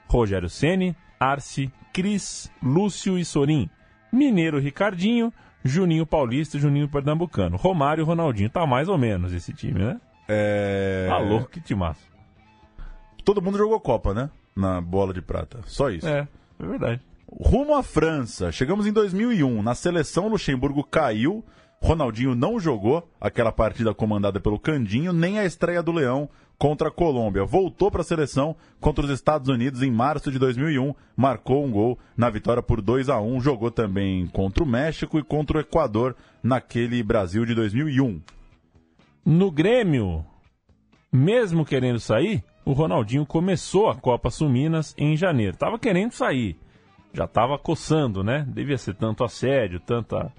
Rogério 0.07 0.49
Ceni, 0.49 0.95
Arce, 1.19 1.71
Cris, 1.93 2.51
Lúcio 2.61 3.17
e 3.17 3.25
Sorim, 3.25 3.69
Mineiro 4.11 4.59
Ricardinho, 4.59 5.31
Juninho 5.63 6.05
Paulista 6.05 6.57
e 6.57 6.59
Juninho 6.59 6.89
Pernambucano. 6.89 7.57
Romário 7.57 8.01
e 8.01 8.05
Ronaldinho. 8.05 8.49
Tá 8.49 8.65
mais 8.65 8.89
ou 8.89 8.97
menos 8.97 9.33
esse 9.33 9.53
time, 9.53 9.79
né? 9.79 10.01
É... 10.27 11.07
Tá 11.09 11.17
louco, 11.17 11.49
que 11.49 11.61
timaço. 11.61 12.09
Todo 13.23 13.41
mundo 13.41 13.57
jogou 13.57 13.79
Copa, 13.79 14.13
né? 14.13 14.29
Na 14.55 14.81
bola 14.81 15.13
de 15.13 15.21
prata. 15.21 15.59
Só 15.65 15.89
isso. 15.89 16.07
É, 16.07 16.27
é 16.59 16.65
verdade. 16.65 17.01
Rumo 17.31 17.75
à 17.75 17.83
França. 17.83 18.51
Chegamos 18.51 18.85
em 18.85 18.91
2001. 18.91 19.61
Na 19.61 19.75
seleção, 19.75 20.27
Luxemburgo 20.27 20.83
caiu. 20.83 21.43
Ronaldinho 21.81 22.35
não 22.35 22.59
jogou 22.59 23.09
aquela 23.19 23.51
partida 23.51 23.93
comandada 23.93 24.39
pelo 24.39 24.59
Candinho, 24.59 25.11
nem 25.11 25.39
a 25.39 25.45
estreia 25.45 25.81
do 25.81 25.91
Leão 25.91 26.29
contra 26.57 26.89
a 26.89 26.91
Colômbia. 26.91 27.43
Voltou 27.43 27.89
para 27.89 28.01
a 28.01 28.03
seleção 28.03 28.55
contra 28.79 29.03
os 29.03 29.09
Estados 29.09 29.49
Unidos 29.49 29.81
em 29.81 29.89
março 29.89 30.31
de 30.31 30.37
2001, 30.37 30.93
marcou 31.17 31.65
um 31.65 31.71
gol 31.71 31.97
na 32.15 32.29
vitória 32.29 32.61
por 32.61 32.81
2 32.81 33.09
a 33.09 33.19
1 33.19 33.41
jogou 33.41 33.71
também 33.71 34.27
contra 34.27 34.63
o 34.63 34.67
México 34.67 35.17
e 35.17 35.23
contra 35.23 35.57
o 35.57 35.61
Equador 35.61 36.15
naquele 36.43 37.01
Brasil 37.01 37.45
de 37.45 37.55
2001. 37.55 38.21
No 39.25 39.49
Grêmio, 39.49 40.23
mesmo 41.11 41.65
querendo 41.65 41.99
sair, 41.99 42.43
o 42.63 42.73
Ronaldinho 42.73 43.25
começou 43.25 43.89
a 43.89 43.95
Copa 43.95 44.29
Suminas 44.29 44.93
em 44.97 45.17
janeiro. 45.17 45.57
Tava 45.57 45.79
querendo 45.79 46.11
sair, 46.11 46.59
já 47.11 47.27
tava 47.27 47.57
coçando, 47.57 48.23
né? 48.23 48.45
Devia 48.47 48.77
ser 48.77 48.93
tanto 48.93 49.23
assédio, 49.23 49.79
tanta, 49.79 50.31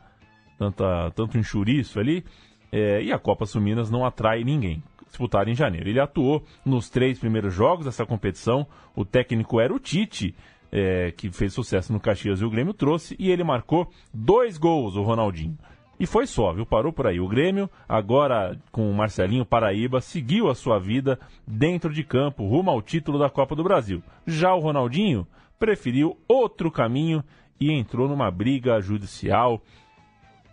tanta, 0.63 1.11
tanto 1.15 1.39
enxuriço 1.39 1.99
ali. 1.99 2.25
É, 2.71 3.03
e 3.03 3.13
a 3.13 3.19
Copa 3.19 3.45
Suminas 3.45 3.91
não 3.91 4.05
atrai 4.05 4.45
ninguém. 4.45 4.83
Disputar 5.07 5.49
em 5.49 5.55
janeiro. 5.55 5.89
Ele 5.89 6.01
atuou 6.01 6.45
nos 6.65 6.89
três 6.89 7.19
primeiros 7.19 7.53
jogos 7.53 7.85
dessa 7.85 8.07
competição. 8.07 8.67
O 8.95 9.05
técnico 9.05 9.61
era 9.61 9.75
o 9.75 9.79
Tite, 9.79 10.35
é, 10.71 11.11
que 11.13 11.31
fez 11.31 11.53
sucesso 11.53 11.93
no 11.93 12.01
Caxias 12.01 12.41
e 12.41 12.45
o 12.45 12.51
Grêmio 12.51 12.73
trouxe, 12.73 13.15
e 13.19 13.31
ele 13.31 13.45
marcou 13.45 13.91
dois 14.15 14.57
gols, 14.57 14.97
o 14.97 15.03
Ronaldinho. 15.03 15.59
E 16.01 16.07
foi 16.07 16.27
só, 16.27 16.53
viu? 16.53 16.65
Parou 16.65 16.93
por 16.93 17.07
aí. 17.07 17.21
O 17.21 17.29
Grêmio, 17.29 17.69
agora 17.87 18.59
com 18.71 18.91
o 18.91 18.95
Marcelinho 18.95 19.45
Paraíba, 19.45 20.01
seguiu 20.01 20.49
a 20.49 20.55
sua 20.55 20.79
vida 20.79 21.19
dentro 21.47 21.93
de 21.93 22.03
campo, 22.03 22.49
rumo 22.49 22.71
ao 22.71 22.81
título 22.81 23.19
da 23.19 23.29
Copa 23.29 23.55
do 23.55 23.63
Brasil. 23.63 24.03
Já 24.27 24.55
o 24.55 24.61
Ronaldinho 24.61 25.27
preferiu 25.59 26.19
outro 26.27 26.71
caminho 26.71 27.23
e 27.61 27.71
entrou 27.71 28.09
numa 28.09 28.31
briga 28.31 28.81
judicial, 28.81 29.63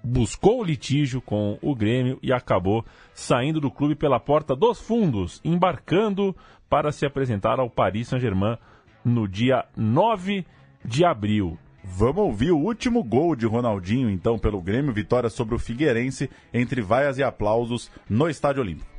buscou 0.04 0.62
o 0.62 0.64
litígio 0.64 1.22
com 1.22 1.58
o 1.62 1.76
Grêmio 1.76 2.20
e 2.22 2.32
acabou 2.32 2.86
saindo 3.14 3.60
do 3.60 3.72
clube 3.72 3.96
pela 3.96 4.20
porta 4.20 4.56
dos 4.56 4.80
fundos, 4.80 5.42
embarcando 5.44 6.36
para 6.70 6.92
se 6.92 7.06
apresentar 7.06 7.60
ao 7.60 7.70
Paris 7.70 8.08
Saint-Germain 8.08 8.58
no 9.04 9.28
dia 9.28 9.66
9 9.76 10.46
de 10.84 11.04
abril. 11.04 11.58
Vamos 11.84 12.24
ouvir 12.24 12.52
o 12.52 12.58
último 12.58 13.04
gol 13.04 13.36
de 13.36 13.46
Ronaldinho, 13.46 14.10
então, 14.10 14.38
pelo 14.38 14.62
Grêmio, 14.62 14.94
vitória 14.94 15.30
sobre 15.30 15.56
o 15.56 15.60
Figueirense, 15.60 16.30
entre 16.54 16.82
vaias 16.82 17.18
e 17.18 17.24
aplausos 17.24 17.90
no 18.10 18.30
Estádio 18.30 18.62
Olímpico. 18.62 18.90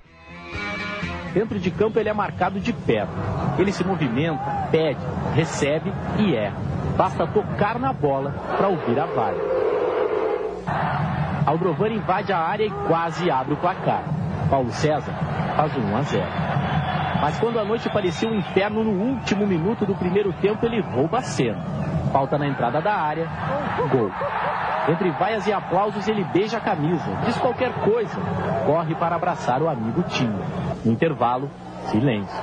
Dentro 1.32 1.60
de 1.60 1.70
campo 1.70 1.98
ele 1.98 2.08
é 2.08 2.12
marcado 2.12 2.58
de 2.58 2.72
perto. 2.72 3.12
Ele 3.58 3.72
se 3.72 3.84
movimenta, 3.84 4.68
pede, 4.70 4.98
recebe 5.34 5.92
e 6.18 6.34
erra. 6.34 6.58
Basta 6.96 7.26
tocar 7.26 7.78
na 7.78 7.92
bola 7.92 8.32
para 8.56 8.68
ouvir 8.68 8.98
a 8.98 9.06
valha. 9.06 9.59
Aldrovani 11.50 11.96
invade 11.96 12.32
a 12.32 12.38
área 12.38 12.64
e 12.64 12.70
quase 12.86 13.28
abre 13.28 13.54
o 13.54 13.56
placar. 13.56 14.04
Paulo 14.48 14.70
César 14.70 15.12
faz 15.56 15.76
um 15.76 15.92
1 15.92 15.96
a 15.96 16.02
0. 16.02 16.24
Mas 17.20 17.40
quando 17.40 17.58
a 17.58 17.64
noite 17.64 17.90
parecia 17.90 18.28
um 18.28 18.36
inferno 18.36 18.84
no 18.84 18.92
último 18.92 19.44
minuto 19.48 19.84
do 19.84 19.96
primeiro 19.96 20.32
tempo, 20.34 20.64
ele 20.64 20.80
rouba 20.80 21.18
a 21.18 21.22
cena. 21.22 21.60
Falta 22.12 22.38
na 22.38 22.46
entrada 22.46 22.80
da 22.80 22.94
área, 22.94 23.28
gol. 23.90 24.12
Entre 24.88 25.10
vaias 25.10 25.44
e 25.48 25.52
aplausos, 25.52 26.06
ele 26.06 26.22
beija 26.22 26.58
a 26.58 26.60
camisa, 26.60 27.16
diz 27.24 27.36
qualquer 27.36 27.72
coisa, 27.80 28.16
corre 28.64 28.94
para 28.94 29.16
abraçar 29.16 29.60
o 29.60 29.68
amigo 29.68 30.04
Tinho. 30.04 30.40
No 30.84 30.92
intervalo, 30.92 31.50
silêncio. 31.86 32.40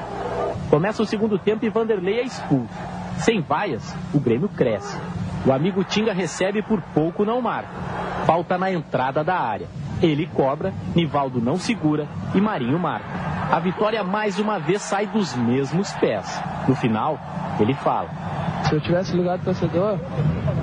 Começa 0.69 1.01
o 1.01 1.05
segundo 1.05 1.39
tempo 1.39 1.65
e 1.65 1.69
Vanderlei 1.69 2.19
é 2.19 2.23
expulso. 2.23 2.73
Sem 3.19 3.39
vaias, 3.39 3.95
o 4.13 4.19
Grêmio 4.19 4.49
cresce. 4.49 4.99
O 5.45 5.53
amigo 5.53 5.81
Tinga 5.85 6.11
recebe 6.11 6.61
por 6.61 6.81
pouco 6.93 7.23
não 7.23 7.41
marca. 7.41 7.96
Falta 8.27 8.57
na 8.57 8.69
entrada 8.69 9.23
da 9.23 9.39
área. 9.39 9.67
Ele 10.01 10.27
cobra, 10.27 10.73
Nivaldo 10.93 11.39
não 11.39 11.57
segura 11.57 12.05
e 12.35 12.41
Marinho 12.41 12.77
marca. 12.77 13.07
A 13.49 13.57
vitória 13.57 14.03
mais 14.03 14.37
uma 14.37 14.59
vez 14.59 14.81
sai 14.81 15.07
dos 15.07 15.33
mesmos 15.33 15.93
pés. 15.93 16.43
No 16.67 16.75
final, 16.75 17.17
ele 17.57 17.73
fala. 17.73 18.09
Se 18.65 18.75
eu 18.75 18.81
tivesse 18.81 19.15
lugar 19.15 19.37
do 19.37 19.45
torcedor, 19.45 19.97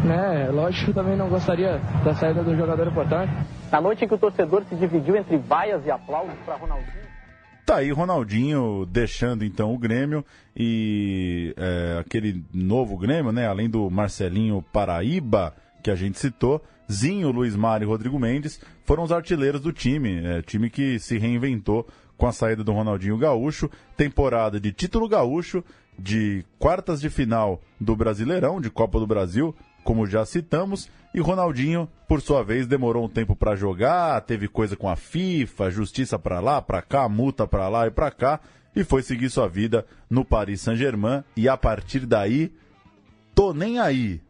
né, 0.04 0.50
lógico 0.52 0.88
que 0.88 0.92
também 0.92 1.16
não 1.16 1.30
gostaria 1.30 1.80
da 2.04 2.14
saída 2.14 2.42
do 2.42 2.54
jogador 2.54 2.86
importante. 2.86 3.32
Na 3.72 3.80
noite 3.80 4.04
em 4.04 4.08
que 4.08 4.14
o 4.14 4.18
torcedor 4.18 4.62
se 4.68 4.76
dividiu 4.76 5.16
entre 5.16 5.38
vaias 5.38 5.86
e 5.86 5.90
aplausos 5.90 6.34
para 6.44 6.56
Ronaldinho. 6.56 7.04
Tá 7.64 7.76
aí 7.76 7.90
Ronaldinho 7.90 8.84
deixando 8.84 9.42
então 9.42 9.72
o 9.72 9.78
Grêmio 9.78 10.22
e 10.54 11.54
é, 11.56 11.96
aquele 11.98 12.44
novo 12.52 12.98
Grêmio, 12.98 13.32
né? 13.32 13.48
Além 13.48 13.70
do 13.70 13.88
Marcelinho 13.88 14.62
Paraíba, 14.70 15.54
que 15.82 15.90
a 15.90 15.94
gente 15.94 16.18
citou, 16.18 16.62
Zinho, 16.90 17.30
Luiz 17.30 17.56
Mário 17.56 17.84
e 17.84 17.88
Rodrigo 17.88 18.18
Mendes 18.18 18.60
foram 18.84 19.02
os 19.02 19.12
artilheiros 19.12 19.60
do 19.60 19.72
time, 19.72 20.24
é, 20.24 20.42
time 20.42 20.68
que 20.68 20.98
se 20.98 21.18
reinventou 21.18 21.86
com 22.16 22.26
a 22.26 22.32
saída 22.32 22.62
do 22.62 22.72
Ronaldinho 22.72 23.18
Gaúcho, 23.18 23.70
temporada 23.96 24.60
de 24.60 24.72
título 24.72 25.08
gaúcho, 25.08 25.64
de 25.98 26.44
quartas 26.58 27.00
de 27.00 27.08
final 27.08 27.60
do 27.80 27.96
Brasileirão, 27.96 28.60
de 28.60 28.70
Copa 28.70 28.98
do 28.98 29.06
Brasil, 29.06 29.54
como 29.82 30.06
já 30.06 30.24
citamos, 30.24 30.88
e 31.12 31.20
Ronaldinho, 31.20 31.88
por 32.08 32.20
sua 32.20 32.42
vez, 32.42 32.66
demorou 32.66 33.04
um 33.04 33.08
tempo 33.08 33.36
para 33.36 33.54
jogar, 33.54 34.20
teve 34.22 34.48
coisa 34.48 34.76
com 34.76 34.88
a 34.88 34.96
FIFA, 34.96 35.70
justiça 35.70 36.18
para 36.18 36.40
lá, 36.40 36.60
para 36.60 36.82
cá, 36.82 37.08
multa 37.08 37.46
para 37.46 37.68
lá 37.68 37.86
e 37.86 37.90
para 37.90 38.10
cá, 38.10 38.40
e 38.74 38.82
foi 38.82 39.02
seguir 39.02 39.30
sua 39.30 39.46
vida 39.46 39.86
no 40.10 40.24
Paris 40.24 40.62
Saint-Germain, 40.62 41.22
e 41.36 41.48
a 41.48 41.56
partir 41.56 42.06
daí, 42.06 42.52
tô 43.34 43.52
nem 43.52 43.78
aí. 43.78 44.20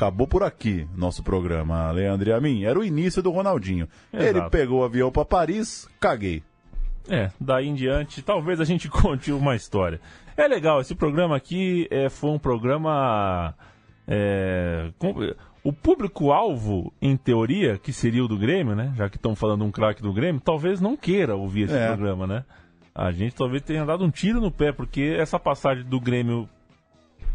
Acabou 0.00 0.26
por 0.26 0.42
aqui 0.42 0.88
nosso 0.96 1.22
programa, 1.22 1.90
Leandro 1.90 2.30
e 2.30 2.32
a 2.32 2.40
mim. 2.40 2.64
Era 2.64 2.78
o 2.78 2.82
início 2.82 3.22
do 3.22 3.30
Ronaldinho. 3.30 3.86
Exato. 4.10 4.38
Ele 4.38 4.48
pegou 4.48 4.80
o 4.80 4.84
avião 4.84 5.12
para 5.12 5.26
Paris, 5.26 5.86
caguei. 6.00 6.42
É, 7.06 7.30
daí 7.38 7.68
em 7.68 7.74
diante, 7.74 8.22
talvez 8.22 8.62
a 8.62 8.64
gente 8.64 8.88
conte 8.88 9.30
uma 9.30 9.54
história. 9.54 10.00
É 10.38 10.48
legal, 10.48 10.80
esse 10.80 10.94
programa 10.94 11.36
aqui 11.36 11.86
é, 11.90 12.08
foi 12.08 12.30
um 12.30 12.38
programa. 12.38 13.54
É, 14.08 14.90
com, 14.98 15.14
o 15.62 15.70
público-alvo, 15.70 16.90
em 17.02 17.14
teoria, 17.14 17.76
que 17.76 17.92
seria 17.92 18.24
o 18.24 18.28
do 18.28 18.38
Grêmio, 18.38 18.74
né? 18.74 18.94
Já 18.96 19.10
que 19.10 19.16
estão 19.16 19.36
falando 19.36 19.66
um 19.66 19.70
craque 19.70 20.00
do 20.00 20.14
Grêmio, 20.14 20.40
talvez 20.40 20.80
não 20.80 20.96
queira 20.96 21.36
ouvir 21.36 21.64
esse 21.64 21.76
É. 21.76 21.88
programa, 21.88 22.26
né? 22.26 22.44
A 22.94 23.12
gente 23.12 23.34
talvez 23.34 23.60
tenha 23.60 23.84
dado 23.84 24.02
um 24.02 24.10
tiro 24.10 24.40
no 24.40 24.50
pé, 24.50 24.72
porque 24.72 25.14
essa 25.18 25.38
passagem 25.38 25.84
do 25.84 26.00
Grêmio, 26.00 26.48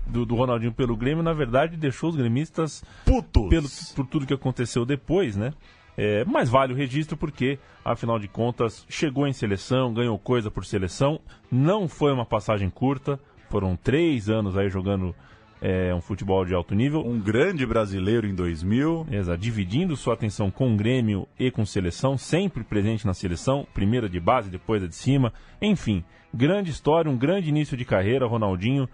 do, 0.08 0.26
do 0.26 0.36
Ronaldinho 0.36 0.72
pelo 0.72 0.95
Grêmio, 0.95 1.24
na 1.24 1.34
verdade, 1.34 1.78
deixou 1.78 2.10
os 2.10 2.16
gremistas 2.16 2.84
putos 3.06 3.49
pelo, 3.49 3.68
por 3.95 4.06
tudo 4.08 4.26
que 4.26 4.34
aconteceu 4.34 4.86
depois, 4.86 5.36
né? 5.36 5.53
É, 5.97 6.26
mas 6.26 6.49
vale 6.49 6.74
o 6.74 6.76
registro 6.76 7.16
porque, 7.16 7.58
afinal 7.84 8.20
de 8.20 8.28
contas, 8.28 8.86
chegou 8.89 9.28
em 9.28 9.34
seleção, 9.34 9.93
ganhou 9.93 10.18
coisa 10.20 10.51
por 10.51 10.66
seleção. 10.66 11.20
Não 11.49 11.88
foi 11.88 12.12
uma 12.12 12.26
passagem 12.26 12.70
curta, 12.70 13.20
foram 13.49 13.76
três 13.76 14.30
anos 14.30 14.58
aí 14.58 14.70
jogando 14.70 15.16
é, 15.62 15.93
um 15.95 16.01
futebol 16.01 16.45
de 16.45 16.53
alto 16.53 16.76
nível. 16.76 17.06
Um 17.06 17.20
grande 17.20 17.66
brasileiro 17.66 18.28
em 18.28 18.36
2000. 18.36 19.08
Exato, 19.10 19.38
dividindo 19.38 19.95
sua 19.95 20.14
atenção 20.14 20.51
com 20.51 20.74
o 20.74 20.78
Grêmio 20.78 21.28
e 21.39 21.49
com 21.49 21.66
seleção, 21.66 22.18
sempre 22.18 22.64
presente 22.64 23.06
na 23.06 23.14
seleção, 23.14 23.66
primeira 23.74 24.10
de 24.10 24.20
base, 24.20 24.49
depois 24.49 24.84
a 24.84 24.88
de 24.88 24.95
cima. 24.95 25.34
Enfim, 25.62 26.03
grande 26.34 26.72
história, 26.72 27.10
um 27.10 27.18
grande 27.18 27.49
início 27.49 27.78
de 27.78 27.86
carreira, 27.86 28.28
Ronaldinho. 28.28 28.89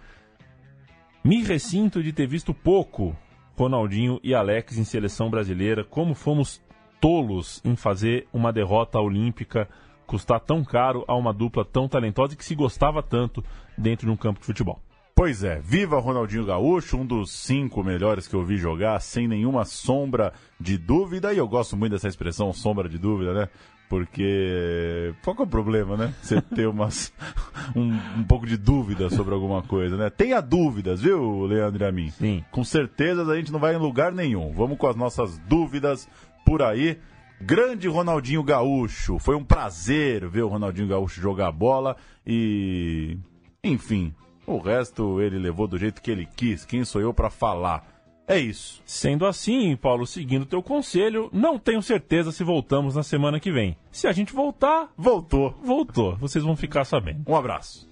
Me 1.23 1.43
ressinto 1.43 2.01
de 2.01 2.11
ter 2.11 2.25
visto 2.25 2.51
pouco 2.51 3.15
Ronaldinho 3.55 4.19
e 4.23 4.33
Alex 4.33 4.79
em 4.79 4.83
seleção 4.83 5.29
brasileira, 5.29 5.83
como 5.83 6.15
fomos 6.15 6.59
tolos 6.99 7.61
em 7.63 7.75
fazer 7.75 8.27
uma 8.33 8.51
derrota 8.51 8.99
olímpica 8.99 9.69
custar 10.07 10.39
tão 10.39 10.63
caro 10.63 11.05
a 11.07 11.15
uma 11.15 11.31
dupla 11.31 11.63
tão 11.63 11.87
talentosa 11.87 12.33
e 12.33 12.35
que 12.37 12.43
se 12.43 12.55
gostava 12.55 13.03
tanto 13.03 13.43
dentro 13.77 14.07
de 14.07 14.11
um 14.11 14.17
campo 14.17 14.39
de 14.39 14.47
futebol. 14.47 14.81
Pois 15.15 15.43
é, 15.43 15.59
viva 15.59 15.99
Ronaldinho 15.99 16.47
Gaúcho, 16.47 16.97
um 16.97 17.05
dos 17.05 17.31
cinco 17.31 17.83
melhores 17.83 18.27
que 18.27 18.33
eu 18.33 18.43
vi 18.43 18.57
jogar, 18.57 18.99
sem 18.99 19.27
nenhuma 19.27 19.63
sombra 19.63 20.33
de 20.59 20.75
dúvida, 20.75 21.31
e 21.31 21.37
eu 21.37 21.47
gosto 21.47 21.77
muito 21.77 21.91
dessa 21.91 22.07
expressão, 22.07 22.51
sombra 22.51 22.89
de 22.89 22.97
dúvida, 22.97 23.31
né? 23.31 23.49
Porque 23.91 25.13
qual 25.21 25.35
que 25.35 25.41
é 25.41 25.43
o 25.43 25.47
problema, 25.49 25.97
né? 25.97 26.13
Você 26.21 26.41
ter 26.41 26.65
umas, 26.65 27.11
um, 27.75 27.91
um 28.19 28.23
pouco 28.23 28.47
de 28.47 28.55
dúvida 28.55 29.09
sobre 29.09 29.33
alguma 29.33 29.61
coisa, 29.63 29.97
né? 29.97 30.09
Tenha 30.09 30.39
dúvidas, 30.39 31.01
viu, 31.01 31.43
Leandro 31.43 31.83
e 31.83 31.85
a 31.85 31.91
mim? 31.91 32.09
Sim. 32.11 32.41
Com 32.51 32.63
certeza 32.63 33.29
a 33.29 33.35
gente 33.35 33.51
não 33.51 33.59
vai 33.59 33.75
em 33.75 33.77
lugar 33.77 34.13
nenhum. 34.13 34.53
Vamos 34.53 34.77
com 34.77 34.87
as 34.87 34.95
nossas 34.95 35.37
dúvidas 35.39 36.07
por 36.45 36.61
aí. 36.61 36.99
Grande 37.41 37.89
Ronaldinho 37.89 38.41
Gaúcho. 38.43 39.19
Foi 39.19 39.35
um 39.35 39.43
prazer 39.43 40.25
ver 40.25 40.43
o 40.43 40.47
Ronaldinho 40.47 40.87
Gaúcho 40.87 41.19
jogar 41.19 41.51
bola 41.51 41.97
e. 42.25 43.17
Enfim, 43.61 44.15
o 44.47 44.57
resto 44.57 45.19
ele 45.19 45.37
levou 45.37 45.67
do 45.67 45.77
jeito 45.77 46.01
que 46.01 46.09
ele 46.09 46.25
quis. 46.33 46.63
Quem 46.63 46.85
sou 46.85 47.01
eu 47.01 47.13
para 47.13 47.29
falar? 47.29 47.90
É 48.31 48.39
isso. 48.39 48.81
Sendo 48.85 49.25
assim, 49.25 49.75
Paulo, 49.75 50.07
seguindo 50.07 50.45
teu 50.45 50.63
conselho, 50.63 51.29
não 51.33 51.59
tenho 51.59 51.81
certeza 51.81 52.31
se 52.31 52.43
voltamos 52.43 52.95
na 52.95 53.03
semana 53.03 53.39
que 53.39 53.51
vem. 53.51 53.75
Se 53.91 54.07
a 54.07 54.11
gente 54.11 54.33
voltar, 54.33 54.89
voltou. 54.97 55.53
Voltou. 55.61 56.15
Vocês 56.15 56.43
vão 56.43 56.55
ficar 56.55 56.85
sabendo. 56.85 57.23
Um 57.27 57.35
abraço. 57.35 57.89